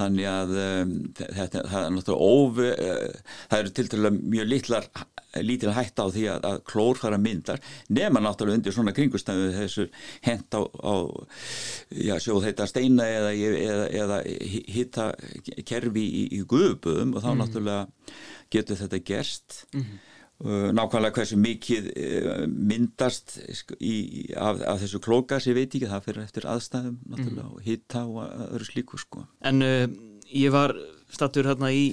þannig 0.00 0.30
að 0.32 0.56
um, 0.62 0.96
þetta 1.20 1.66
það 1.66 1.82
er 1.82 1.94
náttúrulega 1.98 2.32
óv 2.32 2.62
uh, 2.64 3.36
það 3.50 3.60
eru 3.60 3.76
til 3.76 3.88
dæla 3.92 4.14
mjög 4.16 4.50
litlar 4.54 4.90
lítil 5.44 5.74
hætta 5.76 6.06
á 6.06 6.08
því 6.14 6.24
að, 6.32 6.48
að 6.50 6.62
klór 6.70 7.00
fara 7.00 7.18
myndar 7.20 7.62
nema 7.88 8.22
náttúrulega 8.24 8.60
undir 8.60 8.76
svona 8.76 8.94
kringustæðu 8.96 9.52
þessu 9.56 9.86
hent 10.26 10.56
á, 10.56 10.62
á 10.64 10.94
já, 11.90 12.16
sjóð 12.22 12.48
heita 12.48 12.68
steina 12.70 13.06
eða, 13.10 13.32
eða, 13.36 13.86
eða 14.02 14.18
hitta 14.72 15.10
kerfi 15.68 16.04
í, 16.06 16.26
í 16.38 16.42
guðböðum 16.48 17.16
og 17.16 17.24
þá 17.24 17.30
náttúrulega 17.40 17.86
getur 18.52 18.78
þetta 18.80 19.02
gerst. 19.06 19.62
Uh, 20.36 20.68
nákvæmlega 20.76 21.16
hversu 21.16 21.38
mikið 21.40 21.86
uh, 21.96 22.42
myndast 22.44 23.38
í, 23.80 23.94
af, 24.36 24.60
af 24.68 24.82
þessu 24.82 25.00
klókas 25.00 25.46
ég 25.48 25.56
veit 25.56 25.70
ekki, 25.70 25.88
það 25.88 26.02
fyrir 26.10 26.26
eftir 26.26 26.48
aðstæðum 26.52 26.98
náttúrulega 27.08 27.46
og 27.48 27.62
hitta 27.64 28.02
og 28.04 28.18
öðru 28.50 28.68
slíku 28.68 29.00
sko. 29.00 29.24
En 29.48 29.64
uh, 29.64 29.86
ég 30.28 30.52
var 30.52 30.76
stattur 31.08 31.48
hérna 31.48 31.70
í, 31.72 31.86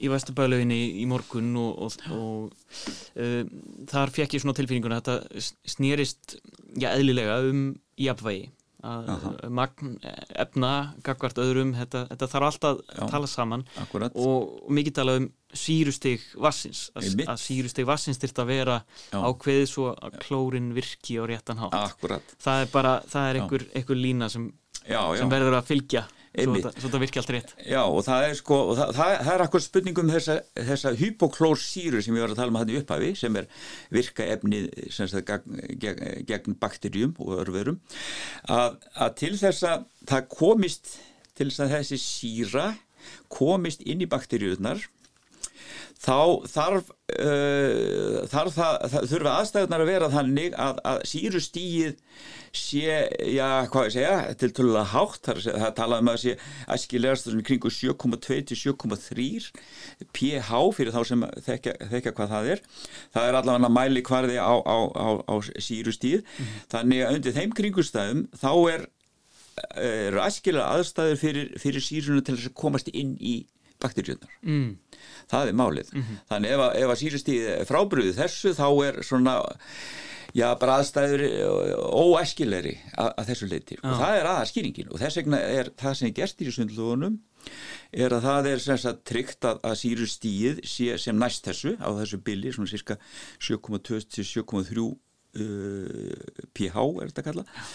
í 0.00 0.10
Vesturbælauginni 0.12 0.80
í 1.02 1.06
morgun 1.10 1.50
og, 1.60 1.84
og, 1.86 2.06
og 2.16 3.20
uh, 3.20 3.42
þar 3.90 4.14
fekk 4.14 4.36
ég 4.36 4.44
svona 4.44 4.56
tilfinninguna 4.58 5.00
að 5.00 5.10
þetta 5.10 5.44
snýrist 5.76 6.38
já, 6.80 6.90
eðlilega 6.94 7.42
um 7.50 7.68
jafnvægi. 8.00 8.48
Magn 8.80 9.98
efna 10.40 10.70
gagvart 11.04 11.36
öðrum, 11.42 11.74
þetta, 11.76 12.06
þetta 12.08 12.28
þarf 12.32 12.46
alltaf 12.46 12.78
Já. 12.80 12.94
að 13.04 13.10
tala 13.12 13.28
saman. 13.28 13.64
Akkurat. 13.82 14.14
Og, 14.16 14.54
mikið 14.72 14.94
talað 14.96 15.20
um 15.20 15.26
sírustig 15.52 16.24
vassins, 16.40 16.86
að, 16.96 17.10
að 17.26 17.42
sírustig 17.42 17.88
vassins 17.88 18.20
þyrft 18.22 18.40
að 18.40 18.52
vera 18.54 18.78
ákveðið 19.12 19.66
svo 19.68 19.90
að 19.92 20.16
klórin 20.24 20.70
virki 20.76 21.18
á 21.20 21.28
réttan 21.28 21.60
hátt. 21.60 21.76
Akkurat, 21.76 22.32
það 22.40 22.64
er 22.64 22.72
bara, 22.72 22.94
það 23.10 23.28
er 23.28 23.40
einhver, 23.42 23.66
einhver 23.76 24.00
lína 24.00 24.30
sem, 24.32 24.48
sem 24.86 25.34
verður 25.34 25.58
að 25.60 25.68
fylgja 25.74 26.06
svo 26.30 26.54
þetta, 26.54 27.00
virki 27.02 27.18
allt 27.18 27.32
rétt. 27.34 27.52
Já, 27.66 27.80
og 27.82 28.04
það 28.06 28.24
er 28.28 28.36
sko, 28.38 28.58
það, 28.78 28.92
það, 28.94 29.14
það 29.26 29.32
er 29.32 29.44
akkur 29.44 29.64
spurningum 29.64 30.12
þessa, 30.12 30.36
þessa 30.58 30.92
hypoklórsýru 31.00 32.02
sem 32.04 32.14
ég 32.14 32.24
var 32.24 32.34
að 32.34 32.38
tala 32.38 32.54
um 32.54 32.58
hann 32.60 32.70
í 32.70 32.76
upphafi, 32.78 33.10
sem 33.18 33.38
er 33.40 33.48
virka 33.90 34.28
sagt, 34.94 35.18
gegn, 35.26 35.64
gegn, 35.82 36.04
gegn 36.28 36.58
bakterjum 36.62 37.16
og 37.18 37.34
örverum, 37.42 37.80
að, 38.46 38.78
að 38.94 39.16
til 39.24 39.32
þess 39.40 39.66
að 39.66 39.84
það 40.12 40.30
komist, 40.36 40.94
til 41.34 41.50
þess 41.50 41.66
að 41.66 41.74
þessi 41.78 42.00
síra 42.04 42.68
komist 43.32 43.82
inn 43.88 44.04
í 44.04 44.10
bakterjurnar, 44.10 44.86
þá 46.00 46.48
þarf, 46.48 46.90
uh, 47.20 48.20
þarf 48.30 48.54
það, 48.56 48.76
það 48.92 49.08
þurfa 49.10 49.32
aðstæðunar 49.36 49.82
að 49.84 49.90
vera 49.90 50.12
þannig 50.14 50.54
að, 50.56 50.78
að 50.90 51.00
sírustíið 51.10 51.98
sé, 52.56 52.94
já, 53.30 53.48
hvað 53.70 53.86
ég 53.86 53.94
segja, 53.94 54.14
til 54.40 54.50
tölulega 54.56 54.86
hátt, 54.94 55.20
það, 55.26 55.42
er 55.52 55.58
það 55.64 55.74
talaði 55.76 56.04
um 56.04 56.12
að 56.12 56.20
sé 56.22 56.36
æskilegast 56.76 57.28
í 57.30 57.44
kringu 57.46 57.72
7,2 57.76 58.40
til 58.50 58.58
7,3 58.62 59.28
pH 60.16 60.62
fyrir 60.78 60.96
þá 60.96 61.00
sem 61.12 61.26
þekka, 61.46 61.76
þekka 61.92 62.14
hvað 62.16 62.32
það 62.34 62.50
er. 62.54 62.64
Það 63.14 63.28
er 63.28 63.40
allavega 63.42 63.72
mæli 63.76 64.04
hvarði 64.08 64.40
á, 64.40 64.54
á, 64.56 64.78
á, 64.96 65.08
á 65.30 65.34
sírustíð, 65.60 66.24
þannig 66.72 67.04
að 67.04 67.20
undir 67.20 67.36
þeim 67.36 67.54
kringustæðum 67.60 68.26
þá 68.40 68.50
er 68.72 68.88
eru 69.76 70.20
æskilega 70.24 70.72
aðstæður 70.78 71.18
fyrir, 71.20 71.48
fyrir 71.60 71.84
sírunum 71.84 72.24
til 72.24 72.38
þess 72.38 72.48
að 72.50 72.60
komast 72.62 72.88
inn 72.96 73.16
í 73.20 73.42
bakterjöndar 73.82 74.36
mm. 74.42 74.70
það 75.32 75.50
er 75.50 75.58
málið. 75.60 75.90
Þannig 76.30 76.54
ef 76.54 76.62
að, 76.66 76.76
ef 76.82 76.94
að 76.94 77.00
sýrustíð 77.02 77.50
frábriðu 77.70 78.14
þessu 78.18 78.54
þá 78.58 78.68
er 78.86 79.02
svona 79.06 79.40
já 80.36 80.46
bara 80.60 80.78
aðstæður 80.78 81.24
óæskilegri 81.90 82.76
að, 82.94 83.08
að 83.18 83.30
þessu 83.30 83.48
leiti 83.50 83.78
og 83.80 83.96
það 83.98 84.16
er 84.18 84.28
aðað 84.30 84.50
skýringin 84.52 84.90
og 84.90 85.02
þess 85.02 85.20
vegna 85.20 85.40
er 85.58 85.70
það 85.80 85.96
sem 85.98 86.10
er 86.10 86.16
gert 86.20 86.44
í 86.44 86.54
sundlugunum 86.54 87.16
er 88.04 88.14
að 88.14 88.26
það 88.28 88.50
er 88.52 88.62
sem 88.62 88.80
sagt 88.80 89.02
tryggt 89.10 89.48
að, 89.48 89.62
að 89.66 89.78
sýrustíð 89.82 90.60
sé 90.68 90.98
sem 91.02 91.18
næst 91.18 91.48
þessu 91.48 91.74
á 91.80 91.88
þessu 91.98 92.20
billi 92.26 92.52
svona 92.54 92.70
cirka 92.70 92.98
7,2 93.40 94.02
til 94.06 94.26
7,3 94.28 94.86
uh, 94.86 94.94
pH 96.54 96.86
er 97.00 97.10
þetta 97.10 97.26
kallað 97.30 97.66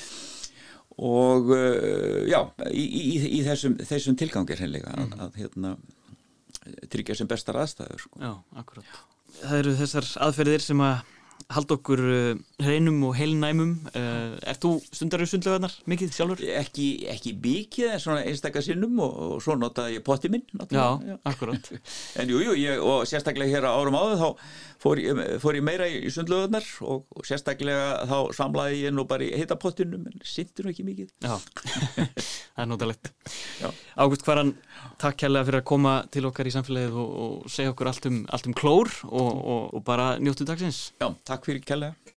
og 0.96 1.52
uh, 1.52 2.22
já, 2.30 2.40
í, 2.72 2.86
í, 2.86 3.18
í 3.40 3.42
þessum, 3.46 3.76
þessum 3.84 4.16
tilgangi 4.20 4.56
hreinlega 4.60 4.94
að, 4.96 5.18
að 5.26 5.42
hérna, 5.42 5.74
tryggja 6.92 7.18
sem 7.20 7.30
bestar 7.30 7.60
aðstæður 7.62 8.06
sko. 8.06 8.22
Já, 8.22 8.32
akkurat. 8.62 9.04
Það 9.42 9.58
eru 9.60 9.76
þessar 9.82 10.08
aðferðir 10.28 10.64
sem 10.64 10.84
að 10.86 11.15
halda 11.54 11.76
okkur 11.78 12.02
uh, 12.02 12.40
hreinum 12.64 13.04
og 13.06 13.16
heilnæmum. 13.20 13.74
Uh, 13.92 14.36
er 14.42 14.58
þú 14.62 14.76
stundar 14.90 15.22
í 15.22 15.28
sundlögarnar 15.30 15.76
mikið 15.90 16.14
sjálfur? 16.16 16.44
ekki, 16.62 16.88
ekki 17.12 17.36
mikið 17.44 17.92
en 17.96 18.02
svona 18.02 18.24
einstakka 18.26 18.64
sinnum 18.66 18.98
og, 19.04 19.18
og 19.36 19.44
svo 19.44 19.58
notaði 19.60 20.00
ég 20.00 20.06
potti 20.06 20.32
minn 20.34 20.46
Já, 20.48 20.58
náttúrulega. 20.62 21.18
akkurat. 21.32 21.70
en 22.22 22.32
jú, 22.34 22.42
jú, 22.42 22.78
og 22.86 23.06
sérstaklega 23.10 23.52
hér 23.58 23.68
á 23.70 23.78
árum 23.78 23.98
áður 24.00 24.22
þá 24.22 24.30
fór 24.86 25.02
ég, 25.02 25.22
fór 25.42 25.58
ég 25.60 25.66
meira 25.66 25.88
í 25.90 26.10
sundlöðunar 26.14 26.66
og, 26.86 27.06
og 27.12 27.28
sérstaklega 27.28 28.06
þá 28.10 28.18
samlaði 28.38 28.82
ég 28.86 28.96
nú 28.96 29.06
bara 29.10 29.26
í 29.28 29.34
heitapottinum 29.40 30.08
en 30.10 30.26
sindur 30.26 30.72
ekki 30.72 30.86
mikið 30.88 31.12
Já, 31.26 31.38
það 32.56 32.64
er 32.64 32.70
notalegt. 32.72 33.12
Já. 33.62 33.70
Ágúst 34.00 34.26
Hvaran, 34.28 34.54
takk 35.02 35.20
kærlega 35.22 35.48
fyrir 35.50 35.62
að 35.62 35.68
koma 35.70 35.94
til 36.14 36.26
okkar 36.30 36.48
í 36.50 36.54
samfélagið 36.56 36.98
og, 37.02 37.14
og 37.26 37.52
segja 37.52 37.74
okkur 37.74 37.90
allt 37.92 38.08
um, 38.10 38.22
allt 38.36 38.50
um 38.50 38.56
klór 38.58 38.92
og, 39.10 39.32
og, 39.36 39.64
og 39.76 39.84
bara 39.88 40.08
njóttu 40.22 40.48
dagsins. 40.48 40.80
Já, 41.02 41.10
takk 41.28 41.35
fyrir 41.44 41.66
kærlega 41.66 42.15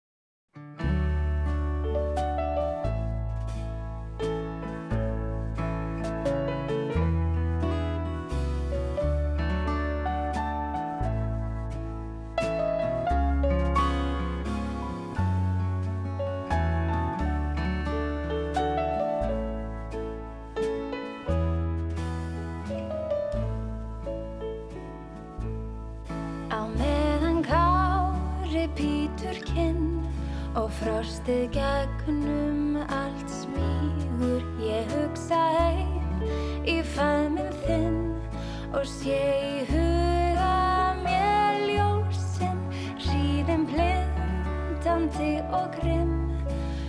og 30.58 30.70
frostið 30.74 31.52
gegnum 31.54 32.78
allt 32.82 33.30
smígur 33.30 34.42
ég 34.58 34.88
hugsa 34.90 35.38
heim 35.54 36.24
í 36.66 36.80
fæminn 36.96 37.52
þinn. 37.62 37.98
Og 38.74 38.82
sé 38.90 39.20
í 39.38 39.60
huga 39.68 40.96
mér 41.04 41.62
ljósin 41.68 42.58
hríðin 43.04 43.68
blindandi 43.70 45.30
og 45.60 45.70
grimm. 45.78 46.34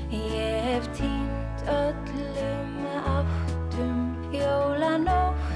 Ég 0.10 0.66
hef 0.66 0.90
týnt 0.98 1.70
öllum 1.76 2.74
áttum 3.14 4.02
jólanóttin 4.34 5.49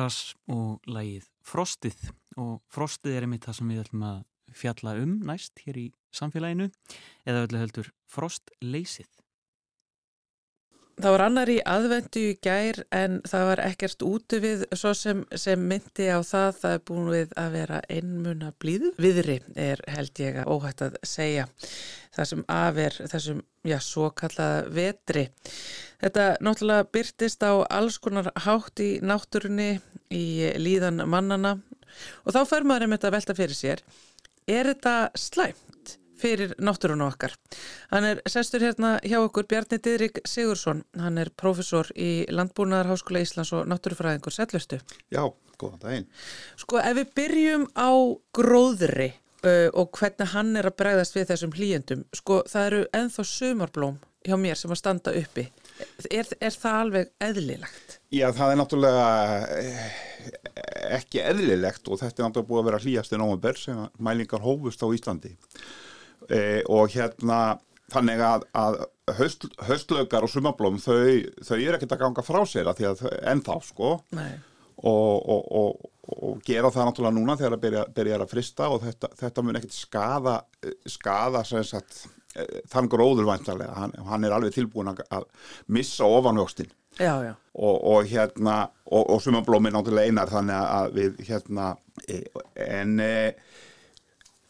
Bróðargras 0.00 0.34
og 0.48 0.88
lagið 0.88 1.24
Frostið 1.44 1.98
og 2.40 2.60
Frostið 2.72 3.18
er 3.18 3.24
einmitt 3.26 3.44
það 3.44 3.56
sem 3.58 3.72
við 3.72 3.80
ætlum 3.82 4.04
að 4.08 4.20
fjalla 4.56 4.94
um 4.96 5.10
næst 5.28 5.60
hér 5.60 5.76
í 5.76 5.86
samfélaginu 6.16 6.70
eða 7.28 7.42
öllu 7.44 7.60
heldur 7.60 7.90
Frostleysið. 8.08 9.10
Það 11.00 11.14
var 11.14 11.24
annar 11.26 11.52
í 11.52 11.58
aðvendu 11.68 12.22
í 12.30 12.38
gær 12.44 12.80
en 12.96 13.20
það 13.28 13.44
var 13.50 13.62
ekkert 13.66 14.02
úti 14.04 14.40
við 14.40 14.64
svo 14.72 14.94
sem, 14.96 15.20
sem 15.36 15.60
myndi 15.60 16.08
á 16.08 16.20
það. 16.24 16.48
Það 16.62 16.74
er 16.78 16.82
búin 16.88 17.12
við 17.12 17.36
að 17.40 17.54
vera 17.58 17.82
einmuna 17.92 18.50
blíð. 18.60 18.88
Viðri 19.00 19.38
er 19.56 19.84
held 19.88 20.24
ég 20.24 20.40
að 20.40 20.50
óhætt 20.52 20.84
að 20.88 20.98
segja 21.04 21.46
það 22.16 22.32
sem 22.32 22.44
af 22.56 22.82
er 22.88 22.98
þessum, 23.04 23.44
já, 23.68 23.78
svo 23.84 24.10
kallaða 24.16 24.66
vetri. 24.80 25.28
Þetta 26.00 26.26
náttúrulega 26.40 26.88
byrtist 26.92 27.44
á 27.44 27.52
alls 27.68 27.98
konar 28.02 28.30
hátt 28.46 28.80
í 28.80 28.92
náttúrunni 29.04 29.72
í 30.10 30.52
líðan 30.56 31.04
mannana 31.08 31.58
og 32.24 32.32
þá 32.34 32.40
fer 32.48 32.64
maður 32.64 32.86
einmitt 32.88 33.04
að 33.04 33.16
velta 33.18 33.36
fyrir 33.36 33.58
sér. 33.58 33.84
Er 34.48 34.72
þetta 34.72 34.94
slæmt? 35.18 35.70
fyrir 36.20 36.54
náttúrun 36.60 37.04
okkar. 37.06 37.34
Hann 37.90 38.04
er 38.04 38.20
sestur 38.28 38.64
hérna 38.64 38.98
hjá 39.06 39.18
okkur 39.22 39.48
Bjarni 39.48 39.78
Didrik 39.80 40.20
Sigursson. 40.28 40.82
Hann 41.00 41.18
er 41.20 41.32
profesor 41.36 41.88
í 41.96 42.26
Landbúnaðarháskóla 42.28 43.22
Íslands 43.24 43.54
og 43.56 43.68
náttúrufræðingur. 43.70 44.34
Sætlustu. 44.34 44.80
Já, 45.12 45.24
góðan 45.60 45.82
daginn. 45.84 46.06
Sko 46.60 46.80
ef 46.82 46.98
við 47.00 47.14
byrjum 47.16 47.66
á 47.72 47.90
gróðri 48.36 49.10
uh, 49.44 49.68
og 49.72 49.90
hvernig 49.96 50.34
hann 50.34 50.54
er 50.60 50.70
að 50.70 50.78
bregðast 50.82 51.16
við 51.16 51.32
þessum 51.32 51.56
hlýjendum. 51.56 52.04
Sko 52.16 52.42
það 52.50 52.70
eru 52.70 52.84
enþá 53.00 53.26
sumarblóm 53.32 53.98
hjá 54.26 54.36
mér 54.36 54.60
sem 54.60 54.72
að 54.72 54.82
standa 54.82 55.16
uppi. 55.16 55.48
Er, 56.10 56.28
er 56.40 56.54
það 56.54 56.78
alveg 56.84 57.10
eðlilegt? 57.22 57.96
Já, 58.10 58.26
það 58.34 58.52
er 58.52 58.58
náttúrulega 58.60 59.08
eh, 59.60 59.98
ekki 60.96 61.22
eðlilegt 61.22 61.88
og 61.88 62.00
þetta 62.00 62.22
er 62.22 62.28
náttúrulega 62.28 62.50
búið 62.50 62.62
að 62.62 62.68
vera 62.70 62.82
hlýjast 62.84 63.14
í 63.14 63.20
nómumber 63.20 63.60
sem 63.60 63.82
mælingar 64.02 64.44
hófust 64.44 64.82
á 64.82 64.88
Íslandi. 64.90 65.34
E, 66.30 66.40
og 66.70 66.92
hérna 66.92 67.40
þannig 67.90 68.22
að, 68.22 68.44
að 68.54 68.76
höst, 69.18 69.46
höstlögar 69.66 70.26
og 70.26 70.30
sumablóm 70.32 70.78
þau, 70.82 71.32
þau 71.42 71.56
eru 71.56 71.76
ekkert 71.76 71.96
að 71.96 72.04
ganga 72.04 72.24
frá 72.26 72.40
sér 72.48 72.70
að 72.70 72.80
því 72.80 72.88
að 72.90 73.02
ennþá 73.32 73.56
sko 73.66 73.90
og, 73.96 75.16
og, 75.34 75.42
og, 75.60 75.90
og 76.14 76.44
gera 76.46 76.70
það 76.72 76.90
náttúrulega 76.90 77.16
núna 77.18 77.36
þegar 77.40 77.56
það 77.56 77.64
byrja, 77.64 77.84
byrjar 77.98 78.24
að 78.24 78.32
frista 78.34 78.70
og 78.70 78.84
þetta, 78.86 79.10
þetta 79.22 79.44
mun 79.44 79.60
ekkert 79.60 79.76
skada, 79.76 80.36
skada 80.88 81.44
sem 81.48 81.66
sagt, 81.66 82.04
þann 82.70 82.88
gróður 82.92 83.26
væntalega, 83.26 83.72
hann, 83.74 83.92
hann 84.06 84.24
er 84.24 84.34
alveg 84.36 84.52
tilbúin 84.54 84.92
að, 84.92 85.00
missa 85.66 86.04
ofanvöxtin 86.06 86.70
og, 87.54 87.76
og 87.94 88.04
hérna 88.10 88.68
og, 88.86 89.10
og 89.14 89.20
sumablómi 89.24 89.70
náttúrulega 89.74 90.10
einar 90.10 90.30
þannig 90.30 90.60
að 90.60 90.94
við 90.98 91.20
hérna 91.28 91.68
e, 92.08 92.20
en 92.66 92.96
e, 93.00 93.10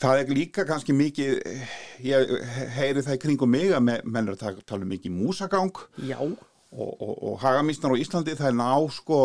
það 0.01 0.23
er 0.23 0.33
líka 0.35 0.64
kannski 0.69 0.95
mikið 0.97 1.40
ég 2.09 2.31
heyri 2.77 3.03
það 3.05 3.16
í 3.19 3.23
kringum 3.25 3.51
mig 3.53 3.73
að 3.77 3.83
me- 3.88 4.01
menn 4.05 4.29
er 4.29 4.37
að 4.37 4.45
tala- 4.45 4.64
tala 4.66 4.87
um 4.87 4.93
mikið 4.95 5.12
músagang. 5.16 5.73
Já. 6.09 6.19
Og, 6.71 6.91
og, 7.03 7.15
og 7.27 7.39
hagamísnar 7.43 7.91
á 7.91 7.99
Íslandi 7.99 8.37
það 8.39 8.51
er 8.53 8.59
ná 8.61 8.71
sko 8.95 9.19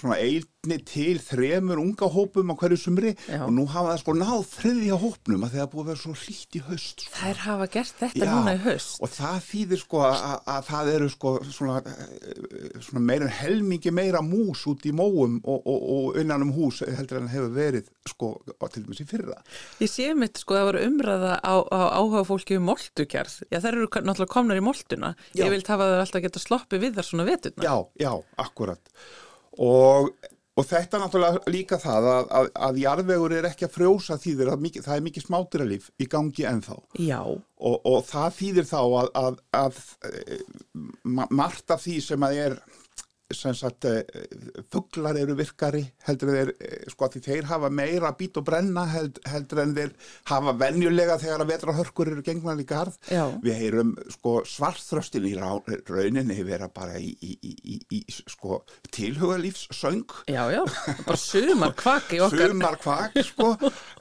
svona 0.00 0.16
einni 0.16 0.78
til 0.88 1.18
þremur 1.20 1.80
unga 1.82 2.08
hópum 2.12 2.52
á 2.52 2.54
hverju 2.56 2.78
sumri 2.80 3.12
Já. 3.28 3.42
og 3.44 3.52
nú 3.52 3.66
hafa 3.68 3.92
það 3.92 4.00
sko 4.02 4.14
náð 4.16 4.46
þriðja 4.54 4.98
hópnum 5.02 5.44
að 5.46 5.54
það 5.54 5.64
er 5.64 5.70
búið 5.74 5.82
að 5.84 5.90
vera 5.90 6.02
svo 6.02 6.14
hlýtt 6.22 6.56
í 6.56 6.62
haust 6.68 7.04
sko. 7.04 7.14
Þær 7.20 7.42
hafa 7.44 7.68
gert 7.76 8.00
þetta 8.00 8.24
Já, 8.24 8.30
núna 8.32 8.54
í 8.56 8.62
haust. 8.64 8.96
og 9.04 9.12
það 9.12 9.38
þýðir 9.50 9.82
sko 9.84 10.02
að, 10.08 10.24
að 10.54 10.70
það 10.70 10.92
eru 10.94 11.10
sko 11.14 11.34
svona, 11.50 11.76
eh, 11.84 12.70
svona 12.88 13.04
meira 13.10 13.30
helmingi 13.40 13.94
meira 13.94 14.24
mús 14.24 14.64
út 14.70 14.88
í 14.88 14.94
móum 14.96 15.38
og, 15.44 15.60
og, 15.60 15.80
og 15.96 16.20
innan 16.22 16.48
um 16.48 16.54
hús 16.56 16.80
heldur 16.88 17.20
en 17.20 17.30
hefur 17.32 17.52
verið 17.60 17.92
sko 18.08 18.30
til 18.72 18.84
dæmis 18.86 19.02
í 19.02 19.06
fyrra 19.10 19.36
Ég 19.82 19.90
sé 19.92 20.06
mitt 20.16 20.40
sko 20.40 20.56
að 20.56 20.60
það 20.62 20.68
var 20.70 20.78
umræða 20.86 21.34
á, 21.44 21.54
á 21.68 21.80
áhuga 22.00 22.24
fólki 22.28 22.56
um 22.56 22.64
moltugerð. 22.70 23.34
Já, 23.52 23.58
þær 23.60 23.70
eru 23.76 23.88
náttúrulega 23.92 24.32
komnar 24.32 24.60
í 24.60 24.64
moltuna. 24.64 25.14
Já. 25.34 25.44
Ég 25.44 25.52
vilt 25.52 25.68
hafa 25.68 25.88
þau 25.90 26.00
alltaf 26.06 26.24
geta 26.24 26.42
sloppið 26.42 26.84
við 26.86 26.98
þar 26.98 27.08
svona 27.10 27.28
veturna. 27.28 27.64
Já, 27.66 27.74
já, 28.00 28.12
akkurat 28.40 28.92
og, 29.60 30.10
og 30.56 30.66
þetta 30.68 31.00
náttúrulega 31.02 31.52
líka 31.52 31.78
það 31.82 32.08
að, 32.14 32.26
að, 32.40 32.50
að 32.68 32.80
jarðvegur 32.84 33.34
er 33.38 33.48
ekki 33.50 33.66
að 33.66 33.74
frjósa 33.76 34.16
þýðir 34.22 34.52
að 34.54 34.64
mikið, 34.66 34.84
það 34.86 34.96
er 34.96 35.04
mikið 35.08 35.26
smátyralíf 35.26 35.88
í 36.00 36.08
gangi 36.10 36.46
ennþá 36.50 36.76
Já. 37.02 37.20
og, 37.26 37.76
og 37.90 38.04
það 38.08 38.36
þýðir 38.40 38.68
þá 38.70 38.78
að, 38.80 39.10
að, 39.24 39.40
að 39.60 39.80
eh, 40.10 40.44
ma- 41.04 41.28
margt 41.42 41.74
af 41.74 41.84
því 41.84 41.98
sem 42.08 42.26
að 42.28 42.38
er 42.46 42.56
sem 43.34 43.54
sagt 43.54 43.86
fugglar 44.72 45.16
eru 45.20 45.34
virkari 45.38 45.82
heldur 46.06 46.30
en 46.32 46.36
þeir, 46.38 46.50
eh, 46.60 46.84
sko 46.90 47.06
að 47.06 47.16
því 47.16 47.22
þeir 47.26 47.48
hafa 47.50 47.70
meira 47.70 48.10
bít 48.18 48.38
og 48.40 48.46
brenna 48.48 48.84
held, 48.90 49.20
heldur 49.30 49.62
en 49.62 49.74
þeir 49.76 49.92
hafa 50.30 50.54
venjulega 50.60 51.18
þegar 51.22 51.44
að 51.44 51.52
vetrahörkur 51.54 52.10
eru 52.14 52.24
gengnar 52.26 52.60
í 52.62 52.66
garð 52.68 52.96
Já. 53.10 53.24
við 53.44 53.58
heyrum 53.60 53.92
sko 54.16 54.34
svartþröstin 54.48 55.28
í 55.30 55.34
rauninni 55.38 56.38
vera 56.46 56.68
bara 56.72 56.98
í, 56.98 57.12
í, 57.22 57.36
í, 57.42 57.52
í, 57.74 57.78
í 58.00 58.00
sko 58.10 58.62
tilhugalífssöng 58.90 60.04
Já, 60.30 60.42
já. 60.52 60.62
Bara 61.06 61.20
sumar 61.20 61.74
kvaki 61.78 62.20
okkar. 62.24 62.50
sumar 62.50 62.78
kvak 62.82 63.18
sko 63.30 63.52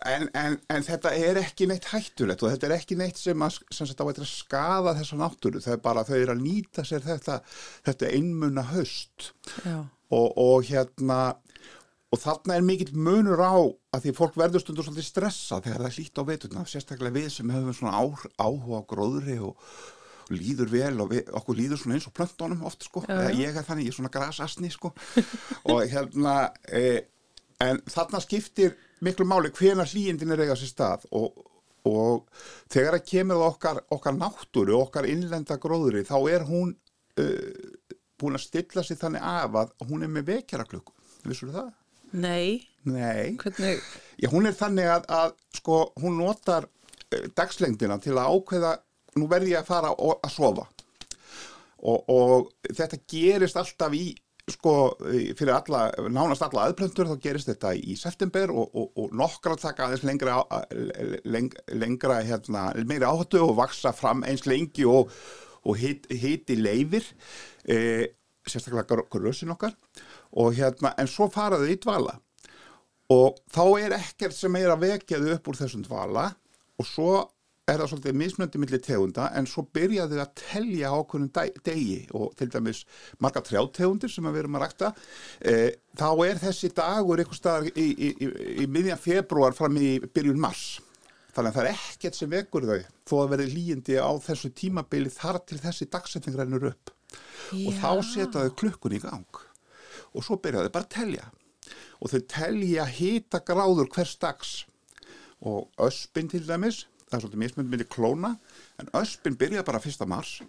en, 0.06 0.30
en, 0.34 0.58
en 0.70 0.86
þetta 0.86 1.13
er 1.18 1.42
ekki 1.44 1.68
neitt 1.70 1.89
hættulegt 1.94 2.44
og 2.44 2.54
þetta 2.54 2.70
er 2.70 2.78
ekki 2.80 2.98
neitt 3.00 3.20
sem 3.20 3.46
að, 3.46 3.60
sem 3.74 3.89
sagt, 3.89 4.02
að 4.02 4.26
skada 4.30 4.96
þessa 4.98 5.20
náttúru 5.20 5.62
það 5.63 5.76
er 5.78 5.84
bara 5.84 6.06
þau 6.08 6.18
eru 6.18 6.36
að 6.36 6.44
nýta 6.44 6.86
sér 6.88 7.06
þetta 7.06 7.39
þetta 7.88 8.12
einmuna 8.15 8.65
haust 8.74 9.18
Já. 9.65 9.77
og, 9.86 10.27
og 10.39 10.65
hérna 10.69 11.19
og 12.10 12.17
þarna 12.17 12.58
er 12.58 12.65
mikill 12.65 12.95
munur 12.97 13.41
á 13.41 13.53
að 13.93 14.05
því 14.05 14.15
fólk 14.17 14.38
verður 14.39 14.63
stundur 14.63 14.88
svolítið 14.88 15.08
stressa 15.08 15.60
þegar 15.62 15.84
það 15.84 15.89
er 15.89 15.95
hlýtt 15.97 16.21
á 16.21 16.23
veturna, 16.29 16.65
sérstaklega 16.65 17.17
við 17.19 17.29
sem 17.36 17.53
hefum 17.53 17.75
svona 17.77 17.99
áhuga 17.99 18.82
á 18.82 18.89
gróðri 18.89 19.38
og 19.45 19.60
líður 20.34 20.71
vel 20.73 20.95
og 21.03 21.12
við, 21.13 21.29
okkur 21.38 21.58
líður 21.58 21.82
svona 21.82 21.97
eins 21.97 22.08
og 22.10 22.15
plöntunum 22.17 22.65
oft 22.69 22.86
sko, 22.86 23.03
eða 23.10 23.32
ég 23.38 23.55
er 23.58 23.65
þannig, 23.65 23.88
ég 23.88 23.93
er 23.93 23.97
svona 23.97 24.12
grasasni 24.13 24.69
sko. 24.73 24.91
Og 25.73 25.82
hérna 25.89 26.36
e, 26.69 26.84
en 27.65 27.82
þarna 27.89 28.21
skiptir 28.23 28.75
miklu 29.05 29.25
máli 29.27 29.51
hvenar 29.55 29.89
hlýjindin 29.89 30.34
er 30.36 30.43
eiga 30.45 30.58
sér 30.60 30.71
stað 30.73 31.08
og, 31.15 31.41
og 31.88 32.27
þegar 32.71 32.99
það 32.99 33.08
kemur 33.10 33.45
okkar, 33.47 33.82
okkar 33.95 34.17
náttúru, 34.17 34.77
okkar 34.79 35.08
innlenda 35.10 35.58
gróðri 35.62 36.05
þá 36.08 36.17
er 36.32 36.45
hún 36.47 36.73
uh, 36.75 37.67
búin 38.19 38.38
að 38.38 38.45
stilla 38.45 38.84
sig 38.86 38.99
þannig 38.99 39.25
af 39.25 39.60
að 39.63 39.75
hún 39.89 40.05
er 40.05 40.12
með 40.13 40.34
vekjaraklukku, 40.34 40.95
vissur 41.27 41.53
það? 41.55 41.71
Nei. 42.12 42.69
Nei, 42.88 43.36
Hvernig, 43.38 43.82
Já, 44.17 44.29
hún 44.32 44.47
er 44.47 44.55
þannig 44.55 44.88
að, 44.88 45.08
að 45.12 45.34
sko, 45.60 45.79
hún 45.99 46.15
notar 46.21 46.65
uh, 46.69 47.25
dagslengdina 47.36 47.99
til 48.01 48.15
að 48.15 48.32
ákveða, 48.32 48.71
nú 49.19 49.27
verði 49.29 49.53
ég 49.53 49.63
að 49.63 49.69
fara 49.73 49.91
og, 49.91 50.15
að 50.23 50.34
sofa. 50.34 50.65
Og, 51.79 52.10
og 52.12 52.73
þetta 52.75 53.01
gerist 53.10 53.60
alltaf 53.60 53.93
í, 53.95 54.13
sko, 54.49 54.73
fyrir 55.38 55.53
alla, 55.55 55.84
nánast 56.12 56.43
alla 56.47 56.69
aðplöntur, 56.69 57.12
þá 57.12 57.23
gerist 57.23 57.51
þetta 57.51 57.75
í 57.75 57.95
september 57.99 58.51
og, 58.51 58.71
og, 58.73 58.89
og 58.99 59.13
nokkra 59.19 59.60
taka 59.60 59.88
aðeins 59.88 60.08
lengra, 60.08 60.39
leng, 61.27 61.53
lengra, 61.75 62.19
hérna, 62.25 62.69
meiri 62.88 63.08
áhættu 63.08 63.43
og 63.43 63.58
vaksa 63.60 63.93
fram 63.95 64.25
eins 64.27 64.47
lengi 64.49 64.88
og, 64.88 65.13
og 65.67 65.79
hit, 65.79 66.08
hiti 66.12 66.58
leifir, 66.60 67.08
e, 67.65 68.13
sérstaklega 68.48 69.04
grössin 69.12 69.54
okkar. 69.54 69.76
Og 70.39 70.54
hérna, 70.58 70.93
en 71.00 71.10
svo 71.10 71.30
faraðu 71.34 71.69
í 71.72 71.80
dvala. 71.82 72.17
Og 73.10 73.39
þá 73.50 73.63
er 73.82 73.98
ekkert 73.98 74.38
sem 74.38 74.56
er 74.60 74.69
að 74.69 74.86
vekja 74.86 75.19
þau 75.22 75.36
upp 75.36 75.50
úr 75.50 75.60
þessum 75.63 75.86
dvala. 75.88 76.30
Og 76.80 76.88
svo 76.88 77.13
er 77.69 77.82
það 77.82 77.89
svolítið 77.91 78.17
mismöndi 78.17 78.60
milli 78.62 78.80
tegunda 78.82 79.28
en 79.38 79.48
svo 79.50 79.63
byrjaðu 79.76 80.19
að 80.22 80.32
telja 80.39 80.91
ákveðnum 80.93 81.32
dæ- 81.34 81.62
degi. 81.65 82.00
Og 82.17 82.36
til 82.38 82.50
dæmis 82.54 82.84
marga 83.22 83.43
trjátegundir 83.45 84.13
sem 84.13 84.26
við 84.30 84.43
erum 84.43 84.58
að 84.58 84.65
rækta. 84.65 84.91
E, 85.41 85.56
þá 85.98 86.10
er 86.26 86.43
þessi 86.43 86.72
dagur 86.78 87.22
einhver 87.22 87.38
staðar 87.38 87.69
í, 87.74 87.88
í, 87.89 88.12
í, 88.13 88.30
í 88.63 88.69
miðjan 88.69 89.02
februar 89.02 89.58
fram 89.58 89.78
í 89.78 89.98
byrjun 90.06 90.41
mars. 90.41 90.80
Þannig 91.34 91.52
að 91.52 91.58
það 91.60 91.67
er 91.67 91.74
ekkert 91.76 92.17
sem 92.17 92.32
vekur 92.32 92.65
þau 92.69 92.80
þó 93.10 93.17
að 93.24 93.34
verði 93.36 93.52
líjandi 93.54 94.00
á 94.02 94.12
þessu 94.22 94.50
tímabili 94.58 95.13
þar 95.13 95.43
til 95.45 95.60
þessi 95.62 95.89
dagsetning 95.89 96.38
rennur 96.38 96.72
upp 96.72 96.93
og 97.56 97.74
þá 97.80 97.91
setja 98.06 98.45
þau 98.45 98.56
klukkun 98.62 98.98
í 98.98 99.02
gang. 99.04 99.41
Og 100.13 100.26
svo 100.26 100.39
byrjaðu 100.41 100.74
bara 100.74 100.88
að 100.88 100.93
telja. 100.95 101.28
Og 102.00 102.13
þau 102.13 102.22
telja 102.32 102.86
hita 102.89 103.41
gráður 103.45 103.91
hvers 103.93 104.15
dags. 104.22 104.54
Og 105.39 105.69
öspin 105.82 106.30
til 106.32 106.45
dæmis 106.48 106.86
það 107.10 107.17
er 107.17 107.24
svolítið 107.24 107.41
mismund 107.43 107.72
myndi 107.72 107.88
klóna 107.89 108.34
en 108.82 108.91
öspin 109.00 109.38
byrja 109.39 109.65
bara 109.65 109.82
1. 109.82 110.06
mars. 110.10 110.39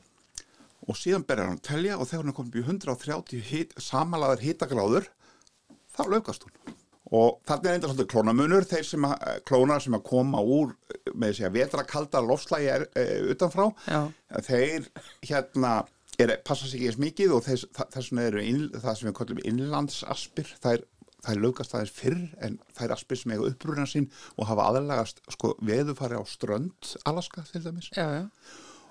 Og 0.89 0.97
síðan 0.99 1.25
byrjar 1.29 1.51
hann 1.51 1.61
að 1.61 1.69
telja 1.69 1.97
og 1.97 2.09
þegar 2.09 2.25
hann 2.25 2.33
er 2.33 2.37
komin 2.37 2.53
upp 2.53 2.61
í 2.61 2.67
130 2.67 3.49
hit, 3.51 3.75
samalaðar 3.81 4.45
hitagráður 4.45 5.09
þá 5.97 6.03
laukast 6.09 6.47
hún. 6.47 6.77
Og 7.11 7.41
þarna 7.49 7.71
er 7.71 7.77
enda 7.79 7.89
svolítið 7.91 8.11
klónamunur. 8.13 8.67
Þeir 8.71 8.85
sem 8.87 9.07
að, 9.09 9.15
eh, 9.27 9.39
klónar 9.49 9.83
sem 9.83 9.97
að 9.97 10.05
koma 10.07 10.43
úr 10.43 10.77
eh, 10.95 11.11
með 11.13 11.33
þessi 11.33 11.47
að 11.49 11.57
vetrakalda 11.59 12.23
lofslægi 12.23 12.69
er 12.71 12.87
e, 12.95 13.05
utanfrá 13.35 13.67
Já. 13.89 14.01
þeir 14.47 14.87
hérna 15.27 15.73
er, 16.25 16.33
passa 16.47 16.67
sig 16.69 16.81
ekki 16.81 16.91
eins 16.91 17.01
mikið 17.03 17.35
og 17.37 17.45
þess, 17.47 17.67
þess 17.77 18.11
vegna 18.11 18.27
eru 18.31 18.43
inn, 18.45 18.65
það 18.75 18.97
sem 18.99 19.09
við 19.11 19.17
kallum 19.21 19.41
innlandsaspir 19.51 20.53
þær, 20.65 20.85
þær 21.27 21.41
lögast 21.45 21.75
aðeins 21.77 21.95
fyrr 21.97 22.21
en 22.47 22.59
þær 22.79 22.95
aspir 22.97 23.21
sem 23.21 23.35
eiga 23.35 23.49
uppruna 23.51 23.87
sín 23.91 24.11
og 24.37 24.49
hafa 24.51 24.69
aðalagast 24.71 25.21
sko, 25.37 25.55
veðufari 25.65 26.21
á 26.21 26.25
strönd 26.29 26.95
Alaska 27.11 27.45
til 27.51 27.63
dæmis 27.65 27.91
já, 27.97 28.07
já. 28.21 28.25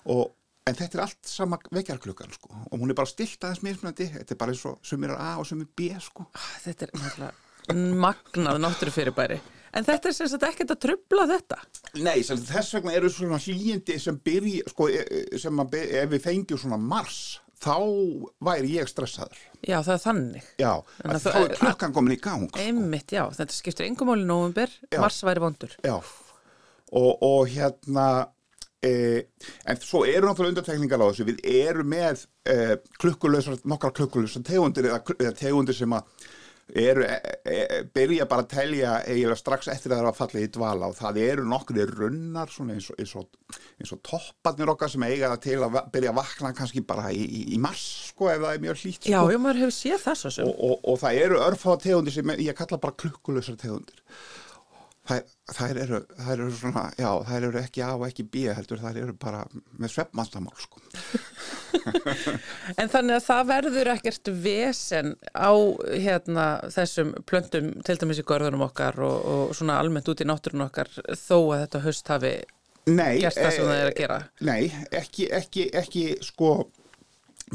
og, 0.06 0.34
en 0.70 0.78
þetta 0.78 1.00
er 1.00 1.04
allt 1.08 1.30
sama 1.30 1.58
vekjarklukkan 1.74 2.34
sko 2.36 2.52
og 2.70 2.76
hún 2.78 2.92
er 2.94 2.98
bara 3.00 3.10
stilt 3.10 3.42
aðeins 3.44 3.64
mismunandi 3.66 4.10
þetta 4.18 4.36
er 4.36 4.42
bara 4.42 4.54
eins 4.54 4.66
og 4.70 4.78
sumir 4.86 5.14
er 5.16 5.22
A 5.22 5.32
og 5.42 5.48
sumir 5.50 5.70
B 5.76 5.90
sko 6.04 6.28
Ah, 6.38 6.52
Þetta 6.66 6.90
er 6.90 7.80
magnað 8.02 8.58
náttúru 8.64 8.94
fyrirbæri. 8.94 9.40
En 9.74 9.86
þetta 9.86 10.10
er 10.10 10.16
sem 10.18 10.30
sagt 10.32 10.46
ekkert 10.48 10.74
að 10.74 10.82
trubla 10.88 11.28
þetta. 11.30 11.60
Nei, 12.02 12.22
sem, 12.26 12.40
þess 12.50 12.78
vegna 12.78 12.96
eru 12.98 13.12
svona 13.14 13.38
hlýjindi 13.42 14.00
sem 14.02 14.18
byrja, 14.26 14.72
sko, 14.72 14.90
e- 14.90 15.06
e- 15.20 15.42
sem 15.42 15.62
að 15.62 15.70
byrja, 15.76 16.02
ef 16.04 16.16
við 16.16 16.26
fengjum 16.26 16.62
svona 16.64 16.80
mars, 16.82 17.20
þá 17.60 17.76
væri 18.46 18.74
ég 18.78 18.90
stressaður. 18.90 19.38
Já, 19.68 19.78
það 19.84 19.94
er 19.94 20.02
þannig. 20.06 20.50
Já, 20.62 20.74
þá 21.04 21.30
er 21.44 21.56
klukkan 21.60 21.94
komin 21.94 22.16
í 22.16 22.20
gang. 22.24 22.48
sko. 22.50 22.64
Einmitt, 22.64 23.12
já. 23.12 23.26
Þetta 23.36 23.58
skiptir 23.58 23.92
nóvumber, 23.94 24.70
Já. 24.92 25.00
mars 25.02 25.22
væri 25.24 25.44
vondur. 25.44 25.76
Já, 25.84 25.98
og, 26.92 27.18
og 27.22 27.48
hérna, 27.48 28.30
e, 28.82 29.26
en 29.66 29.78
svo 29.84 30.06
eru 30.08 30.28
náttúrulega 30.30 30.56
undartekningar 30.56 31.04
á 31.04 31.08
þessu, 31.12 31.28
við 31.28 31.40
erum 31.44 31.90
með 31.92 32.26
e, 32.48 32.78
klukkulösar, 32.98 33.60
nokkar 33.66 33.92
klukkulösar 33.92 34.44
tegundir 34.48 34.88
eða, 34.90 35.04
eða 35.20 35.36
tegundir 35.36 35.76
sem 35.76 35.92
að 35.92 36.04
eru, 36.76 37.04
e, 37.06 37.34
e, 37.46 37.80
byrja 37.96 38.28
bara 38.30 38.46
að 38.46 38.52
telja 38.54 38.94
eiginlega 39.06 39.40
strax 39.40 39.70
eftir 39.74 39.94
að 39.94 40.00
það 40.00 40.04
er 40.04 40.10
að 40.12 40.20
falla 40.20 40.42
í 40.44 40.50
dvala 40.56 40.90
og 40.90 40.98
það 41.00 41.20
eru 41.24 41.46
nokkri 41.50 41.86
runnar 41.90 42.52
eins 42.52 42.90
og, 42.92 43.00
eins 43.00 43.16
og, 43.18 43.30
eins 43.80 43.94
og 43.96 44.02
topparnir 44.06 44.74
okkar 44.74 44.92
sem 44.94 45.06
eiga 45.08 45.32
það 45.34 45.44
til 45.48 45.58
að 45.66 45.80
byrja 45.94 46.14
að 46.14 46.20
vakna 46.22 46.54
kannski 46.58 46.84
bara 46.86 47.10
í, 47.16 47.24
í, 47.24 47.42
í 47.56 47.62
mars 47.62 47.86
sko 48.12 48.30
ef 48.34 48.44
það 48.44 48.54
er 48.54 48.66
mjög 48.68 48.84
hlýtt 48.84 49.10
Já, 49.10 49.20
sko. 49.22 49.32
já, 49.34 49.40
maður 49.46 49.64
hefur 49.64 49.78
séð 49.80 50.04
það 50.06 50.20
svo 50.22 50.34
sem. 50.36 50.52
og, 50.52 50.60
og, 50.70 50.76
og 50.94 51.02
það 51.04 51.24
eru 51.24 51.42
örfáða 51.48 51.82
tegundir 51.88 52.18
sem 52.20 52.36
ég 52.38 52.60
kalla 52.60 52.82
bara 52.82 53.00
klukkulösar 53.06 53.60
tegundir 53.60 54.04
þær, 55.10 55.78
eru, 55.82 56.00
þær 56.20 56.34
eru 56.36 56.52
svona 56.56 56.84
já, 57.00 57.10
þær 57.28 57.48
eru 57.50 57.60
ekki 57.62 57.84
A 57.86 57.90
og 57.96 58.06
ekki 58.08 58.26
B 58.30 58.46
heldur 58.54 58.82
þær 58.82 59.00
eru 59.04 59.16
bara 59.20 59.42
með 59.80 59.96
svefnmandamál 59.96 60.56
sko. 60.62 60.82
En 62.80 62.90
þannig 62.92 63.16
að 63.16 63.26
það 63.26 63.44
verður 63.50 63.90
ekkert 63.94 64.32
vesen 64.44 65.14
á 65.34 65.54
hérna, 65.94 66.46
þessum 66.74 67.14
plöntum, 67.30 67.72
til 67.86 67.98
dæmis 68.02 68.22
í 68.22 68.26
görðunum 68.28 68.66
okkar 68.68 69.00
og, 69.06 69.18
og 69.34 69.54
svona 69.58 69.80
almennt 69.82 70.10
út 70.12 70.22
í 70.22 70.28
náttúrun 70.28 70.68
okkar 70.68 70.92
þó 71.14 71.38
að 71.40 71.62
þetta 71.64 71.84
höst 71.86 72.12
hafi 72.14 72.34
Nei, 72.90 73.20
gert 73.22 73.38
það 73.38 73.54
sem 73.54 73.64
eh, 73.64 73.70
það 73.70 73.80
er 73.80 73.92
að 73.92 73.98
gera. 74.00 74.20
Nei, 74.50 74.62
ekki, 75.02 75.30
ekki, 75.40 75.66
ekki 75.78 76.04
sko 76.26 76.52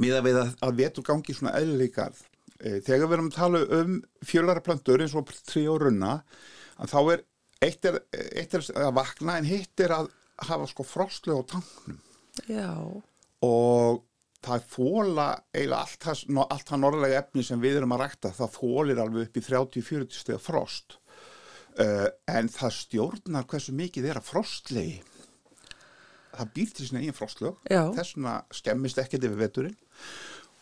miða 0.00 0.22
við 0.26 0.40
að, 0.42 0.54
að 0.66 0.80
vetur 0.82 1.06
gangi 1.06 1.36
svona 1.36 1.54
eðligarð. 1.60 2.24
Þegar 2.64 3.08
við 3.08 3.16
erum 3.16 3.30
að 3.30 3.36
tala 3.36 3.62
um 3.76 3.96
fjölara 4.24 4.62
plöntur 4.64 5.02
eins 5.04 5.14
og 5.18 5.30
trí 5.44 5.66
og 5.68 5.82
runna 5.82 6.18
að 6.80 6.92
þá 6.94 7.00
er 7.02 7.24
eitt, 7.64 7.88
er 7.88 8.00
eitt 8.12 8.56
er 8.56 8.66
að 8.84 8.96
vakna 8.98 9.38
en 9.40 9.48
hitt 9.48 9.80
er 9.84 9.96
að 9.96 10.10
hafa 10.48 10.66
sko 10.70 10.86
frostlu 10.86 11.38
á 11.38 11.42
tanknum 11.54 12.00
Já, 12.50 12.74
og 13.46 14.02
það 14.44 14.66
fóla 14.68 15.28
eiginlega 15.54 15.80
allt 15.80 16.44
allt 16.44 16.68
það 16.68 16.82
norðlega 16.82 17.22
efni 17.22 17.44
sem 17.46 17.62
við 17.62 17.80
erum 17.80 17.94
að 17.96 18.04
rækta 18.04 18.34
það 18.36 18.52
fólir 18.58 19.00
alveg 19.00 19.28
upp 19.28 19.38
í 19.38 19.44
30-40 19.46 20.20
stegar 20.20 20.42
frost. 20.42 20.98
Uh, 21.74 22.06
en 22.30 22.50
það 22.52 22.76
stjórnar 22.76 23.46
hversu 23.50 23.74
mikið 23.74 24.10
er 24.10 24.20
að 24.20 24.28
frostlegi. 24.28 24.98
Það 26.34 26.52
býr 26.54 26.74
til 26.74 26.86
sinna 26.88 27.02
eigin 27.02 27.16
frostlög. 27.16 27.58
Þess 27.70 28.16
vegna 28.16 28.34
skemmist 28.54 29.00
ekkert 29.02 29.26
yfir 29.26 29.40
veturinn. 29.40 29.76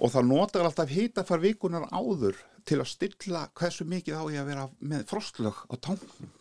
Og 0.03 0.13
það 0.13 0.29
notar 0.29 0.69
alltaf 0.69 0.93
hitafar 0.93 1.41
vikunar 1.41 1.89
áður 1.93 2.37
til 2.69 2.79
að 2.81 2.91
stilla 2.93 3.47
hversu 3.59 3.87
mikið 3.89 4.21
á 4.21 4.25
ég 4.33 4.43
að 4.43 4.51
vera 4.53 4.69
með 4.85 5.05
frostlög 5.11 5.65
á 5.73 5.75
tánknum 5.81 6.33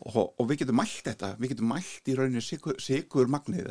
og, 0.00 0.22
og 0.40 0.48
við 0.48 0.62
getum 0.62 0.80
mælt 0.80 1.02
þetta, 1.06 1.34
við 1.40 1.54
getum 1.54 1.72
mælt 1.72 2.08
í 2.08 2.14
rauninni 2.18 2.44
sigur, 2.44 2.78
sigur 2.80 3.28
magnið 3.32 3.68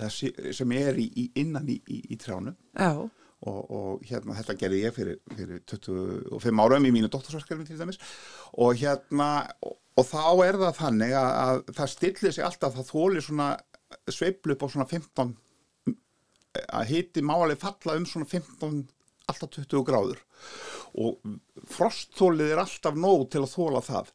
sem 0.55 0.75
er 0.77 0.99
í, 0.99 1.07
í 1.09 1.25
innan 1.41 1.69
í, 1.69 1.79
í, 1.89 2.03
í 2.13 2.19
trjánum. 2.21 2.57
Já, 2.77 3.09
og, 3.47 3.59
og 3.71 4.07
hérna 4.07 4.35
þetta 4.37 4.55
gerði 4.59 4.81
ég 4.83 4.95
fyrir, 4.95 5.19
fyrir 5.31 5.61
25 5.71 6.63
árum 6.63 6.87
í 6.87 6.93
mínu 6.95 7.11
doktorsverkefni 7.11 7.67
til 7.67 7.79
dæmis. 7.79 7.99
Og 8.59 8.75
hérna 8.81 9.29
og, 9.63 9.77
og 9.99 10.07
þá 10.07 10.23
er 10.45 10.59
það 10.63 10.79
þannig 10.81 11.15
að, 11.19 11.29
að 11.43 11.75
það 11.79 11.93
stillir 11.93 12.35
sig 12.35 12.47
alltaf, 12.47 12.75
það 12.77 12.91
þólir 12.91 13.25
svona 13.25 13.51
sveiflu 14.09 14.55
upp 14.55 14.65
á 14.65 14.67
svona 14.73 14.89
15 14.89 15.35
að 16.59 16.89
hiti 16.89 17.23
máli 17.25 17.57
falla 17.59 17.95
um 17.97 18.07
svona 18.09 18.27
15 18.29 18.83
alltaf 19.31 19.53
20 19.55 19.85
gráður. 19.87 20.21
Og 20.99 21.19
frostþólið 21.69 22.53
er 22.55 22.61
alltaf 22.63 22.97
nóg 22.97 23.27
til 23.33 23.43
að 23.43 23.53
þóla 23.53 23.81
það. 23.85 24.13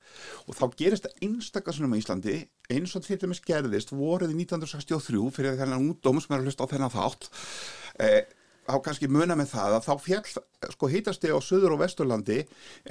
Og 0.48 0.58
þá 0.58 0.64
gerist 0.80 1.06
það 1.06 1.26
einstakastunum 1.28 1.94
á 1.94 2.00
Íslandi 2.00 2.38
eins 2.72 2.94
og 2.96 3.04
til 3.04 3.18
dæmis 3.20 3.42
gerðist 3.44 3.92
vorið 3.94 4.32
í 4.32 4.38
1963 4.44 5.26
fyrir 5.34 5.58
þennan 5.60 5.90
útdóm 5.92 6.22
sem 6.22 6.34
er 6.34 6.40
að 6.42 6.48
hlusta 6.48 6.66
á 6.66 6.72
þennan 6.72 6.94
þátt 6.94 7.28
eh, 8.00 8.24
þá 8.64 8.78
kannski 8.86 9.10
muna 9.12 9.36
með 9.36 9.52
það 9.52 9.76
að 9.76 9.86
þá 9.88 9.94
fjall 10.06 10.72
sko 10.72 10.90
hitasti 10.92 11.32
á 11.32 11.38
söður 11.44 11.76
og 11.76 11.82
vesturlandi 11.84 12.40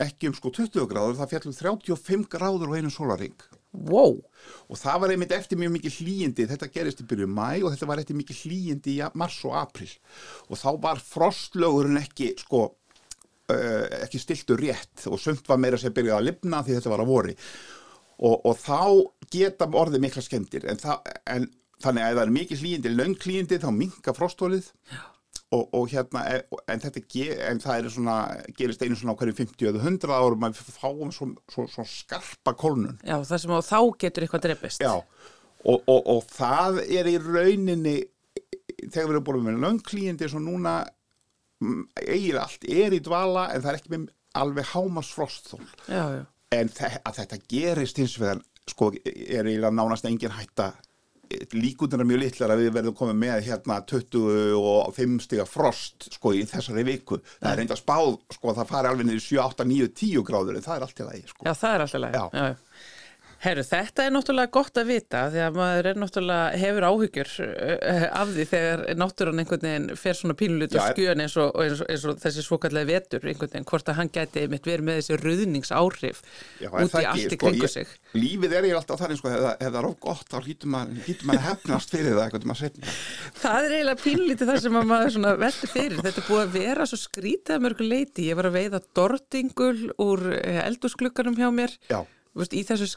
ekki 0.05 0.29
um 0.29 0.37
sko 0.37 0.53
20 0.53 0.87
gráður, 0.91 1.17
það 1.17 1.33
fjall 1.33 1.49
um 1.49 1.57
35 1.57 2.29
gráður 2.29 2.69
og 2.69 2.77
einu 2.77 2.93
sólaring 2.93 3.47
wow, 3.73 4.19
og 4.69 4.77
það 4.77 5.01
var 5.01 5.13
einmitt 5.13 5.33
eftir 5.35 5.59
mjög 5.59 5.73
mikið 5.77 5.97
hlýjindi 5.99 6.47
þetta 6.51 6.69
gerist 6.73 7.01
í 7.01 7.07
byrju 7.09 7.27
mæ 7.31 7.49
og 7.63 7.71
þetta 7.73 7.89
var 7.89 8.01
eftir 8.03 8.17
mikið 8.19 8.41
hlýjindi 8.45 8.97
í 8.99 9.11
mars 9.17 9.39
og 9.49 9.57
april 9.57 9.89
og 10.49 10.59
þá 10.61 10.69
var 10.83 11.01
frostlögurinn 11.01 12.01
ekki 12.03 12.33
sko 12.43 12.67
uh, 13.51 13.85
ekki 14.03 14.21
stiltur 14.21 14.61
rétt 14.61 15.07
og 15.09 15.19
sumt 15.21 15.47
var 15.49 15.61
meira 15.61 15.79
sem 15.79 15.93
byrjaði 15.95 16.19
að 16.19 16.29
lifna 16.29 16.61
því 16.63 16.77
þetta 16.77 16.93
var 16.93 17.03
að 17.03 17.11
vori. 17.13 17.35
Og, 18.23 18.35
og 18.45 18.55
þá 18.61 18.79
geta 19.33 19.67
orðið 19.67 20.03
mikla 20.05 20.23
skemmtir 20.23 20.67
en, 20.69 20.79
það, 20.79 21.09
en 21.33 21.47
þannig 21.83 22.05
að 22.05 22.13
það 22.13 22.23
er 22.23 22.35
mikið 22.37 22.61
hlýjindi 22.61 22.93
löng 22.93 23.17
hlýjindi 23.19 23.59
þá 23.63 23.69
minka 23.75 24.13
frostólið 24.15 24.69
og, 25.53 25.67
og 25.77 25.91
hérna 25.91 26.23
e- 26.33 26.61
en 26.71 26.81
þetta 26.81 27.03
en 27.49 27.61
það 27.61 27.77
er 27.77 27.91
svona 27.93 28.17
gerist 28.57 28.81
einu 28.83 28.97
svona 28.97 29.13
á 29.13 29.19
hverju 29.19 29.37
50 29.37 29.69
eða 29.69 29.83
100 29.83 30.15
árum 30.17 30.47
að 30.47 30.57
við 30.57 30.73
fáum 30.79 31.13
svo, 31.13 31.29
svo, 31.53 31.67
svo 31.69 31.85
skarpa 31.87 32.55
kólnun. 32.57 32.97
Já, 33.05 33.19
það 33.21 33.43
sem 33.43 33.53
á 33.53 33.59
þá 33.61 33.79
getur 34.01 34.25
eitthvað 34.25 34.45
dreipist. 34.47 34.83
Já, 34.83 34.95
og, 35.63 35.85
og, 35.87 36.01
og 36.15 36.25
það 36.31 36.81
er 36.87 37.09
í 37.11 37.15
rauninni 37.21 37.97
þegar 38.89 39.07
við 39.07 39.15
erum 39.15 39.25
búin 39.27 39.45
með 39.47 39.61
löngklíindi 39.63 40.29
svo 40.31 40.41
núna 40.43 40.77
mm, 41.63 41.83
eiginlega 42.03 42.45
allt 42.47 42.67
er 42.67 42.95
í 42.95 43.01
dvala 43.03 43.49
en 43.53 43.63
það 43.63 43.71
er 43.71 43.79
ekki 43.79 43.93
með 43.93 44.07
alveg 44.43 44.71
hámas 44.73 45.11
frostþól 45.13 45.61
Já, 45.87 46.03
já, 46.17 46.23
en 46.57 46.73
að 46.73 47.19
þetta 47.19 47.39
gerist 47.51 48.01
hins 48.01 48.17
vegar 48.19 48.41
sko 48.69 48.91
er 48.95 49.45
eiginlega 49.45 49.73
nánast 49.75 50.07
engin 50.09 50.35
hætta 50.35 50.73
líkundir 51.57 52.01
er 52.03 52.07
mjög 52.09 52.21
litlar 52.23 52.53
að 52.53 52.63
við 52.63 52.71
verðum 52.77 52.97
komið 52.99 53.19
með 53.23 53.43
hérna 53.47 53.77
25 53.89 55.19
stiga 55.25 55.45
frost 55.49 56.09
sko 56.17 56.33
í 56.37 56.43
þessari 56.49 56.85
viku 56.87 57.19
það 57.39 57.51
er 57.51 57.61
reynda 57.61 57.77
spáð 57.79 58.17
sko 58.37 58.51
að 58.53 58.59
það 58.61 58.71
fari 58.73 58.91
alveg 58.91 59.07
niður 59.09 59.21
í 59.21 59.25
7, 59.27 59.39
8, 59.45 59.67
9, 59.73 59.91
10 60.03 60.27
gráður 60.29 60.59
en 60.59 60.65
það 60.67 60.75
er 60.79 60.87
allt 60.87 60.99
í 61.03 61.07
lagi 61.09 61.23
sko 61.31 61.47
Já, 61.47 61.53
það 61.53 61.73
er 61.77 61.85
alltaf 61.87 62.03
leið. 62.03 62.19
Já. 62.19 62.25
Já. 62.33 62.55
Herru, 63.43 63.63
þetta 63.67 64.05
er 64.07 64.13
náttúrulega 64.15 64.51
gott 64.55 64.77
að 64.79 64.87
vita 64.87 65.21
því 65.33 65.39
að 65.43 65.57
maður 65.57 65.87
er 65.89 65.97
náttúrulega 65.99 66.59
hefur 66.61 66.85
áhyggjur 66.87 67.31
uh, 67.43 68.05
af 68.21 68.29
því 68.31 68.45
þegar 68.53 68.83
náttúran 69.01 69.41
einhvern 69.43 69.65
veginn 69.67 69.87
fer 69.99 70.15
svona 70.15 70.35
pínulut 70.39 70.77
og 70.79 70.85
skjön 70.93 71.23
eins 71.25 71.35
og, 71.43 71.49
eins, 71.59 71.81
og, 71.83 71.89
eins 71.91 72.05
og 72.07 72.21
þessi 72.23 72.45
svokallega 72.45 72.87
vetur 72.93 73.27
einhvern 73.27 73.51
veginn, 73.51 73.67
hvort 73.67 73.91
að 73.91 73.97
hann 73.99 74.11
gæti 74.15 74.45
mitt 74.53 74.69
verið 74.69 74.87
með 74.87 75.01
þessi 75.01 75.15
er 75.17 75.25
út 76.87 76.95
í 77.03 77.09
allt 77.11 77.19
í 77.19 77.35
sko, 77.35 77.41
kringu 77.43 77.67
ég- 77.67 77.73
sig. 77.75 77.93
Lífið 78.15 78.55
er 78.61 78.69
ég 78.69 78.79
alltaf 78.79 79.03
þannig 79.03 79.19
sko, 79.19 79.33
ef 79.33 79.43
það- 79.43 79.67
er 79.81 79.89
of 79.91 79.99
gott 80.07 80.25
þá 80.31 80.39
hlýtur 80.47 80.71
maður, 80.77 81.03
að 81.35 81.43
hefnast 81.49 81.93
fyrir 81.97 82.15
það 82.15 82.23
eitthvað 82.23 82.45
til 82.45 82.51
maður 82.53 82.63
setna. 82.63 82.95
Það 83.43 83.59
er 83.67 83.75
eiginlega 83.75 84.03
pínlítið 84.07 84.53
það 84.53 84.63
sem 84.63 84.79
að 84.79 84.89
maður 84.93 85.13
svona 85.17 85.35
velti 85.43 85.67
fyrir. 85.75 85.99
Þetta 86.07 86.23
er 86.23 86.29
búið 86.31 86.43
að 86.47 86.55
vera 86.63 86.87
svo 86.87 87.01
skrítið 87.03 87.55
að 87.57 87.63
mörgu 87.67 87.87
leiti. 87.91 88.29
Ég 88.31 88.39
var 88.39 88.47
að 88.47 88.57
veiða 88.61 88.83
dortingul 88.95 89.91
úr 89.99 90.25
eldusklukkanum 90.63 91.35
hjá 91.35 91.49
mér. 91.51 91.75
Já, 91.91 92.05
Veist, 92.33 92.53
í 92.57 92.63
þessu 92.65 92.87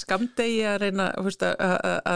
skamdegi 0.00 0.62
að 0.66 0.80
reyna 0.82 1.04
veist, 1.22 1.44
að, 1.46 1.74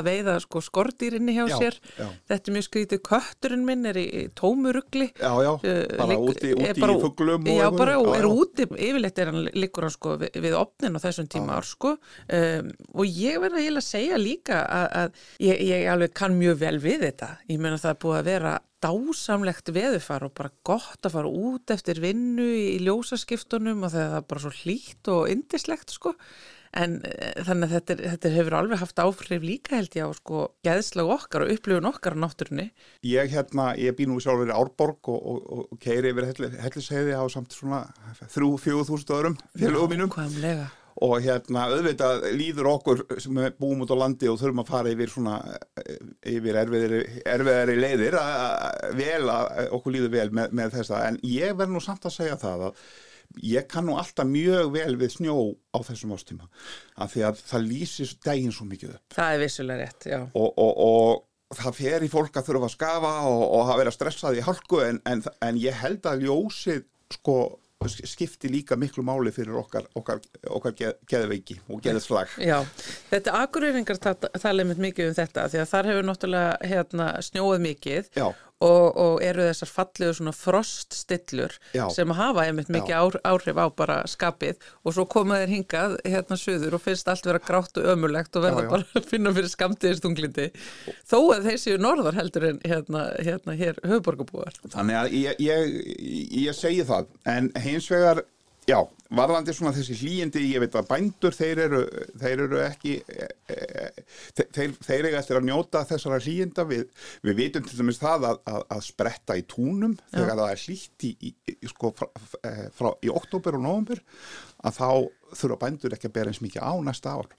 veiða 0.08 0.34
sko, 0.42 0.62
skordýrinni 0.64 1.36
hjá 1.36 1.44
Já, 1.46 1.56
sér. 1.60 1.76
já. 1.94 2.08
þetta 2.32 2.50
er 2.50 2.56
mjög 2.56 2.66
skrítið, 2.66 3.02
kötturinn 3.06 3.64
minn 3.68 3.86
er 3.86 4.00
í, 4.00 4.06
í 4.08 4.22
tómurugli. 4.38 5.08
Já, 5.20 5.30
já, 5.46 5.52
bara 6.00 6.18
úti, 6.18 6.52
úti 6.58 6.82
í 6.82 6.98
fuglum 7.04 7.46
og 7.46 7.52
já, 7.52 7.68
einhverju. 7.68 7.78
bara 7.78 7.96
og 8.02 8.08
Já, 8.08 8.16
er 8.18 8.26
já. 8.26 8.32
úti 8.42 8.68
yfirleitt 8.88 9.22
er 9.22 9.32
hann, 9.32 9.48
hann 9.54 9.94
sko 9.94 10.16
við, 10.24 10.40
við 10.48 10.58
opnin 10.58 10.98
á 10.98 11.04
þessum 11.06 11.30
tíma 11.30 11.58
ár 11.60 11.68
sko. 11.68 11.94
Um, 12.26 12.72
og 12.94 13.06
ég 13.06 13.38
eiginlega 13.54 13.84
að 13.84 13.90
segja 13.92 14.18
líka 14.18 14.62
að, 14.66 14.88
að 15.04 15.26
ég, 15.46 15.62
ég 15.70 15.86
alveg 15.94 16.16
kann 16.18 16.38
mjög 16.38 16.58
vel 16.64 16.78
við 16.82 17.06
þetta. 17.06 17.30
Ég 17.48 17.62
meina 17.62 17.78
það 17.78 17.94
er 17.94 18.02
búið 18.02 18.18
að 18.18 18.30
vera 18.32 18.56
dásamlegt 18.84 19.72
veðufar 19.74 20.26
og 20.28 20.36
bara 20.38 20.52
gott 20.66 21.06
að 21.06 21.16
fara 21.16 21.32
út 21.32 21.72
eftir 21.74 22.00
vinnu 22.02 22.46
í, 22.46 22.78
ljósaskiptunum 22.86 23.82
og 23.86 23.94
það 23.94 24.14
er 24.20 24.30
bara 24.30 24.44
svo 24.44 24.54
hlýtt 24.62 25.10
og 25.12 25.26
indislegt 25.32 25.94
sko. 25.94 26.14
En 26.76 26.98
eh, 27.08 27.38
þannig 27.46 27.70
að 27.70 27.74
þetta, 27.78 27.94
er, 27.94 28.02
þetta 28.12 28.32
hefur 28.34 28.56
alveg 28.58 28.82
haft 28.82 29.00
áhrif 29.00 29.44
líka 29.46 29.78
held 29.78 29.94
ég 29.96 30.04
á 30.04 30.12
sko 30.18 30.42
geðslag 30.66 31.12
okkar 31.14 31.46
og 31.46 31.52
upplifun 31.54 31.88
okkar 31.88 32.18
á 32.18 32.22
náttúrunni. 32.24 32.68
Ég 33.08 33.32
hérna, 33.32 33.70
ég 33.80 33.96
bý 33.96 34.08
nú 34.10 34.18
sjálfur 34.20 34.52
í 34.52 34.56
Árborg 34.56 35.12
og, 35.14 35.16
og, 35.16 35.38
og, 35.48 35.62
og 35.72 35.80
keiri 35.82 36.12
yfir 36.12 36.28
helli, 36.28 36.52
helliseiði 36.60 37.16
á 37.16 37.24
samt 37.32 37.56
svona 37.56 37.86
3-4 38.20 38.84
öðrum 38.84 39.40
félögum 39.56 39.96
mínum. 39.96 40.12
Og 41.04 41.18
hérna 41.22 41.66
auðvitað 41.70 42.24
líður 42.34 42.70
okkur 42.72 43.02
sem 43.22 43.40
búum 43.58 43.84
út 43.84 43.92
á 43.94 43.96
landi 44.00 44.30
og 44.30 44.38
þurfum 44.40 44.62
að 44.64 44.70
fara 44.72 44.94
yfir 44.94 45.12
svona 45.12 45.36
eh, 45.78 45.98
yfir 46.34 46.58
erfiðari, 46.64 47.02
erfiðari 47.34 47.76
leiðir 47.78 48.16
að, 48.20 48.88
vel 48.98 49.28
að 49.34 49.60
okkur 49.78 49.94
líður 49.94 50.14
vel 50.16 50.30
með, 50.40 50.56
með 50.58 50.74
þessa 50.78 51.04
en 51.10 51.20
ég 51.28 51.54
verð 51.58 51.76
nú 51.76 51.84
samt 51.84 52.08
að 52.08 52.16
segja 52.18 52.40
það 52.40 52.66
að 52.70 52.82
ég 53.44 53.68
kann 53.70 53.86
nú 53.86 53.98
alltaf 54.00 54.26
mjög 54.26 54.72
vel 54.74 54.96
við 54.98 55.14
snjó 55.18 55.36
á 55.76 55.78
þessum 55.86 56.14
ástíma 56.16 56.48
af 56.96 57.14
því 57.14 57.24
að 57.28 57.42
það 57.52 57.70
lýsir 57.72 58.12
daginn 58.24 58.54
svo 58.56 58.66
mikið 58.68 58.96
upp 58.96 59.18
Það 59.18 59.34
er 59.34 59.42
vissulega 59.44 59.84
rétt, 59.84 60.08
já. 60.08 60.20
og, 60.32 60.50
og, 60.64 60.72
og 60.88 61.58
það 61.58 61.78
fer 61.78 62.04
í 62.04 62.10
fólk 62.12 62.40
að 62.40 62.50
þurfa 62.50 62.70
að 62.70 62.74
skafa 62.74 63.14
og, 63.28 63.44
og 63.46 63.72
að 63.72 63.80
vera 63.82 63.94
stressað 63.94 64.40
í 64.40 64.44
hálku 64.48 64.82
en, 64.84 65.00
en, 65.08 65.24
en 65.44 65.60
ég 65.60 65.76
held 65.82 66.08
að 66.08 66.26
ljósið 66.26 66.86
sko 67.14 67.38
skipti 67.86 68.48
líka 68.50 68.76
miklu 68.76 69.02
máli 69.06 69.30
fyrir 69.30 69.54
okkar, 69.60 69.84
okkar, 69.94 70.18
okkar 70.50 70.72
geð, 70.74 70.96
geðveiki 71.08 71.60
og 71.70 71.80
geðslag 71.84 72.32
Já, 72.42 72.64
þetta 73.12 73.36
akureyringar 73.44 74.00
ta- 74.02 74.14
tala 74.34 74.64
einmitt 74.64 74.80
mikið 74.82 75.12
um 75.12 75.14
þetta 75.14 75.44
því 75.52 75.60
að 75.62 75.70
þar 75.70 75.90
hefur 75.92 76.08
náttúrulega 76.08 76.56
hérna, 76.72 77.06
snjóað 77.22 77.62
mikið 77.68 78.10
Já. 78.18 78.26
Og, 78.64 78.96
og 78.98 79.22
eru 79.22 79.44
þessar 79.46 79.70
fallegu 79.70 80.14
svona 80.18 80.32
froststillur 80.34 81.54
Já. 81.76 81.84
sem 81.94 82.10
hafa 82.18 82.46
einmitt 82.48 82.70
mikið 82.74 82.94
ár, 82.98 83.18
áhrif 83.28 83.60
á 83.60 83.66
bara 83.70 83.98
skapið 84.10 84.58
og 84.82 84.96
svo 84.96 85.04
koma 85.10 85.38
þeir 85.42 85.52
hingað 85.54 85.96
hérna 86.04 86.38
suður 86.40 86.78
og 86.78 86.82
finnst 86.82 87.10
allt 87.10 87.28
vera 87.28 87.42
grátt 87.42 87.78
og 87.78 87.86
ömulegt 87.94 88.34
og 88.38 88.46
verða 88.46 88.64
Já, 88.64 88.66
já. 88.66 88.72
bara 88.74 89.02
að 89.02 89.10
finna 89.12 89.34
fyrir 89.36 89.52
skamtiðistunglindi 89.54 90.48
þó 91.06 91.18
að 91.36 91.50
þeir 91.50 91.60
séu 91.64 91.78
norðar 91.82 92.18
heldur 92.18 92.48
en 92.50 92.58
hérna, 92.66 93.04
hérna 93.22 93.58
hér 93.58 93.78
höfuborgarbúar 93.86 94.58
Þannig 94.74 95.00
að 95.04 95.14
ég, 95.18 95.44
ég, 95.44 95.78
ég 96.48 96.58
segi 96.58 96.82
það, 96.88 97.12
en 97.30 97.52
hins 97.62 97.86
vegar, 97.92 98.24
já, 98.68 98.78
varðandi 99.16 99.54
svona 99.56 99.72
þessi 99.76 99.96
hlýjindi, 100.02 100.42
ég 100.52 100.62
veit 100.62 100.76
að 100.76 100.88
bændur, 100.90 101.34
þeir 101.36 101.62
eru, 101.64 101.80
þeir 102.20 102.42
eru 102.44 102.60
ekki, 102.64 102.94
e, 103.08 103.28
e, 103.48 103.58
þeir, 104.36 104.74
þeir 104.84 105.08
eiga 105.08 105.20
eftir 105.22 105.40
að 105.40 105.48
njóta 105.48 105.84
þessara 105.88 106.20
hlýjinda, 106.22 106.66
við, 106.68 106.84
við 107.24 107.38
vitum 107.40 107.66
til 107.66 107.80
dæmis 107.80 108.00
það 108.02 108.28
að, 108.30 108.40
að, 108.52 108.64
að 108.76 108.82
spretta 108.88 109.38
í 109.38 109.44
túnum 109.48 109.96
þegar 110.12 110.34
það 110.34 110.52
er 110.52 110.64
hlýtt 110.64 111.08
í, 111.08 111.12
í, 111.18 111.34
í, 111.54 111.58
sko, 111.72 111.92
frá, 111.96 112.08
frá, 112.76 112.90
í 113.04 113.12
oktober 113.12 113.58
og 113.58 113.64
november, 113.64 114.02
að 114.62 114.80
þá 114.80 114.90
þurfa 115.42 115.62
bændur 115.64 115.96
ekki 115.96 116.10
að 116.10 116.18
bera 116.18 116.34
eins 116.34 116.42
mikið 116.44 116.68
á 116.68 116.72
næsta 116.84 117.16
ár. 117.16 117.32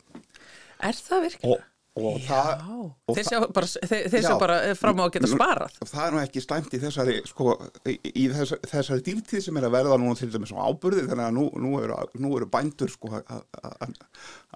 Er 0.79 0.95
það 0.95 1.27
virkilega? 1.27 1.59
Og, 1.59 1.67
og 1.99 2.17
það, 2.25 2.63
og 3.09 3.17
þeir 3.17 3.27
sjá 3.29 3.39
bara, 3.55 3.69
þeir, 3.89 4.03
þeir 4.13 4.23
Já. 4.27 4.31
bara 4.41 4.57
fram 4.79 5.01
á 5.01 5.03
að 5.05 5.11
geta 5.17 5.29
sparað. 5.33 5.77
það 5.89 6.05
er 6.05 6.15
nú 6.15 6.21
ekki 6.23 6.43
slæmt 6.45 6.73
í 6.77 6.81
þessari 6.83 7.17
sko, 7.29 7.55
í, 7.89 7.95
í 8.13 8.25
þessari, 8.33 9.03
dýrtíð 9.09 9.45
sem 9.47 9.59
er 9.61 9.67
að 9.69 9.75
verða 9.77 9.99
núna 10.01 10.17
til 10.19 10.31
dæmis 10.33 10.53
á 10.55 10.59
áburði 10.63 11.05
þannig 11.09 11.27
að 11.27 11.37
nú, 11.39 11.45
nú, 11.65 11.73
eru, 11.83 11.99
nú 12.23 12.33
eru 12.39 12.49
bændur 12.53 12.91
sko, 12.93 13.11
að- 13.19 13.29
að- 13.29 13.45
að- 13.59 14.03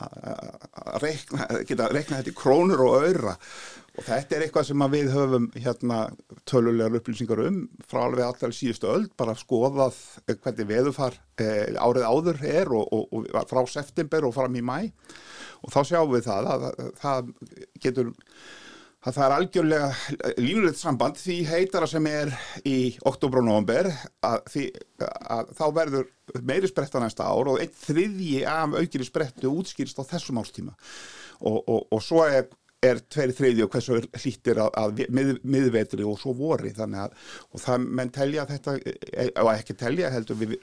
að 0.04 1.08
að 1.08 1.64
geta 1.70 1.88
reikna 1.94 2.20
þetta 2.22 2.32
í 2.34 2.38
krónur 2.38 2.82
og 2.88 3.04
öyra 3.08 3.36
og 3.94 4.06
þetta 4.08 4.36
er 4.40 4.44
eitthvað 4.48 4.66
sem 4.72 4.82
að 4.82 4.94
við 4.96 5.10
höfum 5.14 5.44
hérna 5.62 5.98
tölulegar 6.50 6.96
upplýsingar 6.98 7.44
um 7.46 7.60
frá 7.86 8.00
alveg 8.08 8.26
allar 8.26 8.56
síðustu 8.58 8.90
öld 8.90 9.12
bara 9.22 9.36
skoðað 9.38 10.00
hvernig 10.32 10.66
veðufar 10.72 11.20
eh, 11.38 11.76
árið 11.78 12.08
áður 12.10 12.42
er 12.42 12.74
og, 12.74 12.88
og, 12.90 13.14
og 13.30 13.46
frá 13.52 13.62
september 13.70 14.26
og 14.26 14.34
fram 14.34 14.58
í 14.58 14.64
mæ 14.66 14.80
og 15.64 15.72
þá 15.74 15.80
sjáum 15.88 16.12
við 16.14 16.28
það 16.28 16.52
að, 16.54 16.68
að, 16.68 16.92
það 17.00 17.32
getur 17.84 18.12
að 19.04 19.18
það 19.18 19.26
er 19.26 19.36
algjörlega 19.36 19.88
línulegt 20.40 20.80
samband. 20.80 21.20
Því 21.20 21.38
heitara 21.50 21.88
sem 21.92 22.06
er 22.08 22.32
í 22.68 22.78
oktober 23.08 23.42
og 23.42 23.48
november 23.50 23.90
að, 24.24 24.58
að 25.04 25.54
þá 25.58 25.66
verður 25.76 26.10
meiri 26.48 26.70
spretta 26.72 27.02
næsta 27.04 27.28
ár 27.28 27.52
og 27.52 27.60
einn 27.64 27.74
þriðji 27.84 28.44
af 28.48 28.78
aukiri 28.80 29.08
sprettu 29.08 29.52
útskýrst 29.52 30.00
á 30.00 30.08
þessum 30.08 30.40
ástíma 30.40 30.76
og, 31.44 31.60
og, 31.68 31.82
og 31.92 32.04
svo 32.04 32.24
er, 32.24 32.48
er 32.84 33.00
tveir 33.12 33.34
þriðji 33.38 33.66
og 33.66 33.74
hversu 33.74 34.00
hlýttir 34.02 34.60
að, 34.64 34.72
að 34.80 35.02
mið, 35.16 35.32
miðvetri 35.56 36.06
og 36.08 36.20
svo 36.22 36.34
vori 36.38 36.74
þannig 36.76 37.04
að 37.06 37.16
og 37.50 37.64
það 37.64 37.86
menn 38.00 38.12
telja 38.14 38.46
þetta 38.50 38.76
og 39.44 39.52
ekki 39.54 39.78
telja 39.80 40.12
heldur 40.14 40.40
við, 40.42 40.56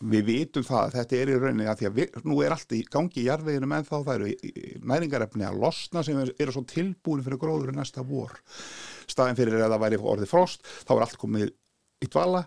við, 0.00 0.24
vitum 0.28 0.66
það 0.66 0.82
að 0.82 0.96
þetta 0.98 1.18
er 1.18 1.32
í 1.32 1.38
rauninni 1.38 1.68
að 1.70 1.82
því 1.82 1.90
að 1.90 2.00
við, 2.00 2.18
nú 2.28 2.38
er 2.42 2.56
allt 2.56 2.76
í 2.76 2.82
gangi 2.92 3.22
í 3.22 3.26
jarðveginum 3.28 3.76
en 3.78 3.88
þá 3.88 3.94
það 3.98 4.14
eru 4.16 4.54
næringarefni 4.92 5.48
að 5.48 5.60
losna 5.62 6.04
sem 6.06 6.22
eru 6.22 6.36
er 6.38 6.54
svo 6.54 6.64
tilbúin 6.68 7.24
fyrir 7.24 7.42
gróður 7.42 7.74
næsta 7.76 8.04
vor. 8.06 8.34
Staðin 9.10 9.38
fyrir 9.38 9.62
að 9.62 9.76
það 9.76 9.84
væri 9.86 10.02
orðið 10.14 10.32
frost 10.32 10.66
þá 10.82 10.96
er 10.96 11.06
allt 11.06 11.20
komið 11.20 11.52
í 12.02 12.10
dvala 12.10 12.46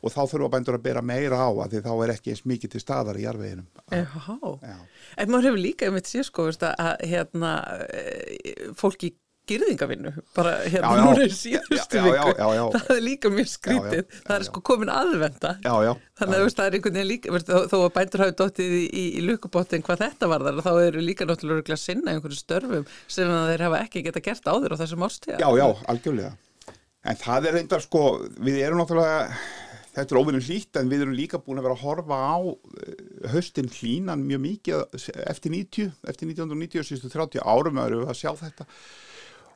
og 0.00 0.14
þá 0.14 0.20
þurfa 0.32 0.50
bændur 0.56 0.78
að 0.78 0.84
bera 0.88 1.02
meira 1.04 1.40
á 1.44 1.50
að 1.50 1.74
því 1.74 1.82
þá 1.86 1.90
er 1.94 2.14
ekki 2.16 2.34
eins 2.34 2.44
mikið 2.48 2.74
til 2.74 2.84
staðar 2.84 3.20
í. 3.20 3.24
Já. 3.26 4.76
En 5.20 5.32
maður 5.32 5.50
hefur 5.50 5.60
líka 5.60 5.88
einmitt 5.88 6.10
sér 6.10 6.28
sko 6.28 6.48
að, 6.50 6.70
að 6.72 7.04
hérna 7.10 7.56
eh, 7.88 8.70
fólk 8.78 9.08
í 9.08 9.14
gyrðingavinnu 9.50 10.12
bara 10.36 10.52
hérna 10.70 10.90
Já, 10.90 10.98
já. 10.98 11.04
núna 11.04 11.24
í 11.24 11.32
síðustu 11.34 12.02
viku 12.04 12.34
já, 12.36 12.64
það 12.74 12.90
er 12.94 13.02
líka 13.04 13.30
mjög 13.32 13.48
skrítið 13.50 14.18
það 14.26 14.34
er 14.36 14.44
sko 14.46 14.62
komin 14.66 14.92
aðvenda 14.94 15.52
Já, 15.64 15.72
já. 15.86 15.92
þannig 16.20 16.44
að 16.44 16.52
það 16.58 16.66
er 16.66 16.76
einhvern 16.78 16.98
veginn 16.98 17.10
líka 17.10 17.40
þó, 17.48 17.56
þó 17.72 17.76
að 17.80 17.94
bændur 17.96 18.24
hafi 18.24 18.36
dottið 18.40 18.76
í, 18.76 18.82
í, 18.86 19.04
í 19.18 19.24
lukkubóttin 19.26 19.86
hvað 19.86 20.04
þetta 20.04 20.30
var 20.30 20.46
þar 20.46 20.60
þá 20.66 20.70
eru 20.84 21.04
líka 21.06 21.26
náttúrulega 21.28 21.76
að 21.76 21.82
sinna 21.82 22.14
einhverju 22.14 22.38
störfum 22.38 22.86
sem 23.10 23.32
að 23.34 23.50
þeir 23.52 23.66
hafa 23.66 23.82
ekki 23.86 24.04
geta 24.06 24.24
gert 24.28 24.52
áður 24.52 24.76
á 24.76 24.80
þessum 24.84 25.06
ástíða 25.08 25.40
Já, 25.40 25.48
já, 25.58 25.66
algjörlega. 25.94 26.32
En 27.00 27.16
það 27.16 27.48
er 27.48 27.56
reyndar 27.56 27.82
sko, 27.82 28.04
við 28.44 28.60
erum 28.60 28.82
náttúrulega, 28.82 29.40
þetta 29.94 30.14
er 30.14 30.20
óvinnum 30.20 30.44
hlýtt 30.44 30.78
en 30.80 30.90
við 30.90 31.04
erum 31.04 31.16
líka 31.18 31.40
búin 31.42 31.60
að 31.60 31.68
vera 31.68 31.76
að 31.78 31.84
horfa 31.84 32.18
á 32.18 32.38
eh, 32.46 33.04
haustin 33.34 33.70
hlínan 33.70 34.24
mjög 34.26 34.42
mikið 34.46 34.98
eftir 35.26 35.54
90, 35.54 35.94
eftir 36.10 36.30
1990 36.30 36.88
síðustu 36.88 37.12
30 37.12 37.44
árum 37.44 37.80
erum 37.82 38.04
við 38.04 38.12
að 38.12 38.20
sjá 38.22 38.30
þetta. 38.40 38.66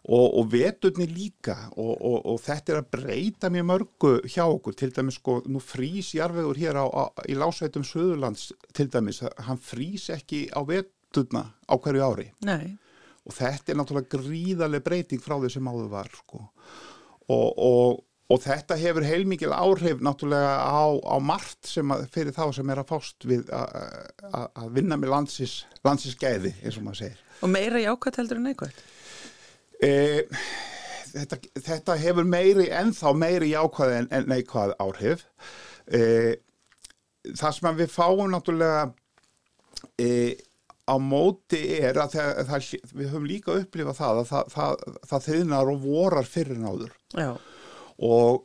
Og, 0.05 0.27
og 0.37 0.49
veturni 0.53 1.07
líka 1.09 1.55
og, 1.81 1.95
og, 1.95 2.17
og 2.29 2.41
þetta 2.45 2.75
er 2.75 2.81
að 2.83 2.91
breyta 2.93 3.49
mjög 3.49 3.69
mörgu 3.71 4.11
hjá 4.29 4.43
okkur, 4.45 4.75
til 4.77 4.91
dæmis 4.93 5.17
sko, 5.17 5.39
nú 5.49 5.63
frýs 5.65 6.11
jarfiður 6.19 6.61
hér 6.61 6.77
á, 6.77 6.85
á, 6.85 7.05
í 7.25 7.39
lásveitum 7.41 7.87
Suðurlands 7.89 8.51
til 8.77 8.91
dæmis, 8.93 9.23
hann 9.47 9.63
frýs 9.65 10.11
ekki 10.13 10.51
á 10.53 10.61
veturna 10.69 11.47
á 11.65 11.75
hverju 11.81 12.05
ári. 12.05 12.27
Nei, 12.45 12.75
og 13.25 13.33
þetta 13.33 13.73
er 13.73 13.81
náttúrulega 13.81 14.19
gríðarlega 14.19 14.85
breyting 14.85 15.25
frá 15.25 15.39
því 15.39 15.55
sem 15.55 15.73
áður 15.73 15.89
var 15.95 16.13
sko. 16.13 16.43
og, 17.33 18.05
og, 18.31 18.41
þetta 18.45 18.77
hefur 18.81 19.05
heilmikil 19.07 19.53
áhrif 19.53 20.01
náttúrulega 20.05 20.55
á, 20.65 20.85
á 20.97 21.17
margt 21.21 21.69
sem 21.69 21.93
að, 21.93 22.07
fyrir 22.15 22.35
þá 22.37 22.45
sem 22.57 22.71
er 22.73 22.81
að 22.83 22.91
fást 22.93 23.27
við 23.29 23.51
að- 23.53 24.71
vinna 24.75 24.97
með 25.01 25.13
landsins, 25.13 25.57
landsins 25.85 26.17
gæði, 26.21 26.55
eins 26.63 26.79
og 26.81 26.87
maður 26.87 27.03
segir. 27.03 27.21
Og 27.45 27.53
meira 27.53 27.83
jákvæmt 27.83 28.21
heldur 28.23 28.41
en 28.41 28.49
neikvæmt. 28.49 28.81
E, 29.85 29.93
þetta, 31.13 31.39
þetta 31.69 31.99
hefur 32.01 32.25
meiri, 32.25 32.71
ennþá 32.73 33.15
meiri 33.19 33.53
jákvæði 33.53 34.01
en, 34.01 34.09
en 34.11 34.29
neikvæð 34.33 34.75
áhrif. 34.81 35.27
E, 35.93 36.03
það 37.35 37.57
sem 37.59 37.79
við 37.83 37.93
fáum 37.93 38.33
náttúrulega 38.33 38.93
e, 40.01 40.11
á 40.85 40.95
móti 41.01 41.61
er 41.81 41.97
að 42.01 42.17
það, 42.17 42.41
það, 42.49 42.67
við 42.93 43.09
höfum 43.13 43.29
líka 43.29 43.57
upplifað 43.61 43.99
það 44.01 44.21
að 44.21 44.33
það, 45.09 45.29
þiðnar 45.29 45.71
og 45.73 45.85
vorar 45.85 46.29
fyrir 46.29 46.61
náður 46.61 46.93
Já. 47.17 47.31
Og 48.03 48.45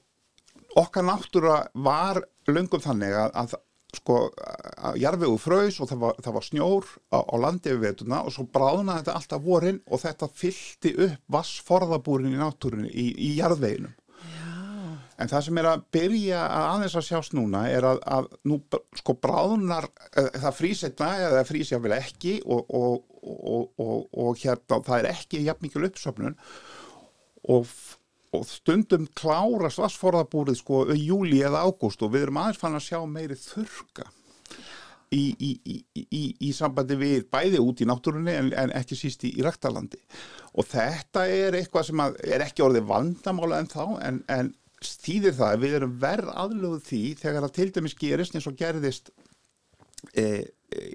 okkar 0.80 1.08
náttúra 1.08 1.64
var 1.74 2.22
löngum 2.50 2.84
þannig 2.84 3.16
að, 3.18 3.34
að 3.34 3.58
sko 3.98 4.18
að 4.78 5.00
jarfegu 5.02 5.38
fröys 5.42 5.80
og 5.82 5.90
það 5.90 6.02
var, 6.04 6.20
það 6.22 6.36
var 6.36 6.46
snjór 6.46 6.90
á, 7.10 7.20
á 7.26 7.36
landi 7.42 7.72
við 7.74 7.86
vetuna 7.88 8.22
og 8.22 8.36
svo 8.36 8.46
bráðnaði 8.54 9.02
þetta 9.02 9.16
alltaf 9.18 9.46
vorin 9.46 9.80
og 9.90 10.04
þetta 10.04 10.30
fyllti 10.42 10.92
upp 11.08 11.34
vassforðabúrin 11.38 12.36
í 12.36 12.42
náttúrunni 12.42 12.92
í, 12.94 13.08
í 13.18 13.32
jarðveginum. 13.40 13.96
En 15.20 15.28
það 15.28 15.42
sem 15.50 15.58
er 15.60 15.68
að 15.68 15.82
byrja 15.92 16.42
að 16.46 16.66
aðeins 16.70 16.94
að 16.96 17.08
sjást 17.10 17.34
núna 17.36 17.66
er 17.68 17.88
að, 17.90 17.98
að 18.08 18.30
nú 18.48 18.60
sko 18.96 19.18
bráðunar, 19.20 19.90
eh, 20.14 20.30
það 20.38 20.56
frísetna 20.56 21.10
eða 21.26 21.42
frísja 21.50 21.80
vel 21.84 21.96
ekki 21.98 22.38
og, 22.46 22.70
og, 22.70 23.02
og, 23.20 23.66
og, 23.84 24.06
og 24.16 24.40
hérna 24.40 24.80
það 24.86 25.02
er 25.02 25.10
ekki 25.12 25.44
jafn 25.44 25.66
mikil 25.66 25.84
uppsöfnun 25.90 26.38
og, 27.52 27.68
og 28.36 28.46
stundum 28.46 29.08
klárast 29.18 29.82
vassforðabúrið 29.82 30.60
sko 30.60 30.84
í 30.94 31.00
júli 31.08 31.42
eða 31.46 31.64
ágúst 31.66 32.04
og 32.06 32.14
við 32.14 32.28
erum 32.28 32.42
aðeins 32.42 32.62
fann 32.62 32.78
að 32.78 32.86
sjá 32.86 33.00
meiri 33.10 33.38
þurka 33.40 34.06
í, 35.10 35.24
í, 35.34 35.50
í, 35.98 36.24
í, 36.38 36.52
sambandi 36.54 36.98
við 37.00 37.26
bæði 37.34 37.62
út 37.64 37.82
í 37.82 37.88
náttúrunni 37.90 38.36
en, 38.38 38.52
en 38.54 38.74
ekki 38.78 38.98
síst 38.98 39.26
í, 39.26 39.34
ræktalandi 39.46 39.98
og 40.54 40.68
þetta 40.70 41.26
er 41.34 41.58
eitthvað 41.58 41.90
sem 41.90 42.04
að, 42.04 42.20
er 42.30 42.46
ekki 42.46 42.66
orðið 42.66 42.90
vandamála 42.92 43.64
en 43.64 43.72
þá 43.72 43.84
en, 44.06 44.22
en 44.30 44.54
stýðir 44.86 45.36
það 45.40 45.56
að 45.56 45.66
við 45.66 45.76
erum 45.80 45.98
verð 46.04 46.32
aðlöguð 46.44 46.86
því 46.86 47.04
þegar 47.20 47.46
það 47.48 47.56
til 47.58 47.70
dæmis 47.76 47.98
gerist 48.00 48.38
eins 48.38 48.48
og 48.50 48.60
gerðist 48.60 49.12
e, 50.14 50.26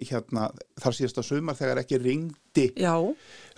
hérna 0.09 0.49
þar 0.81 0.97
síðasta 0.97 1.25
sumar 1.27 1.57
þegar 1.59 1.81
ekki 1.83 1.99
ringdi 2.03 2.67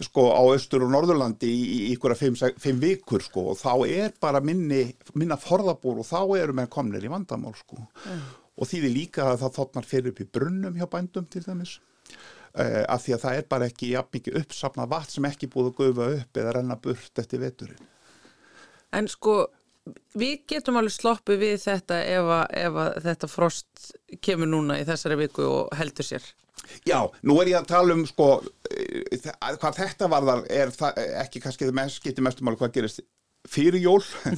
sko 0.03 0.27
á 0.33 0.43
Östur 0.55 0.87
og 0.87 0.93
Norðurlandi 0.95 1.51
í, 1.51 1.65
í 1.77 1.81
ykkur 1.95 2.15
að 2.15 2.23
fimm, 2.63 2.81
vikur 2.81 3.25
sko 3.25 3.51
og 3.53 3.61
þá 3.61 3.73
er 3.89 4.15
bara 4.21 4.41
minni, 4.45 4.87
minna 5.15 5.39
forðabúr 5.41 6.03
og 6.03 6.09
þá 6.09 6.21
eru 6.41 6.57
með 6.57 6.71
komnir 6.73 7.05
í 7.05 7.13
vandamál 7.13 7.55
sko. 7.59 7.81
Og 8.57 8.69
því 8.71 8.89
líka 8.89 9.27
að 9.33 9.43
það 9.45 9.57
þotnar 9.59 9.89
fyrir 9.89 10.15
upp 10.15 10.23
í 10.25 10.31
brunnum 10.39 10.79
hjá 10.79 10.87
bændum 10.89 11.27
til 11.29 11.45
dæmis. 11.45 11.77
Uh, 12.57 12.87
af 12.89 13.03
því 13.05 13.13
að 13.13 13.23
það 13.27 13.39
er 13.39 13.49
bara 13.53 13.67
ekki 13.69 13.91
jafn 13.91 14.15
mikið 14.17 14.37
uppsafna 14.41 14.87
vatn 14.89 15.13
sem 15.13 15.27
ekki 15.29 15.51
búið 15.53 15.67
að 15.69 15.75
gufa 15.77 16.07
upp 16.15 16.39
eða 16.41 16.55
renna 16.57 16.79
burt 16.81 17.21
eftir 17.21 17.43
veturinn. 17.43 17.91
En 18.97 19.11
sko, 19.13 19.43
við 20.17 20.41
getum 20.51 20.79
alveg 20.81 20.95
sloppið 20.97 21.43
við 21.43 21.57
þetta 21.67 22.01
ef 22.03 22.33
að, 22.39 22.45
ef 22.63 22.81
að 22.83 22.99
þetta 23.07 23.31
frost 23.31 23.91
kemur 24.25 24.51
núna 24.51 24.81
í 24.81 24.87
þessari 24.89 25.19
viku 25.21 25.47
og 25.47 25.77
heldur 25.79 26.07
sér. 26.07 26.27
Já, 26.89 26.99
nú 27.27 27.37
er 27.43 27.53
ég 27.53 27.61
að 27.61 27.69
tala 27.71 27.95
um 27.95 28.07
sko 28.09 28.31
eh, 28.73 29.29
hvað 29.61 29.83
þetta 29.83 30.09
varðar 30.11 30.47
er 30.51 30.73
það, 30.75 30.99
ekki 31.23 31.43
kannski 31.45 31.69
það 31.69 31.79
mest, 31.79 32.01
skiptir 32.01 32.27
mestum 32.27 32.49
alveg 32.51 32.65
hvað 32.65 32.75
gerist 32.79 33.05
fyrir 33.47 33.79
jól 33.79 34.03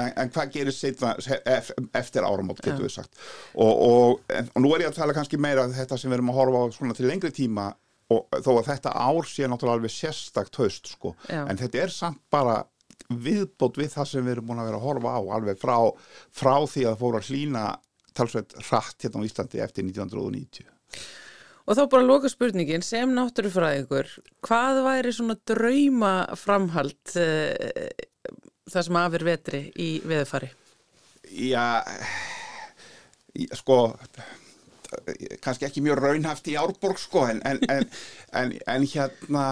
en, 0.00 0.10
en 0.10 0.30
hvað 0.34 0.52
gerist 0.56 0.82
setna, 0.82 1.14
ef, 1.46 1.70
eftir 1.94 2.26
áramót 2.26 2.62
getur 2.62 2.82
Já. 2.82 2.86
við 2.88 2.94
sagt 2.96 3.20
og, 3.54 3.72
og, 3.72 4.22
en, 4.34 4.48
og 4.54 4.64
nú 4.64 4.72
er 4.74 4.86
ég 4.86 4.90
að 4.90 5.00
tala 5.00 5.14
kannski 5.16 5.38
meira 5.38 5.66
um 5.68 5.74
þetta 5.76 5.98
sem 6.00 6.10
við 6.10 6.18
erum 6.18 6.32
að 6.32 6.40
horfa 6.40 6.62
á 6.62 6.66
svona 6.74 6.96
til 6.98 7.06
lengri 7.06 7.30
tíma 7.36 7.68
og 8.12 8.26
þó 8.38 8.52
að 8.56 8.68
þetta 8.70 8.94
ár 8.94 9.26
sé 9.26 9.46
náttúrulega 9.50 9.80
alveg 9.80 9.94
sérstakt 9.94 10.58
haust 10.60 10.92
sko 10.94 11.14
Já. 11.26 11.44
en 11.44 11.58
þetta 11.58 11.84
er 11.84 11.94
samt 11.94 12.22
bara 12.32 12.60
viðbót 13.10 13.78
við 13.80 13.92
það 13.94 14.08
sem 14.10 14.26
við 14.26 14.36
erum 14.36 14.48
búin 14.50 14.62
að 14.62 14.70
vera 14.70 14.80
að 14.80 14.86
horfa 14.88 15.12
á 15.14 15.20
alveg 15.36 15.60
frá, 15.60 15.76
frá 16.34 16.54
því 16.66 16.88
að 16.90 16.98
fóru 17.02 17.20
að 17.20 17.30
hlýna 17.30 17.66
talsveit 18.16 18.56
hratt 18.64 19.04
hérna 19.04 19.22
á 19.22 19.26
Íslandi 19.28 19.62
eftir 19.62 19.86
1990 19.86 20.72
Og 21.66 21.74
þá 21.74 21.82
bara 21.90 22.06
loka 22.06 22.28
spurningin, 22.30 22.84
sem 22.86 23.10
náttúrufræðingur, 23.10 24.10
hvað 24.46 24.84
væri 24.84 25.12
svona 25.14 25.34
drauma 25.50 26.12
framhald 26.38 27.16
uh, 27.18 28.04
það 28.70 28.86
sem 28.86 28.98
afir 29.00 29.24
vetri 29.26 29.62
í 29.82 29.88
veðufari? 30.06 30.52
Já, 31.26 31.82
sko, 33.58 33.80
kannski 35.42 35.66
ekki 35.66 35.82
mjög 35.82 36.04
raunhaft 36.04 36.46
í 36.52 36.54
Árborg, 36.60 37.02
sko, 37.02 37.26
en, 37.32 37.42
en, 37.42 37.58
en, 37.66 37.88
en, 38.30 38.54
en 38.76 38.86
hérna, 38.92 39.46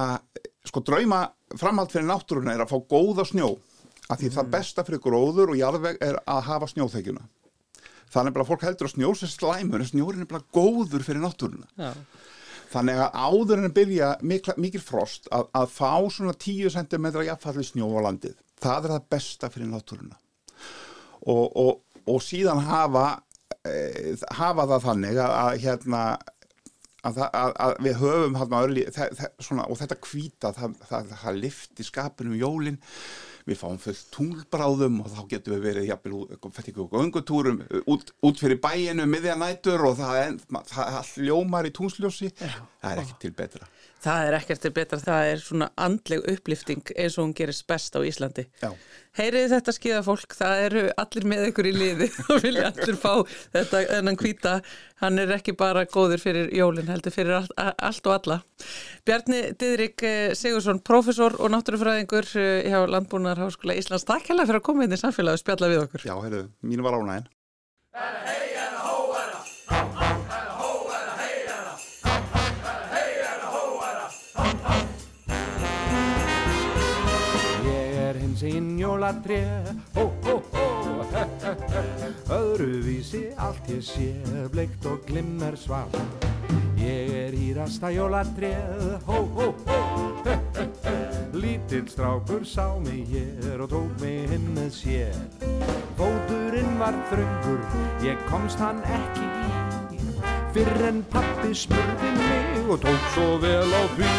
sko, 0.68 0.82
drauma 0.84 1.22
framhald 1.58 1.92
fyrir 1.92 2.08
náttúruna 2.08 2.54
er 2.54 2.64
að 2.64 2.74
fá 2.74 2.78
góða 2.90 3.26
snjó, 3.28 3.54
af 4.08 4.20
því 4.20 4.30
það 4.34 4.52
besta 4.52 4.84
fyrir 4.84 5.02
gróður 5.04 5.54
og 5.54 5.60
jarðveg 5.60 6.00
er 6.04 6.20
að 6.28 6.44
hafa 6.48 6.68
snjóþekjuna. 6.72 7.24
Þannig 8.14 8.36
bara 8.36 8.46
fólk 8.46 8.64
heldur 8.66 8.88
að 8.88 8.94
snjór 8.94 9.18
sem 9.18 9.30
slæmur, 9.32 9.82
en 9.82 9.90
snjór 9.90 10.18
er 10.18 10.30
bara 10.30 10.46
góður 10.54 11.04
fyrir 11.06 11.24
náttúruna. 11.24 11.66
Já. 11.80 11.92
Þannig 12.74 13.00
að 13.04 13.16
áður 13.22 13.60
en 13.60 13.68
að 13.68 13.76
byrja 13.76 14.08
mikla, 14.26 14.54
mikil 14.58 14.82
frost 14.82 15.28
að, 15.34 15.46
að 15.54 15.68
fá 15.70 15.92
svona 16.10 16.34
10 16.34 16.74
cm 16.74 17.08
jafnfalli 17.28 17.66
snjó 17.66 17.90
á 17.94 18.00
landið. 18.08 18.36
Það 18.62 18.88
er 18.88 18.94
það 18.94 19.08
besta 19.14 19.50
fyrir 19.52 19.70
náttúruna. 19.70 20.18
Og, 21.30 21.44
og, 21.60 21.72
og 22.10 22.22
síðan 22.24 22.62
hafa, 22.66 23.04
e, 23.62 24.14
hafa 24.36 24.66
það 24.72 24.88
þannig 24.88 25.20
að, 25.22 25.36
að 25.42 25.60
hérna 25.64 26.02
að, 27.04 27.20
að, 27.28 27.52
að 27.66 27.76
við 27.84 28.00
höfum 28.00 28.38
hérna 28.40 28.62
og 29.68 29.78
þetta 29.80 30.00
hvíta 30.08 30.50
það, 30.56 30.74
það, 30.88 31.14
það 31.22 31.38
lifti 31.44 31.86
skapinu 31.86 32.34
um 32.34 32.40
jólin. 32.40 32.80
Við 33.44 33.58
fáum 33.60 33.76
fullt 33.76 34.06
tunglbráðum 34.14 35.02
og 35.04 35.10
þá 35.12 35.18
getum 35.34 35.52
við 35.52 35.64
verið 35.66 35.88
jafnvel 35.90 36.14
út- 36.16 36.30
göngutúrum 36.94 37.58
út, 37.92 38.14
út 38.24 38.40
fyrir 38.40 38.56
bæinu 38.64 39.04
miðja 39.04 39.34
nætur 39.36 39.84
og 39.84 39.98
það, 39.98 40.38
það, 40.70 41.10
ljómar 41.26 41.68
í 41.68 41.74
tungsljósi 41.76 42.30
það 42.40 42.88
er 42.94 43.02
ekki 43.02 43.18
til 43.26 43.34
betra 43.36 43.68
Það 44.04 44.26
er 44.28 44.36
ekkert 44.36 44.60
til 44.60 44.72
betra, 44.74 44.98
það 45.00 45.30
er 45.30 45.40
svona 45.40 45.68
andleg 45.80 46.26
upplifting 46.28 46.92
eins 46.92 47.16
og 47.16 47.24
hún 47.24 47.34
gerist 47.36 47.64
best 47.70 47.96
á 47.96 48.00
Íslandi. 48.04 48.44
Já. 48.60 48.70
Heyrið 49.14 49.52
þetta 49.54 49.72
skíða 49.72 50.00
fólk, 50.04 50.34
það 50.34 50.62
eru 50.64 50.82
allir 51.00 51.26
með 51.30 51.44
ykkur 51.48 51.68
í 51.70 51.72
liði 51.74 52.08
og 52.34 52.42
vilja 52.42 52.66
allir 52.72 52.98
fá 53.00 53.12
þetta 53.54 53.82
enn 53.96 54.18
hvíta. 54.20 54.56
Hann 55.00 55.20
er 55.22 55.32
ekki 55.36 55.54
bara 55.56 55.86
góður 55.88 56.20
fyrir 56.22 56.50
jólinn, 56.54 56.90
heldur 56.90 57.14
fyrir 57.14 57.38
allt, 57.38 57.54
allt 57.56 58.10
og 58.10 58.16
alla. 58.18 58.40
Bjarni 59.06 59.40
Didrik 59.60 60.04
eh, 60.04 60.34
Sigursson, 60.36 60.82
professor 60.84 61.38
og 61.38 61.54
náttúrufræðingur 61.54 62.28
eh, 62.40 62.68
hjá 62.68 62.82
Landbúnaðarháskóla 62.90 63.78
Íslands. 63.78 64.08
Takk 64.08 64.32
hella 64.32 64.48
fyrir 64.48 64.60
að 64.60 64.68
koma 64.68 64.84
inn 64.84 64.96
í 64.96 65.00
samfélagi 65.00 65.40
og 65.40 65.44
spjalla 65.44 65.72
við 65.72 65.86
okkur. 65.86 66.08
Já, 66.10 66.16
heyrðu, 66.26 66.44
mín 66.66 66.84
var 66.84 66.98
ánægin 67.00 67.30
Ég 78.44 78.50
er 78.50 78.56
hins 78.56 78.70
inn 78.70 78.78
jólatré, 78.78 79.62
hó, 79.94 80.12
hó, 80.22 80.42
hó, 80.52 81.04
he, 81.12 81.24
he, 81.40 81.52
he. 81.72 82.08
Öðruvísi 82.28 83.22
allt 83.40 83.68
ég 83.72 83.80
sé, 83.80 84.10
bleikt 84.52 84.84
og 84.84 85.00
glimmer 85.08 85.56
svart. 85.56 85.96
Ég 86.76 87.08
er 87.22 87.32
hýrasta 87.32 87.88
jólatréð, 87.88 88.98
hó, 89.06 89.22
hó, 89.38 89.46
hó, 89.64 89.78
he, 90.26 90.36
he, 90.58 90.66
he. 90.84 90.94
Lítill 91.32 91.88
strákur 91.88 92.44
sá 92.44 92.76
mig 92.84 93.08
hér 93.08 93.64
og 93.64 93.70
tók 93.72 93.96
mig 94.02 94.28
heim 94.28 94.44
með 94.58 94.70
sér. 94.76 95.16
Fóturinn 95.96 96.76
var 96.82 97.00
þröngur, 97.08 97.64
ég 98.04 98.20
komst 98.28 98.60
hann 98.60 98.84
ekki 98.84 99.24
í. 99.24 100.12
Fyrr 100.52 100.88
en 100.90 101.00
pappi 101.08 101.56
smurði 101.56 102.12
mig 102.20 102.68
og 102.68 102.84
tók 102.84 103.08
svo 103.16 103.38
vel 103.40 103.72
á 103.72 103.82
því. 103.96 104.12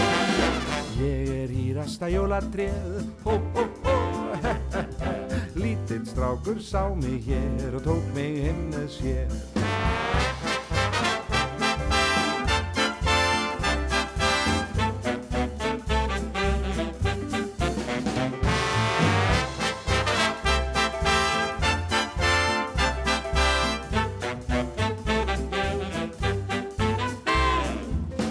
Ég 0.96 1.32
er 1.44 1.52
hýrasta 1.52 2.10
jólatréð, 2.10 3.06
hó, 3.22 3.38
hó, 3.54 3.70
hó. 3.86 4.15
Lítill 5.56 6.06
strákur 6.06 6.60
sá 6.60 6.90
mig 6.96 7.24
hér 7.26 7.76
og 7.76 7.84
tók 7.84 8.04
mig 8.14 8.52
með 8.72 8.88
sér. 8.92 9.30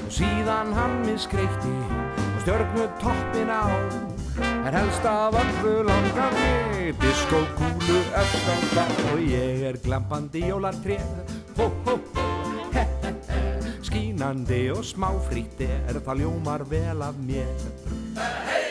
Síðan 0.09 0.73
hann 0.77 1.01
mig 1.07 1.19
skreikti 1.19 1.77
og 2.35 2.41
stjörnu 2.45 2.89
toppin 3.01 3.51
á 3.51 4.14
En 4.65 4.73
helst 4.73 5.05
af 5.05 5.35
öllu 5.37 5.83
langar 5.85 6.33
mig 6.33 6.95
Diskókúlu 7.01 7.99
það 8.17 8.95
Og 9.13 9.21
ég 9.29 9.65
er 9.69 9.77
glampandi 9.85 10.41
jólartréð 10.49 11.05
Hó, 11.59 11.69
hó, 11.85 11.99
hó, 12.17 12.25
he, 12.73 12.87
he, 13.05 13.13
he. 13.29 13.75
Skínandi 13.85 14.63
og 14.73 14.85
smáfríti 14.89 15.69
Er. 15.69 16.01
Það 16.01 16.25
ljómar 16.25 16.65
vel 16.71 17.05
af 17.05 17.21
mér. 17.29 17.53
Ég 18.17 18.64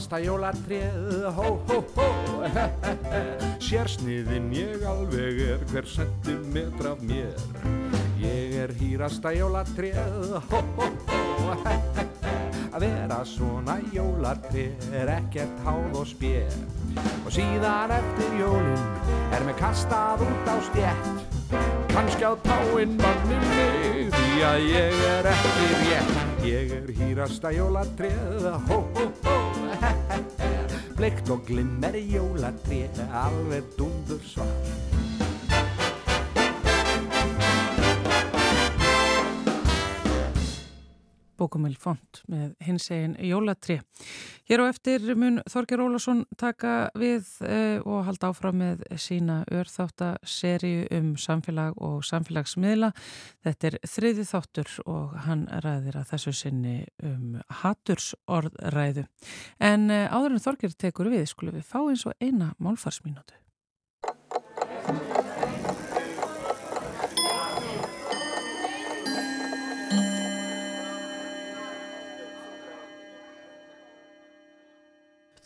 flottasta 0.00 0.18
jólatréð, 0.18 1.24
hó, 1.36 1.60
hó, 1.68 1.84
hó, 1.94 2.06
Sérsniðin 3.66 4.52
ég 4.52 4.82
alveg 4.82 5.40
er 5.44 5.64
hver 5.68 5.84
sentimetra 5.84 6.94
af 6.94 7.02
mér. 7.04 7.36
Ég 8.20 8.54
er 8.56 8.72
hýrasta 8.80 9.32
jólatréð, 9.32 10.40
hó, 10.48 10.62
hó, 10.76 10.88
hó, 11.06 11.20
Að 12.74 12.86
vera 12.86 13.20
svona 13.26 13.76
jólatréð 13.92 14.88
er 14.94 15.10
ekkert 15.18 15.60
háð 15.66 16.00
og 16.00 16.08
spér. 16.08 16.48
Og 17.26 17.32
síðan 17.34 17.92
eftir 17.92 18.38
jólin 18.40 18.86
er 19.34 19.44
mér 19.44 19.58
kastað 19.60 20.24
út 20.24 20.48
á 20.48 20.56
stjætt. 20.70 21.12
Kannski 21.90 22.24
á 22.24 22.32
táinn 22.46 22.96
manni 22.96 23.40
mig 23.50 24.14
því 24.14 24.44
að 24.48 24.68
ég 24.70 25.00
er 25.10 25.32
ekki 25.34 25.72
rétt. 25.82 26.20
Ég 26.46 26.70
er 26.78 26.94
hýrasta 26.96 27.50
jólatréð, 27.52 28.46
hó, 28.70 28.78
hó, 28.78 28.78
he, 28.78 28.80
he, 28.80 29.04
he. 29.04 29.09
Bleikt 31.00 31.30
og 31.32 31.46
glimmer 31.48 31.94
jólatréð, 31.96 33.00
alveg 33.22 33.72
dundur 33.78 34.20
svart. 34.20 34.89
Bókumil 41.40 41.76
Font 41.80 42.20
með 42.30 42.52
hins 42.66 42.90
egin 42.92 43.16
Jólatri. 43.24 43.78
Hér 44.50 44.62
á 44.62 44.64
eftir 44.68 45.04
mun 45.16 45.40
Þorger 45.48 45.82
Ólason 45.84 46.24
taka 46.40 46.90
við 46.98 47.28
uh, 47.46 47.80
og 47.86 48.04
halda 48.08 48.30
áfram 48.30 48.60
með 48.60 48.84
sína 49.00 49.40
örþáttaserju 49.48 50.88
um 50.98 51.12
samfélag 51.20 51.78
og 51.80 52.04
samfélagsmiðla. 52.08 52.92
Þetta 53.46 53.70
er 53.70 53.78
þriði 53.88 54.26
þáttur 54.30 54.78
og 54.86 55.18
hann 55.26 55.46
ræðir 55.64 56.00
að 56.02 56.14
þessu 56.14 56.36
sinni 56.42 56.78
um 57.06 57.38
hatursorðræðu. 57.62 59.06
En 59.58 59.88
uh, 59.88 60.08
áður 60.12 60.36
en 60.36 60.44
Þorger 60.48 60.76
tekur 60.76 61.12
við, 61.12 61.28
skulum 61.32 61.56
við 61.56 61.68
fá 61.70 61.80
eins 61.86 62.04
og 62.08 62.16
eina 62.20 62.52
málfarsmínútu. 62.60 63.40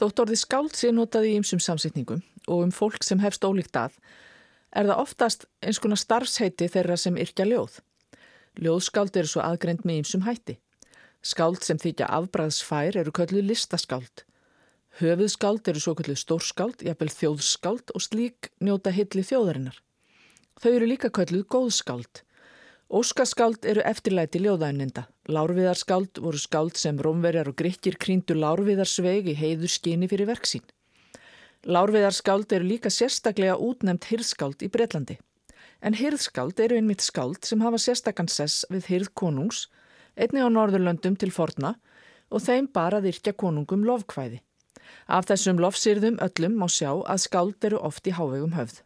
Þótt 0.05 0.20
orðið 0.20 0.36
skáld 0.36 0.74
sé 0.76 0.90
notað 0.92 1.26
í 1.30 1.36
ymsum 1.38 1.61
samsetningum 1.64 2.18
og 2.52 2.59
um 2.66 2.72
fólk 2.76 3.07
sem 3.07 3.22
hefst 3.22 3.44
ólíkt 3.48 3.78
að, 3.80 3.94
er 4.76 4.84
það 4.90 5.00
oftast 5.00 5.46
eins 5.64 5.78
konar 5.80 5.96
starfsheiti 5.96 6.68
þeirra 6.74 6.98
sem 7.00 7.16
yrkja 7.16 7.46
ljóð. 7.48 7.78
Ljóðskáld 8.61 9.16
eru 9.16 9.30
svo 9.32 9.40
aðgrend 9.40 9.86
með 9.88 10.02
ymsum 10.02 10.26
hætti. 10.26 10.59
Skáld 11.24 11.64
sem 11.64 11.80
þykja 11.80 12.11
afbræðsfær 12.18 12.98
eru 13.00 13.14
kölluð 13.16 13.48
listaskáld. 13.48 14.26
Höfuðskáld 15.00 15.72
eru 15.72 15.80
svo 15.80 15.96
kölluð 15.96 16.20
stórskáld, 16.20 16.84
jafnvel 16.84 17.12
þjóðskáld 17.14 17.96
og 17.96 18.05
slík 18.05 18.52
njóta 18.61 18.92
hilli 18.92 19.24
þjóðarinnar. 19.24 19.80
Þau 20.61 20.72
eru 20.74 20.90
líka 20.92 21.09
kölluð 21.09 21.48
góðskáld. 21.48 22.26
Óskaskáld 22.93 23.64
eru 23.64 23.80
eftirlæti 23.80 24.43
ljóðæninda. 24.45 25.07
Lárviðarskáld 25.32 26.20
voru 26.20 26.37
skáld 26.37 26.76
sem 26.76 26.99
rómverjar 27.01 27.49
og 27.49 27.57
grykkir 27.57 27.97
krýndu 27.97 28.37
lárviðarsveg 28.37 29.30
í 29.32 29.35
heiður 29.39 29.72
skini 29.72 30.09
fyrir 30.11 30.28
verksín. 30.28 30.64
Lárviðarskáld 31.64 32.53
eru 32.53 32.68
líka 32.68 32.93
sérstaklega 32.93 33.57
útnefnt 33.57 34.05
hirðskáld 34.11 34.66
í 34.66 34.68
Breitlandi. 34.68 35.16
En 35.80 35.97
hirðskáld 35.97 36.61
eru 36.61 36.76
einmitt 36.76 37.01
skáld 37.01 37.49
sem 37.49 37.64
hafa 37.64 37.80
sérstakann 37.80 38.28
sess 38.28 38.66
við 38.68 38.93
hirð 38.93 39.14
konungs, 39.16 39.68
einni 40.14 40.45
á 40.45 40.49
Norðurlöndum 40.53 41.16
til 41.16 41.32
forna 41.32 41.78
og 42.28 42.45
þeim 42.45 42.68
bara 42.68 43.01
þyrkja 43.01 43.32
konungum 43.32 43.89
lofkvæði. 43.89 44.43
Af 45.09 45.32
þessum 45.32 45.57
lofsýrðum 45.57 46.20
öllum 46.20 46.61
má 46.61 46.68
sjá 46.68 46.93
að 46.93 47.24
skáld 47.24 47.64
eru 47.64 47.80
oft 47.80 48.05
í 48.05 48.12
hávegum 48.12 48.53
höfð. 48.53 48.85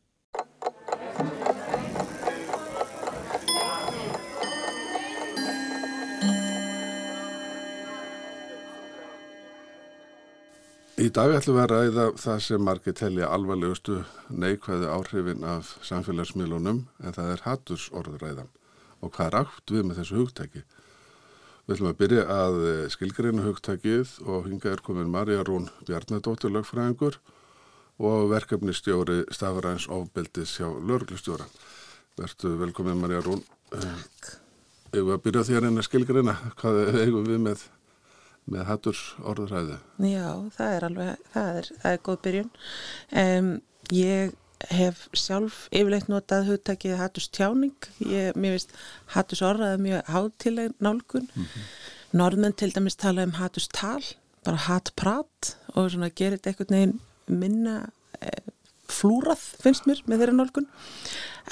Í 11.09 11.13
dag 11.15 11.31
ætlum 11.33 11.57
við 11.57 11.63
að 11.63 11.71
ræða 11.73 12.03
það 12.21 12.41
sem 12.45 12.65
margir 12.67 12.95
telja 12.99 13.29
alvarlegustu 13.33 13.95
neikvæði 14.29 14.89
áhrifin 14.93 15.45
af 15.49 15.71
samfélagsmiðlunum 15.89 16.83
en 16.85 17.15
það 17.17 17.31
er 17.33 17.43
hattursorðræðan 17.47 18.51
og 19.01 19.13
hvað 19.15 19.29
er 19.31 19.37
átt 19.39 19.73
við 19.73 19.87
með 19.89 20.01
þessu 20.03 20.19
hugtæki. 20.19 20.63
Við 21.65 21.75
ætlum 21.77 21.89
að 21.89 21.97
byrja 22.03 22.25
að 22.35 22.59
skilgreina 22.93 23.47
hugtækið 23.47 24.13
og 24.27 24.51
hinga 24.51 24.75
er 24.75 24.85
komin 24.85 25.15
Marja 25.15 25.47
Rún 25.49 25.71
Bjarnadóttir 25.89 26.53
lögfræðingur 26.53 27.17
og 28.11 28.29
verkefnistjóri 28.35 29.23
Stafræns 29.33 29.89
ofbeldis 29.89 30.59
hjá 30.59 30.69
lörglustjóra. 30.69 31.49
Vertu 32.21 32.53
velkomin 32.61 33.01
Marja 33.01 33.25
Rún. 33.25 33.47
Takk. 33.73 34.35
Eða 34.93 35.17
að 35.17 35.25
byrja 35.25 35.49
því 35.49 35.57
að 35.57 35.67
reyna 35.69 35.89
skilgreina 35.89 36.39
hvað 36.61 36.85
eigum 37.01 37.25
við 37.33 37.45
með 37.49 37.69
með 38.53 38.67
hatturs 38.69 39.05
orðræðu. 39.21 39.79
Já, 40.09 40.29
það 40.57 40.75
er 40.75 40.87
alveg, 40.89 41.25
það 41.35 41.61
er, 41.61 41.71
það 41.83 41.97
er 41.97 42.05
góð 42.09 42.21
byrjun. 42.27 42.53
Um, 43.23 43.51
ég 43.95 44.37
hef 44.75 45.05
sjálf 45.17 45.61
yfirleitt 45.71 46.09
notað 46.11 46.49
hugtakið 46.53 46.99
hatturs 46.99 47.29
tjáning. 47.35 47.91
Ég, 48.03 48.35
mér 48.35 48.57
finnst 48.57 48.75
hatturs 49.15 49.45
orðræðu 49.47 49.83
mjög 49.85 50.13
hátileg 50.15 50.75
nálgun. 50.83 51.29
Mm 51.35 51.45
-hmm. 51.45 51.69
Norðmenn 52.19 52.57
til 52.57 52.73
dæmis 52.75 52.97
tala 52.97 53.23
um 53.23 53.37
hatturs 53.39 53.69
tal, 53.69 54.03
bara 54.45 54.57
hattprat 54.57 55.57
og 55.75 55.91
svona 55.91 56.09
gerir 56.09 56.39
þetta 56.39 56.51
einhvern 56.51 56.75
veginn 56.75 57.01
minna 57.27 57.91
eh, 58.21 58.53
flúrað 58.89 59.41
finnst 59.63 59.87
mér 59.87 60.01
með 60.07 60.23
þeirra 60.23 60.37
nálgun. 60.39 60.69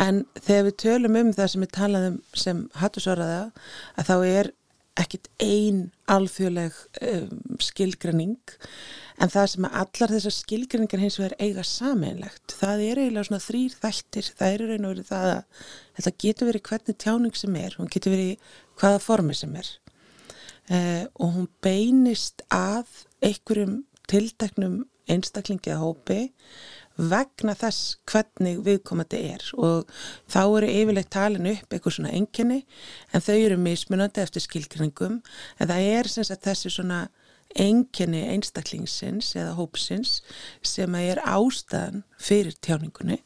En 0.03 0.25
þegar 0.41 0.65
við 0.69 0.77
tölum 0.83 1.19
um 1.21 1.33
það 1.33 1.51
sem 1.53 1.65
við 1.65 1.73
talaðum 1.77 2.17
sem 2.35 2.63
hatturs 2.81 3.07
orðræða, 3.13 3.51
að 3.97 4.09
þá 4.11 4.17
er 4.27 4.53
ekkit 5.01 5.29
ein 5.43 5.81
alþjóðleg 6.11 6.77
um, 7.05 7.41
skilgrenning 7.63 8.55
en 9.21 9.33
það 9.33 9.49
sem 9.53 9.67
að 9.69 9.79
allar 9.83 10.15
þessar 10.15 10.37
skilgrenningar 10.37 11.03
hins 11.03 11.19
vegar 11.21 11.37
eiga 11.41 11.65
sameinlegt 11.67 12.57
það 12.61 12.85
er 12.87 13.01
eiginlega 13.03 13.29
svona 13.29 13.45
þrýr 13.45 13.77
þættir 13.83 14.31
það 14.39 14.55
er 14.55 14.65
og 14.65 14.73
verið 14.87 15.11
það 15.11 15.29
að 15.33 15.67
þetta 15.99 16.15
getur 16.25 16.51
verið 16.51 16.67
hvernig 16.71 17.01
tjáning 17.05 17.41
sem 17.41 17.59
er 17.63 17.79
hún 17.79 17.93
getur 17.93 18.17
verið 18.17 18.51
hvaða 18.81 19.03
formi 19.05 19.37
sem 19.37 19.57
er 19.61 19.73
uh, 20.71 21.05
og 21.21 21.37
hún 21.39 21.51
beinist 21.65 22.45
að 22.53 23.05
einhverjum 23.25 23.81
tildeknum 24.11 24.85
einstaklingi 25.11 25.73
að 25.73 25.83
hópi 25.85 26.21
vegna 26.97 27.55
þess 27.59 27.97
hvernig 28.09 28.63
viðkomandi 28.67 29.21
er. 29.35 29.45
Og 29.61 29.91
þá 30.33 30.41
eru 30.45 30.73
yfirleitt 30.73 31.13
talin 31.13 31.51
upp 31.51 31.73
eitthvað 31.73 31.99
svona 31.99 32.15
enginni 32.17 32.63
en 33.13 33.25
þau 33.25 33.37
eru 33.37 33.61
mismunandi 33.61 34.25
eftir 34.25 34.45
skilgrinningum 34.45 35.21
en 35.21 35.71
það 35.71 35.89
er 35.97 36.11
sem 36.13 36.29
sagt 36.29 36.49
þessi 36.49 36.73
svona 36.73 37.07
enginni 37.57 38.25
einstaklingsins 38.35 39.33
eða 39.39 39.55
hópsins 39.57 40.21
sem 40.67 40.95
er 40.99 41.23
ástæðan 41.25 42.05
fyrir 42.21 42.57
tjáningunni. 42.65 43.21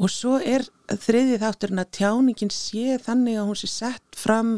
Og 0.00 0.10
svo 0.10 0.38
er 0.40 0.64
þriðið 0.88 1.42
þátturinn 1.42 1.82
að 1.82 1.92
tjáningin 1.98 2.52
sé 2.52 2.98
þannig 3.02 3.38
að 3.38 3.48
hún 3.50 3.60
sé 3.60 3.68
sett 3.70 4.18
fram 4.18 4.54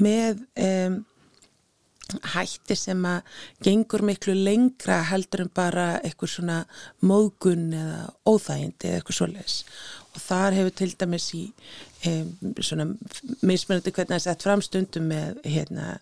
með 0.00 0.44
um, 0.54 1.00
hætti 2.32 2.76
sem 2.78 3.02
að 3.04 3.40
gengur 3.64 4.04
miklu 4.06 4.32
lengra 4.36 5.02
heldur 5.10 5.44
en 5.44 5.50
bara 5.54 5.88
eitthvað 6.00 6.32
svona 6.32 6.58
mógun 7.04 7.68
eða 7.76 7.98
óþægindi 8.24 8.88
eða 8.88 9.00
eitthvað 9.00 9.18
svoleiðis. 9.18 9.58
Og 10.14 10.22
þar 10.24 10.56
hefur 10.56 10.76
til 10.80 10.90
dæmis 11.02 11.28
í 11.36 11.42
um, 12.08 12.32
svona 12.64 12.88
mismunandi 13.42 13.92
hvernig 13.92 14.14
það 14.14 14.18
er 14.20 14.24
sett 14.24 14.48
fram 14.48 14.64
stundum 14.64 15.12
með 15.12 15.38
hérna 15.44 15.92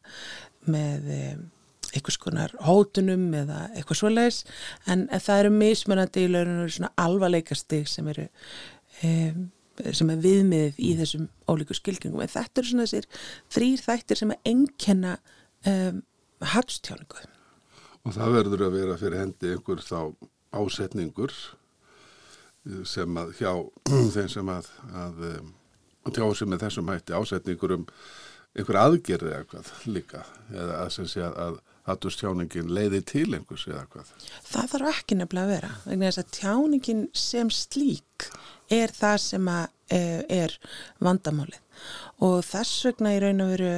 með 0.71 1.11
um, 1.17 1.45
eitthvað 1.91 2.19
skonar 2.19 2.57
hótunum 2.69 3.27
eða 3.43 3.67
eitthvað 3.75 4.03
svoleiðis. 4.05 4.41
En, 4.87 5.09
það 5.11 5.43
eru 5.43 5.55
mismunandi 5.59 6.27
í 6.27 6.31
launinu 6.31 6.71
svona 6.71 6.95
alvarleikastig 7.03 7.91
sem 7.91 8.15
eru 8.15 8.31
um, 9.03 9.47
sem 9.93 10.11
er 10.13 10.21
viðmiðið 10.23 10.79
í 10.81 10.93
þessum 11.01 11.27
ólíku 11.51 11.75
skilgringum 11.77 12.23
en 12.25 12.31
þetta 12.33 12.63
eru 12.63 12.71
svona 12.71 12.87
þessir 12.87 13.09
þrýr 13.53 13.83
þættir 13.83 14.21
sem 14.21 14.33
að 14.33 14.53
enkenna 14.53 15.19
um, 15.71 16.03
hattstjáningu. 16.55 17.27
Og 18.07 18.15
það 18.15 18.35
verður 18.39 18.67
að 18.69 18.77
vera 18.81 18.99
fyrir 19.01 19.23
hendi 19.25 19.53
einhver 19.55 19.83
þá 19.83 20.01
ásetningur 20.57 21.35
sem 22.87 23.19
að 23.21 23.33
hjá 23.41 23.53
þeim 24.15 24.31
sem 24.31 24.51
að, 24.53 24.71
að 24.97 25.25
tjá 26.15 26.27
sem 26.39 26.51
með 26.51 26.67
þessum 26.67 26.91
hætti 26.93 27.17
ásetningur 27.17 27.77
um 27.79 27.87
einhver 28.57 28.79
aðgerði 28.81 29.33
eða 29.33 29.49
hvað 29.51 29.73
líka 29.91 30.23
eða 30.49 30.77
að 30.85 30.93
sem 30.95 31.09
sé 31.11 31.25
að, 31.27 31.41
að 31.45 31.59
hattustjáningin 31.87 32.71
leiði 32.75 33.03
til 33.07 33.27
einhvers 33.37 33.67
eða 33.69 33.85
hvað. 33.93 34.13
Það 34.47 34.71
þarf 34.73 34.89
ekki 34.91 35.19
nefnilega 35.21 35.45
að 35.47 35.53
vera 35.53 35.73
vegna 35.85 36.09
þess 36.09 36.23
að 36.23 36.33
tjáningin 36.39 37.03
sem 37.15 37.53
slík 37.55 38.29
er 38.75 38.95
það 38.95 39.19
sem 39.23 39.51
að, 39.53 39.67
uh, 39.95 40.23
er 40.41 40.57
vandamálið 41.05 41.61
og 42.27 42.41
þess 42.49 42.89
vegna 42.89 43.13
í 43.15 43.21
raun 43.23 43.45
og 43.45 43.53
veru 43.53 43.75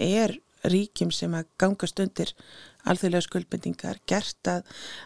er 0.00 0.34
ríkjum 0.70 1.10
sem 1.14 1.32
að 1.34 1.48
gangast 1.60 2.00
undir 2.02 2.32
alþjóðlega 2.88 3.26
skuldbendingar 3.26 4.00
gert 4.10 4.50
að, 4.50 4.62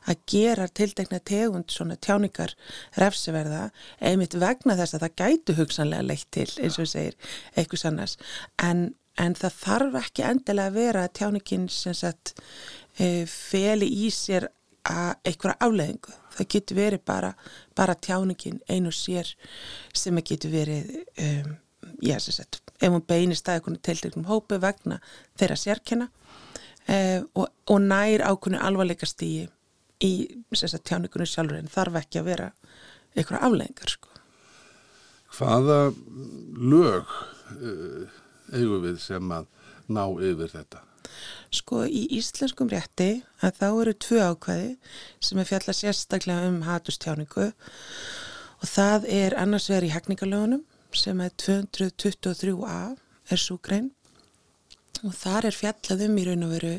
að 0.09 0.21
gera 0.33 0.69
tiltekna 0.69 1.21
tegund 1.21 1.73
svona 1.73 1.97
tjáningar 2.01 2.55
refsiverða 2.97 3.67
einmitt 4.01 4.37
vegna 4.41 4.77
þess 4.79 4.97
að 4.97 5.07
það 5.07 5.17
gætu 5.23 5.57
hugsanlega 5.61 6.07
leitt 6.07 6.29
til 6.35 6.49
eins 6.61 6.79
og 6.81 6.91
segir 6.91 7.17
eitthvað 7.55 7.85
sannast 7.85 8.25
en, 8.63 8.89
en 9.21 9.37
það 9.37 9.59
þarf 9.63 9.99
ekki 10.03 10.29
endilega 10.31 10.73
að 10.73 10.79
vera 10.81 11.05
að 11.07 11.17
tjáningin 11.21 11.69
sem 11.73 11.97
sagt 11.97 12.37
e, 12.97 13.27
feli 13.29 13.91
í 14.07 14.11
sér 14.15 14.49
að 14.87 15.15
einhverja 15.27 15.61
afleðingu 15.67 16.17
það 16.37 16.51
getur 16.55 16.81
verið 16.81 17.05
bara, 17.09 17.31
bara 17.77 18.01
tjáningin 18.09 18.61
einu 18.69 18.93
sér 18.95 19.33
sem 19.97 20.17
að 20.17 20.29
getur 20.33 20.53
verið 20.55 20.93
um, 21.21 21.55
já 22.03 22.18
sem 22.20 22.36
sagt 22.36 22.61
ef 22.80 22.92
hún 22.92 23.05
beinist 23.09 23.49
að 23.49 23.61
einhvern 23.61 23.82
tiltegnum 23.82 24.28
hópu 24.28 24.59
vegna 24.61 25.01
þeirra 25.38 25.57
sérkenna 25.61 26.09
eh, 26.86 27.22
og, 27.34 27.49
og 27.70 27.80
nær 27.80 28.24
ákveðinu 28.26 28.62
alvarleika 28.62 29.09
stíi 29.09 29.47
í 30.05 30.12
sagt, 30.53 30.84
tjáningunum 30.84 31.28
sjálfur 31.28 31.59
en 31.61 31.72
þarf 31.72 32.01
ekki 32.03 32.20
að 32.20 32.28
vera 32.30 32.51
einhverja 33.16 33.47
afleggingar 33.47 33.92
sko. 33.94 34.12
Hvaða 35.36 35.78
lög 36.57 37.14
uh, 37.57 38.18
eigum 38.53 38.84
við 38.84 39.01
sem 39.05 39.32
að 39.32 39.49
ná 39.92 40.05
yfir 40.20 40.53
þetta? 40.53 40.82
Sko 41.55 41.84
í 41.86 42.05
íslenskum 42.18 42.68
rétti 42.70 43.22
að 43.44 43.61
þá 43.61 43.66
eru 43.70 43.97
tvö 44.05 44.22
ákvæði 44.32 44.70
sem 45.24 45.40
er 45.40 45.49
fjalla 45.49 45.74
sérstaklega 45.76 46.49
um 46.51 46.62
hatustjáningu 46.66 47.47
og 47.47 48.66
það 48.68 49.07
er 49.12 49.36
annars 49.38 49.68
vegar 49.70 49.86
í 49.86 49.92
hefningalögunum 49.94 50.64
sem 50.99 51.20
er 51.24 51.34
223a 51.42 52.78
er 53.30 53.40
svo 53.40 53.59
grein. 53.62 53.90
Og 55.05 55.12
þar 55.14 55.51
er 55.51 55.57
fjallað 55.57 56.07
um 56.07 56.16
í 56.18 56.24
raun 56.26 56.47
og 56.47 56.55
veru 56.55 56.72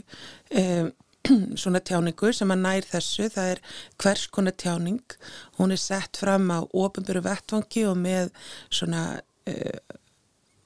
um, 0.61 0.89
svona 1.61 1.82
tjáningu 1.86 2.32
sem 2.34 2.51
að 2.53 2.63
nær 2.63 2.88
þessu, 2.88 3.28
það 3.34 3.53
er 3.53 3.63
hvers 4.01 4.26
konar 4.34 4.55
tjáning, 4.57 5.18
hún 5.59 5.76
er 5.76 5.82
sett 5.82 6.20
fram 6.20 6.49
á 6.49 6.59
ofinböru 6.65 7.24
vettvangi 7.26 7.86
og 7.89 7.97
með 8.01 8.32
svona 8.74 9.03
uh, 9.20 9.97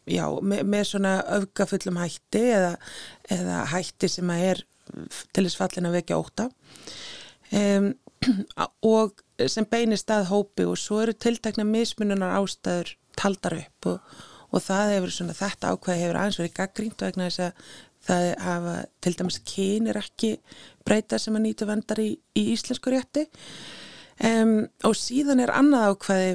já, 0.10 0.26
með, 0.42 0.64
með 0.70 0.86
svona 0.94 1.16
öfgafullum 1.40 2.00
hætti 2.02 2.46
eða, 2.54 2.76
eða 3.34 3.66
hætti 3.74 4.10
sem 4.12 4.32
að 4.34 4.46
er 4.52 4.64
til 5.32 5.46
þess 5.46 5.60
fallin 5.60 5.90
að 5.90 6.00
vekja 6.00 6.20
óta 6.20 6.48
um, 7.58 7.92
og 8.96 9.22
sem 9.50 9.68
beinist 9.70 10.12
að 10.14 10.30
hópi 10.32 10.68
og 10.70 10.80
svo 10.80 11.02
eru 11.04 11.16
tiltakna 11.18 11.66
mismununar 11.68 12.38
ástæður 12.42 12.96
taldar 13.20 13.58
upp 13.58 13.90
og, 13.92 14.18
og 14.52 14.66
það 14.66 14.96
hefur 14.96 15.16
svona 15.16 15.38
þetta 15.38 15.72
ákveði 15.74 16.04
hefur 16.06 16.20
aðeins 16.22 16.42
verið 16.42 16.58
gaggrínt 16.60 17.06
vegna 17.06 17.30
þess 17.30 17.46
að 17.46 17.72
það 18.02 18.28
hafa 18.42 18.76
til 19.04 19.14
dæmis 19.20 19.40
kynir 19.46 20.00
ekki 20.02 20.32
breyta 20.88 21.20
sem 21.22 21.38
að 21.38 21.46
nýtu 21.46 21.68
vendar 21.70 22.02
í, 22.02 22.10
í 22.18 22.44
íslensku 22.56 22.94
rétti. 22.94 23.28
Um, 24.22 24.68
og 24.86 24.98
síðan 24.98 25.42
er 25.42 25.54
annað 25.54 25.94
ákveði 25.94 26.34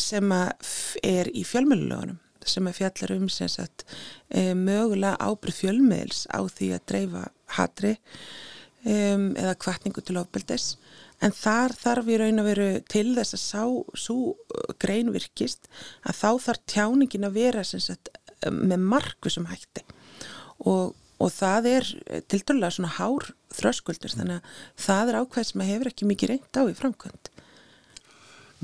sem 0.00 0.32
að 0.32 0.70
er 1.04 1.30
í 1.32 1.42
fjölmjölulegunum 1.48 2.20
sem 2.46 2.68
að 2.68 2.78
fjallar 2.78 3.14
um 3.16 3.28
sagt 3.32 3.84
um, 4.30 4.60
mögulega 4.66 5.16
ábyrð 5.18 5.60
fjölmiðils 5.60 6.26
á 6.30 6.40
því 6.46 6.68
að 6.76 6.84
dreifa 6.92 7.24
hatri 7.56 7.96
um, 8.86 9.32
eða 9.34 9.56
kvartningu 9.58 10.04
til 10.04 10.20
ofbeldis 10.20 10.76
en 11.24 11.32
þar 11.32 11.74
þarf 11.80 12.10
í 12.12 12.18
raun 12.20 12.42
að 12.42 12.50
veru 12.50 12.68
til 12.92 13.08
þess 13.16 13.36
að 13.36 13.42
sá, 13.42 13.62
svo 13.96 14.18
uh, 14.34 14.68
grein 14.82 15.12
virkist 15.14 15.70
að 16.04 16.20
þá 16.20 16.30
þarf 16.48 16.62
tjáningin 16.72 17.28
að 17.28 17.38
vera 17.40 17.64
sagt, 17.66 18.12
um, 18.46 18.62
með 18.70 18.86
margu 18.94 19.32
sem 19.32 19.48
hætti 19.48 19.84
og, 20.66 20.92
og 21.20 21.32
það 21.32 21.70
er 21.72 21.88
til 22.28 22.42
dörlega 22.42 22.76
svona 22.76 22.96
hár 22.98 23.30
þröskuldur 23.56 24.12
þannig 24.12 24.40
að 24.40 24.60
það 24.86 25.12
er 25.12 25.18
ákveð 25.22 25.48
sem 25.50 25.64
hefur 25.70 25.90
ekki 25.92 26.10
mikið 26.10 26.32
reynd 26.34 26.60
á 26.60 26.62
í 26.66 26.76
framkvæmt. 26.76 27.32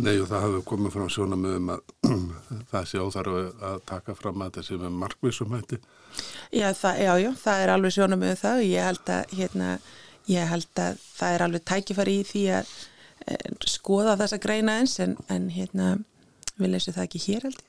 Nei 0.03 0.14
og 0.16 0.28
það 0.30 0.44
hefur 0.46 0.62
komið 0.70 0.94
fram 0.94 1.09
sjónamöðum 1.12 1.72
að 1.74 1.82
það 2.70 2.86
sé 2.88 3.03
óþarf 3.03 3.34
að 3.68 3.82
taka 3.88 4.14
fram 4.16 4.44
að 4.44 4.55
þessi 4.59 4.78
með 4.80 4.94
markvísum 5.03 5.53
hætti. 5.53 5.78
Já, 6.53 6.70
það, 6.76 7.03
já, 7.05 7.12
já, 7.20 7.28
það 7.42 7.64
er 7.64 7.72
alveg 7.74 7.94
sjónamöðum 7.96 8.40
það 8.40 8.62
og 8.62 8.70
ég 8.70 8.88
held 8.88 9.12
að 9.12 9.36
hérna 9.36 9.68
ég 10.31 10.49
held 10.53 10.81
að 10.81 11.03
það 11.16 11.35
er 11.35 11.45
alveg 11.47 11.66
tækifari 11.68 12.16
í 12.20 12.25
því 12.29 12.47
að 12.61 12.73
e, 13.27 13.37
skoða 13.70 14.16
þessa 14.20 14.41
greina 14.43 14.79
eins 14.81 14.99
en, 15.03 15.16
en 15.33 15.49
hérna 15.55 15.97
við 16.59 16.75
leysum 16.75 16.97
það 16.97 17.07
ekki 17.09 17.25
hér 17.27 17.47
held 17.49 17.61
ég. 17.61 17.68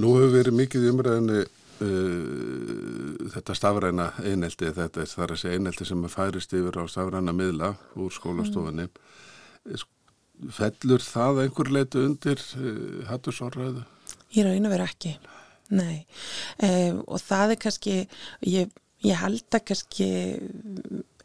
Nú 0.00 0.14
hefur 0.16 0.32
verið 0.32 0.56
mikið 0.56 0.86
umræðinu 0.92 1.40
uh, 1.42 3.30
þetta 3.34 3.56
stafræna 3.58 4.10
einelti, 4.24 4.70
þetta 4.76 5.02
er 5.02 5.10
þar 5.10 5.34
að 5.34 5.42
segja 5.42 5.60
einelti 5.60 5.86
sem 5.88 6.04
er 6.06 6.12
færist 6.12 6.54
yfir 6.56 6.78
á 6.80 6.84
stafræna 6.88 7.34
miðla 7.36 7.74
úr 8.00 8.14
skólastofunni. 8.14 8.86
Mm. 8.88 9.88
Fellur 10.56 11.04
það 11.04 11.42
einhver 11.42 11.72
leitu 11.74 12.04
undir 12.06 12.40
uh, 12.56 13.02
hattusorraðu? 13.10 13.84
Ég 14.36 14.46
raun 14.46 14.68
að 14.68 14.76
vera 14.76 14.88
ekki, 14.88 15.16
nei. 15.74 16.06
Um, 16.62 17.02
og 17.04 17.20
það 17.20 17.56
er 17.56 17.62
kannski, 17.66 17.96
ég, 18.46 18.72
ég 19.04 19.20
held 19.20 19.58
að 19.58 19.66
kannski 19.72 20.10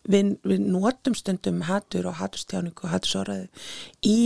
við, 0.09 0.35
við 0.45 0.65
notum 0.71 1.15
stundum 1.17 1.63
hattur 1.69 2.09
og 2.09 2.19
hattustjáningu 2.21 2.87
og 2.87 2.93
hattusorraðu 2.93 3.47
í 4.07 4.17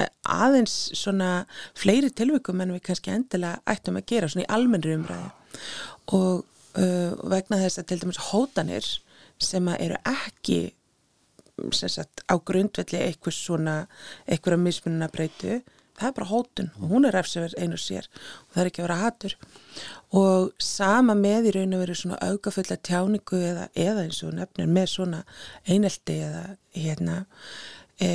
eh, 0.00 0.10
aðeins 0.24 0.76
svona 0.98 1.46
fleiri 1.78 2.12
tilvikum 2.14 2.62
en 2.62 2.74
við 2.76 2.84
kannski 2.90 3.14
endilega 3.14 3.62
ættum 3.70 4.00
að 4.00 4.08
gera 4.12 4.30
svona 4.30 4.46
í 4.46 4.52
almennri 4.56 4.96
umræði 4.98 5.30
og 6.16 6.44
uh, 6.78 7.12
vegna 7.30 7.60
þess 7.60 7.80
að 7.80 7.88
til 7.90 7.98
dæmis 8.02 8.22
hótanir 8.30 8.86
sem 9.40 9.68
eru 9.76 9.98
ekki 10.08 10.60
sagt 11.70 12.22
á 12.24 12.34
grundvelli 12.38 13.02
eitthvað 13.04 13.36
svona 13.36 13.74
eitthvað 14.26 14.56
að 14.56 14.64
mismununa 14.64 15.10
breytu 15.12 15.60
það 16.00 16.08
er 16.08 16.16
bara 16.18 16.30
hótun 16.30 16.70
og 16.80 16.92
hún 16.94 17.06
er 17.06 17.16
refsverð 17.16 17.56
einu 17.60 17.78
sér 17.80 18.08
og 18.10 18.54
það 18.54 18.62
er 18.62 18.70
ekki 18.70 18.82
að 18.82 18.88
vera 18.88 19.00
hattur 19.04 19.36
og 20.20 20.64
sama 20.64 21.16
með 21.18 21.50
í 21.50 21.56
raun 21.58 21.76
og 21.76 21.84
veru 21.84 21.98
svona 21.98 22.20
augafulla 22.24 22.78
tjáningu 22.88 23.42
eða, 23.50 23.68
eða 23.74 24.06
eins 24.06 24.22
og 24.26 24.34
nefnir 24.38 24.70
með 24.70 24.88
svona 24.94 25.24
einelti 25.68 26.20
eða 26.26 26.46
hérna 26.74 27.20
e, 28.00 28.10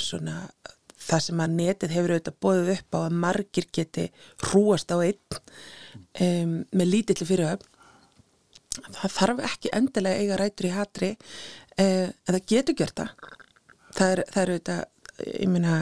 svona 0.00 0.42
það 1.08 1.24
sem 1.24 1.42
að 1.42 1.56
netið 1.56 1.94
hefur 1.96 2.14
auðvitað 2.14 2.38
bóðið 2.44 2.70
upp 2.74 2.96
á 2.96 2.98
að 3.00 3.18
margir 3.24 3.68
geti 3.74 4.06
hrúast 4.48 4.92
á 4.92 4.96
einn 4.98 5.38
e, 6.18 6.28
með 6.74 6.90
lítilli 6.92 7.28
fyrirhöfn. 7.28 7.74
Það 8.78 9.14
þarf 9.16 9.40
ekki 9.48 9.72
endilega 9.74 10.22
eiga 10.22 10.38
rætur 10.38 10.68
í 10.68 10.74
hatri 10.74 11.10
e, 11.14 11.86
en 11.86 12.34
það 12.34 12.44
getur 12.52 12.78
gjört 12.78 13.00
það. 13.00 13.14
Er, 13.98 14.22
það 14.30 14.42
er 14.42 14.52
auðvitað 14.52 14.82
ég 15.32 15.50
minna 15.50 15.78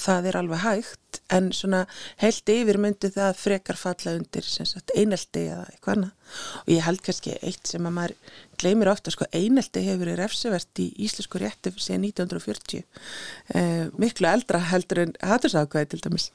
það 0.00 0.30
er 0.30 0.38
alveg 0.40 0.62
hægt 0.62 1.20
en 1.32 1.50
svona 1.56 1.82
heilt 2.20 2.52
yfir 2.52 2.78
myndi 2.82 3.10
það 3.14 3.40
frekar 3.40 3.78
falla 3.80 4.14
undir 4.18 4.46
sagt, 4.46 4.92
einelti 4.94 5.46
eða 5.48 5.66
eitthvað 5.72 5.96
annað 5.96 6.40
og 6.62 6.72
ég 6.74 6.86
held 6.86 7.04
kannski 7.06 7.36
eitt 7.40 7.70
sem 7.70 7.88
að 7.88 7.96
maður 7.98 8.16
gleymir 8.60 8.92
ofta 8.92 9.12
sko 9.14 9.28
einelti 9.32 9.84
hefur 9.86 10.04
verið 10.04 10.20
refsivert 10.22 10.82
í 10.82 10.90
íslensku 11.06 11.42
rétti 11.42 11.74
síðan 11.76 12.08
1940 12.10 12.82
eh, 12.82 13.86
miklu 13.98 14.30
eldra 14.30 14.62
heldur 14.72 15.06
en 15.06 15.16
hattursákvæði 15.24 15.94
til 15.94 16.04
dæmis 16.06 16.30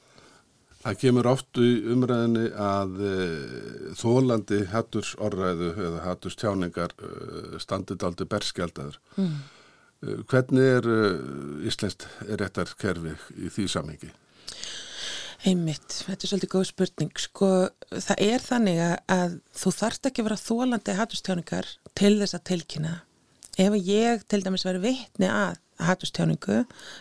Það 0.82 0.98
kemur 0.98 1.28
oft 1.30 1.58
í 1.62 1.68
umræðinni 1.94 2.48
að 2.58 3.02
e, 3.06 3.16
þólandi 4.00 4.64
hatturs 4.72 5.12
orðræðu 5.22 5.68
eða 5.78 6.00
hatturs 6.08 6.38
tjáningar 6.40 6.94
e, 6.98 7.10
standið 7.62 8.06
aldrei 8.08 8.26
berskjaldadur. 8.32 8.96
Mm. 9.14 9.36
E, 10.02 10.18
hvernig 10.30 10.66
er 10.78 10.88
e, 10.88 10.98
Íslenskt 11.70 12.08
réttarkerfi 12.26 13.14
í 13.38 13.52
því 13.52 13.68
samhengi? 13.70 14.10
Einmitt, 15.42 16.04
þetta 16.06 16.22
er 16.22 16.30
svolítið 16.30 16.52
góð 16.52 16.66
spurning. 16.68 17.12
Sko, 17.18 17.48
það 17.90 18.20
er 18.28 18.44
þannig 18.44 18.80
að, 19.10 19.38
þú 19.58 19.72
þarft 19.74 20.08
ekki 20.08 20.22
að 20.22 20.28
vera 20.28 20.42
þólandi 20.42 20.94
hattustjáningar 21.00 21.70
til 21.98 22.12
þess 22.20 22.38
að 22.38 22.44
tilkynna. 22.52 22.92
Ef 23.60 23.74
ég 23.82 24.22
til 24.30 24.40
dæmis 24.44 24.64
verið 24.68 24.86
vittni 24.86 25.28
að 25.28 25.58
hattustjáningu, 25.82 26.60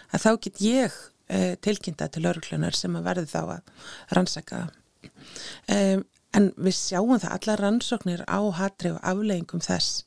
að 0.09 0.23
þá 0.23 0.31
get 0.41 0.63
ég 0.65 0.95
uh, 0.97 1.53
tilkynnta 1.61 2.09
til 2.09 2.25
örglunar 2.31 2.75
sem 2.75 2.97
að 2.97 3.05
verði 3.11 3.29
þá 3.29 3.41
að 3.43 3.85
rannsaka. 4.17 4.63
Um, 5.69 6.01
en 6.33 6.49
við 6.57 6.77
sjáum 6.79 7.19
það 7.19 7.35
alla 7.37 7.57
rannsóknir 7.59 8.25
á 8.25 8.41
hatri 8.57 8.93
og 8.95 9.01
afleggingum 9.05 9.61
þess 9.63 10.01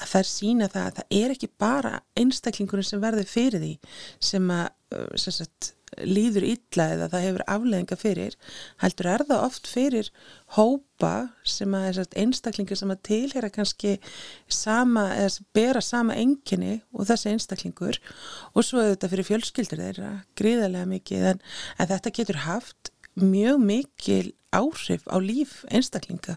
að 0.00 0.14
er 0.20 0.30
sína 0.30 0.70
það 0.70 0.86
að 0.86 0.96
það 1.00 1.18
er 1.20 1.34
ekki 1.34 1.50
bara 1.60 1.98
einstaklingunum 2.18 2.86
sem 2.86 3.02
verður 3.02 3.28
fyrir 3.30 3.62
því 3.62 3.74
sem 4.30 4.50
að 4.54 4.66
uh, 4.96 5.12
sem 5.20 5.36
sagt, 5.36 5.74
líður 6.06 6.44
illa 6.46 6.86
eða 6.94 7.08
það 7.10 7.24
hefur 7.24 7.42
afleðinga 7.50 7.96
fyrir 7.98 8.36
heldur 8.82 9.08
er 9.10 9.24
það 9.26 9.44
oft 9.48 9.70
fyrir 9.70 10.10
hópa 10.54 11.12
sem 11.42 11.74
að 11.74 12.00
einstaklingar 12.20 12.78
sem 12.78 12.92
að 12.94 13.02
tilhera 13.08 13.50
kannski 13.50 13.96
sama 14.46 15.08
eða 15.16 15.48
bera 15.56 15.82
sama 15.82 16.14
enginni 16.20 16.78
og 16.94 17.08
þessi 17.10 17.32
einstaklingur 17.32 17.98
og 18.54 18.66
svo 18.66 18.82
er 18.84 18.94
þetta 18.94 19.10
fyrir 19.14 19.30
fjölskyldur 19.32 19.82
þeirra 19.82 20.12
gríðarlega 20.38 20.92
mikið 20.94 21.28
en, 21.34 21.44
en 21.78 21.90
þetta 21.90 22.14
getur 22.20 22.42
haft 22.46 22.94
mjög 23.18 23.58
mikil 23.66 24.26
áhrif 24.54 25.06
á 25.06 25.16
líf 25.22 25.60
einstaklinga. 25.70 26.36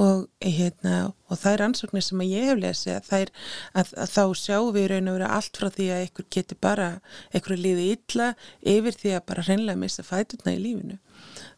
Og, 0.00 0.26
hérna, 0.40 1.12
og 1.28 1.40
það 1.40 1.52
er 1.52 1.64
ansóknir 1.66 2.04
sem 2.04 2.22
ég 2.24 2.50
hef 2.50 2.60
lesið 2.60 2.94
að, 2.96 3.10
er, 3.18 3.32
að, 3.74 3.94
að 4.04 4.12
þá 4.14 4.22
sjáum 4.38 4.70
við 4.76 4.86
raun 4.92 5.10
og 5.10 5.18
vera 5.18 5.32
allt 5.36 5.60
frá 5.60 5.68
því 5.74 5.88
að 5.90 6.04
einhver 6.04 6.28
getur 6.36 6.60
bara 6.62 6.90
einhverju 7.34 7.60
líði 7.60 7.88
illa 7.96 8.30
yfir 8.74 8.96
því 9.00 9.16
að 9.16 9.26
bara 9.32 9.46
hreinlega 9.48 9.82
missa 9.82 10.06
fæturna 10.06 10.54
í 10.54 10.62
lífinu. 10.62 11.00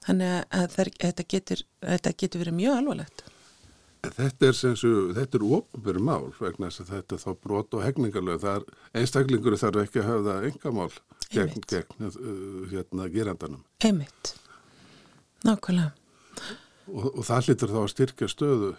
Þannig 0.07 0.35
að 0.49 0.67
það, 0.77 0.95
þetta, 1.05 1.29
getur, 1.37 1.67
þetta 1.85 2.17
getur 2.25 2.45
verið 2.45 2.59
mjög 2.59 2.81
alvarlegt. 2.81 3.25
Þetta 4.03 4.49
er 4.49 4.57
sem 4.59 4.73
svo, 4.75 5.13
þetta 5.15 5.39
er 5.39 5.45
ofnbjörn 5.59 6.03
mál 6.03 6.33
vegna 6.41 6.73
þess 6.73 6.83
að 6.83 6.95
þetta 6.97 7.19
þá 7.23 7.29
brot 7.45 7.77
og 7.79 7.85
hegningarlega, 7.87 8.57
einstaklingur 8.99 9.55
þarf 9.61 9.85
ekki 9.85 10.03
að 10.03 10.09
hafa 10.09 10.25
það 10.27 10.47
engamál 10.49 10.89
gegn, 11.31 11.67
gegn 11.71 12.09
uh, 12.09 12.65
hérna 12.73 13.07
gerandanum. 13.13 13.63
Einmitt 13.87 14.35
Nákvæmlega. 15.47 15.93
Og, 16.93 17.05
og 17.13 17.23
það 17.27 17.47
hlýttur 17.47 17.73
þá 17.73 17.83
að 17.83 17.93
styrkja 17.93 18.31
stöðu 18.31 18.73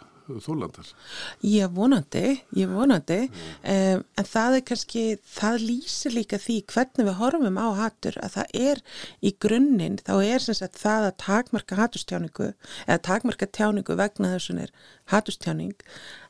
þólandar? 0.44 0.88
Ég 1.44 1.72
vonandi, 1.74 2.38
ég 2.56 2.72
vonandi, 2.72 3.20
um, 3.28 4.04
en 4.20 4.28
það 4.28 4.58
er 4.58 4.64
kannski, 4.70 5.04
það 5.36 5.66
lýsir 5.68 6.16
líka 6.16 6.40
því 6.42 6.58
hvernig 6.72 7.08
við 7.10 7.18
horfum 7.20 7.60
á 7.60 7.68
hattur 7.80 8.18
að 8.24 8.38
það 8.38 8.56
er 8.70 8.82
í 9.20 9.34
grunninn, 9.46 10.00
þá 10.00 10.14
er 10.22 10.46
sem 10.46 10.58
sagt 10.58 10.80
það 10.82 11.10
að 11.10 11.20
takmarka 11.26 11.80
hattustjáningu 11.80 12.50
eða 12.88 13.00
takmarka 13.10 13.50
tjáningu 13.52 13.98
vegna 14.00 14.34
þessum 14.36 14.64
er 14.64 14.74
hattustjáning, 15.12 15.76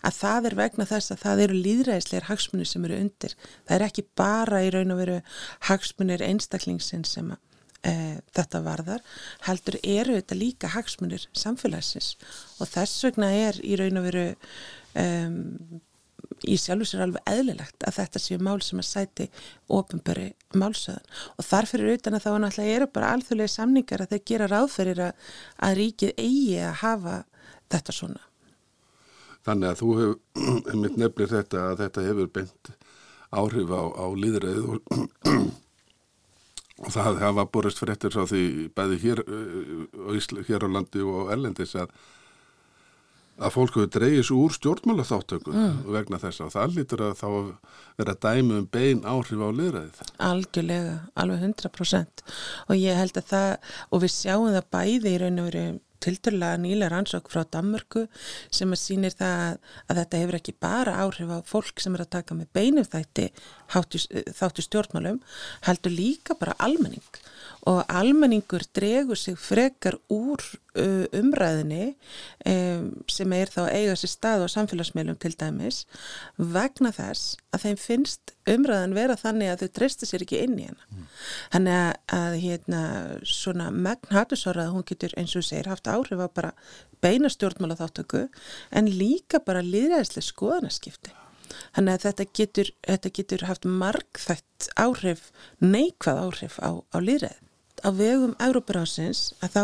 að 0.01 0.19
það 0.19 0.49
er 0.49 0.59
vegna 0.63 0.89
þess 0.89 1.13
að 1.13 1.23
það 1.27 1.45
eru 1.47 1.63
líðræðislegar 1.67 2.29
hagsmunir 2.31 2.69
sem 2.69 2.85
eru 2.89 3.01
undir. 3.05 3.37
Það 3.67 3.77
er 3.77 3.87
ekki 3.89 4.07
bara 4.17 4.65
í 4.65 4.73
raun 4.73 4.95
og 4.95 5.03
veru 5.03 5.21
hagsmunir 5.69 6.25
einstaklingsinn 6.25 7.05
sem 7.07 7.33
að 7.35 7.41
e, 7.85 7.93
þetta 8.35 8.61
varðar 8.65 9.01
heldur 9.47 9.79
eru 9.83 10.17
þetta 10.19 10.39
líka 10.39 10.73
hagsmunir 10.73 11.27
samfélagsins 11.37 12.13
og 12.59 12.69
þess 12.71 13.07
vegna 13.07 13.31
er 13.47 13.59
í 13.63 13.77
raun 13.79 14.01
og 14.01 14.07
veru 14.09 14.27
um, 14.99 15.81
í 16.47 16.57
sjálfu 16.59 16.87
sér 16.87 17.05
alveg 17.05 17.29
eðlilegt 17.29 17.85
að 17.87 17.97
þetta 17.99 18.21
séu 18.21 18.39
mál 18.43 18.59
sem 18.63 18.81
að 18.81 18.89
sæti 18.89 19.27
ofinböri 19.71 20.29
málsöðan 20.59 21.05
og 21.37 21.47
þarfir 21.47 21.85
utan 21.93 22.17
að 22.17 22.25
þá 22.25 22.31
náttúrulega 22.43 22.77
eru 22.77 22.89
bara 22.95 23.13
alþjóðlega 23.15 23.53
samningar 23.53 24.03
að 24.03 24.13
þeir 24.13 24.23
gera 24.31 24.49
ráðferir 24.51 25.03
að, 25.07 25.25
að 25.67 25.75
ríkið 25.79 26.13
eigi 26.17 26.59
að 26.59 26.77
hafa 26.83 27.17
þetta 27.73 27.97
svona. 27.99 28.23
Þannig 29.43 29.69
að 29.69 29.79
þú 29.81 29.89
hefur, 29.99 30.17
einmitt 30.71 30.99
nefnir 30.99 31.33
þetta 31.33 31.65
að 31.71 31.83
þetta 31.83 32.07
hefur 32.07 32.31
beint 32.37 32.73
áhrif 33.33 33.73
á, 33.73 33.81
á 33.83 34.05
líðræðið 34.13 34.69
og 34.69 34.79
og 34.93 35.51
það 36.81 37.21
hafa 37.21 37.45
borist 37.53 37.81
fréttir 37.81 38.13
frá 38.13 38.25
því 38.29 38.43
bæði 38.75 38.99
hér, 39.03 39.23
uh, 39.27 40.43
hér 40.47 40.65
á 40.65 40.69
landi 40.73 41.05
og 41.05 41.31
erlendis 41.33 41.75
að 41.77 41.93
að 43.41 43.53
fólk 43.55 43.77
hefur 43.77 43.89
dreyjis 43.89 44.29
úr 44.33 44.53
stjórnmála 44.53 45.05
þáttöku 45.07 45.53
mm. 45.53 45.77
vegna 45.95 46.19
þess 46.21 46.43
að 46.43 46.51
það 46.53 46.75
lítur 46.77 47.03
að 47.07 47.15
þá 47.17 47.29
vera 47.97 48.15
dæmi 48.25 48.59
um 48.59 48.67
bein 48.69 49.01
áhrif 49.09 49.41
á 49.41 49.49
liðræðið. 49.57 50.11
Algjörlega, 50.27 50.99
alveg 51.17 51.47
100% 51.49 52.23
og 52.67 52.75
ég 52.77 52.99
held 52.99 53.17
að 53.17 53.31
það, 53.31 53.73
og 53.89 54.03
við 54.03 54.13
sjáum 54.13 54.53
það 54.53 54.69
bæði 54.77 55.13
í 55.15 55.21
raun 55.23 55.41
og 55.41 55.49
veru 55.49 55.65
tilturlega 56.03 56.59
nýla 56.61 56.89
rannsók 56.91 57.31
frá 57.31 57.43
Danmörku 57.47 58.05
sem 58.51 58.71
að 58.73 58.81
sýnir 58.81 59.15
það 59.17 59.59
að 59.87 60.01
þetta 60.01 60.21
hefur 60.23 60.39
ekki 60.39 60.55
bara 60.65 60.97
áhrif 61.03 61.31
á 61.31 61.39
fólk 61.47 61.83
sem 61.83 61.95
er 61.95 62.05
að 62.05 62.13
taka 62.17 62.37
með 62.37 62.51
beinum 62.55 62.87
þætti 62.87 63.29
þáttu 63.73 64.65
stjórnmálum, 64.67 65.21
heldur 65.67 65.95
líka 65.95 66.37
bara 66.39 66.57
almenning 66.59 67.23
og 67.69 67.83
almenningur 67.87 68.65
dregur 68.75 69.15
sig 69.15 69.37
frekar 69.39 69.95
úr 70.11 70.41
uh, 70.75 71.05
umræðinni 71.15 71.93
um, 72.49 72.89
sem 73.07 73.35
er 73.35 73.51
þá 73.51 73.61
eiga 73.71 73.95
sér 73.99 74.11
stað 74.11 74.43
á 74.43 74.47
samfélagsmeilum 74.51 75.15
til 75.21 75.31
dæmis 75.39 75.83
vegna 76.35 76.91
þess 76.95 77.37
að 77.55 77.67
þeim 77.67 77.79
finnst 77.79 78.33
umræðan 78.51 78.95
vera 78.97 79.15
þannig 79.19 79.53
að 79.53 79.63
þau 79.63 79.71
treysta 79.79 80.09
sér 80.09 80.25
ekki 80.25 80.41
inn 80.43 80.57
í 80.59 80.67
hana. 80.67 80.89
Mm. 80.91 81.05
Þannig 81.53 81.77
að, 81.79 81.93
að 82.17 82.35
hérna, 82.43 82.81
svona 83.23 83.69
megn 83.71 84.11
hattusórað 84.11 84.73
hún 84.75 84.87
getur 84.89 85.15
eins 85.19 85.37
og 85.39 85.47
segir 85.47 85.71
haft 85.71 85.87
áhrif 85.87 86.19
á 86.19 86.27
bara 86.27 86.51
beina 87.03 87.31
stjórnmála 87.31 87.79
þáttöku 87.79 88.25
en 88.75 88.91
líka 88.91 89.39
bara 89.39 89.63
liðræðislega 89.63 90.27
skoðanaskipti. 90.27 91.15
Þannig 91.77 91.95
að 91.95 92.05
þetta 92.07 92.27
getur, 92.35 92.69
þetta 92.81 93.15
getur 93.15 93.47
haft 93.47 93.65
margþætt 93.69 94.69
áhrif, 94.79 95.27
neikvað 95.63 96.23
áhrif 96.27 96.59
á, 96.59 96.81
á 96.91 96.97
liðræð 96.99 97.39
á 97.83 97.89
vegum 97.91 98.35
Európarásins 98.39 99.33
að 99.43 99.55
þá 99.55 99.63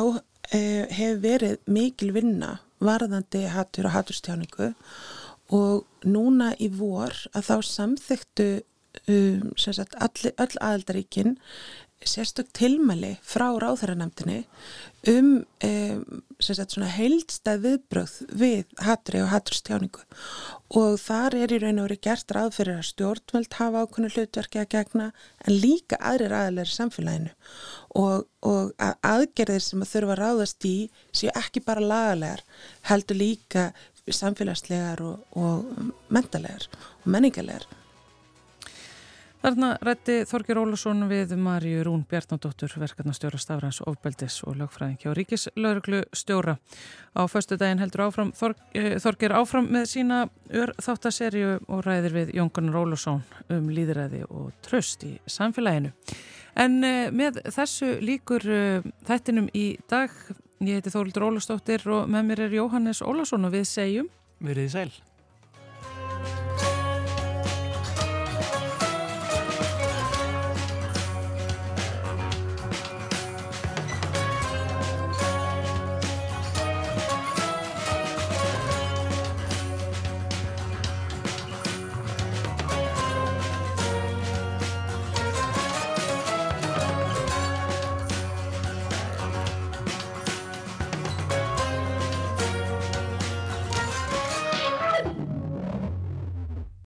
eh, 0.52 0.86
hefur 0.92 1.22
verið 1.24 1.58
mikil 1.66 2.12
vinna 2.16 2.58
varðandi 2.84 3.46
hattur 3.52 3.90
og 3.90 3.96
hatturstjáningu 3.96 4.74
og 5.56 5.86
núna 6.06 6.54
í 6.62 6.70
vor 6.72 7.16
að 7.34 7.48
þá 7.50 7.56
samþyktu 7.70 8.50
um, 9.10 9.50
all, 10.00 10.32
all 10.38 10.56
aðaldaríkin 10.60 11.38
sérstök 12.06 12.52
tilmæli 12.56 13.18
frá 13.26 13.50
ráþæranemdini 13.60 14.44
um, 15.12 15.44
sagt, 16.40 16.78
heildstað 16.96 17.64
viðbröð 17.66 18.14
við 18.40 18.64
hattri 18.86 19.22
og 19.24 19.32
hatturstjáningu 19.34 20.06
og 20.80 21.00
þar 21.02 21.36
er 21.40 21.54
í 21.56 21.60
raun 21.64 21.82
og 21.82 21.90
verið 21.90 22.02
gert 22.06 22.34
ráð 22.36 22.52
fyrir 22.58 22.80
að 22.80 22.88
stjórnveld 22.92 23.58
hafa 23.58 23.84
ákveðinu 23.84 24.12
hlutverki 24.16 24.62
að 24.62 24.70
gegna 24.76 25.08
en 25.46 25.58
líka 25.58 25.98
aðrir 25.98 26.36
aðalegri 26.38 26.76
samfélaginu. 26.76 27.32
Og, 27.98 28.28
og 28.46 28.76
að 28.78 28.94
aðgerðir 29.10 29.66
sem 29.66 29.82
að 29.82 29.92
þurfa 29.96 30.16
að 30.16 30.22
ráðast 30.22 30.70
í 30.70 30.76
séu 31.10 31.34
ekki 31.34 31.64
bara 31.66 31.82
lagalegar 31.84 32.46
heldur 32.92 33.18
líka 33.18 33.66
samfélagslegar 34.06 35.02
og, 35.06 35.26
og 35.34 35.90
mentalegar 36.14 36.70
og 37.02 37.10
menningarlegar 37.10 37.66
Þarna 39.40 39.70
rætti 39.80 40.18
Þorgir 40.28 40.58
Ólason 40.60 41.06
við 41.08 41.32
Marju 41.40 41.86
Rún 41.88 42.02
Bjarnadóttur, 42.12 42.74
verkefnastjóra 42.82 43.40
Stafræns 43.40 43.80
ofbeldis 43.88 44.42
og 44.44 44.58
lögfræðingi 44.60 45.08
á 45.08 45.16
Ríkislauruglu 45.16 46.02
stjóra. 46.12 46.58
Á 47.16 47.24
förstu 47.32 47.56
daginn 47.56 47.80
heldur 47.80 48.10
áfram, 48.10 48.34
Þorg, 48.36 48.60
eh, 48.76 49.00
Þorgir 49.00 49.32
áfram 49.32 49.72
með 49.72 49.88
sína 49.94 50.20
þáttaserju 50.52 51.64
og 51.70 51.86
ræðir 51.88 52.18
við 52.18 52.36
Jónkunar 52.36 52.82
Ólason 52.84 53.24
um 53.50 53.70
líðræði 53.72 54.26
og 54.30 54.52
tröst 54.62 55.08
í 55.08 55.16
samfélaginu. 55.26 55.94
En 56.58 56.84
eh, 56.84 57.10
með 57.10 57.40
þessu 57.48 57.96
líkur 58.04 58.44
eh, 58.44 58.82
þættinum 59.08 59.48
í 59.56 59.78
dag, 59.88 60.12
ég 60.60 60.82
heiti 60.82 60.92
Þórildur 60.92 61.32
Ólastóttir 61.32 61.88
og 61.88 62.12
með 62.12 62.28
mér 62.28 62.48
er 62.50 62.60
Jóhannes 62.60 63.02
Ólason 63.02 63.48
og 63.48 63.56
við 63.56 63.70
segjum 63.72 64.12
Verðið 64.40 64.72
sæl. 64.72 64.92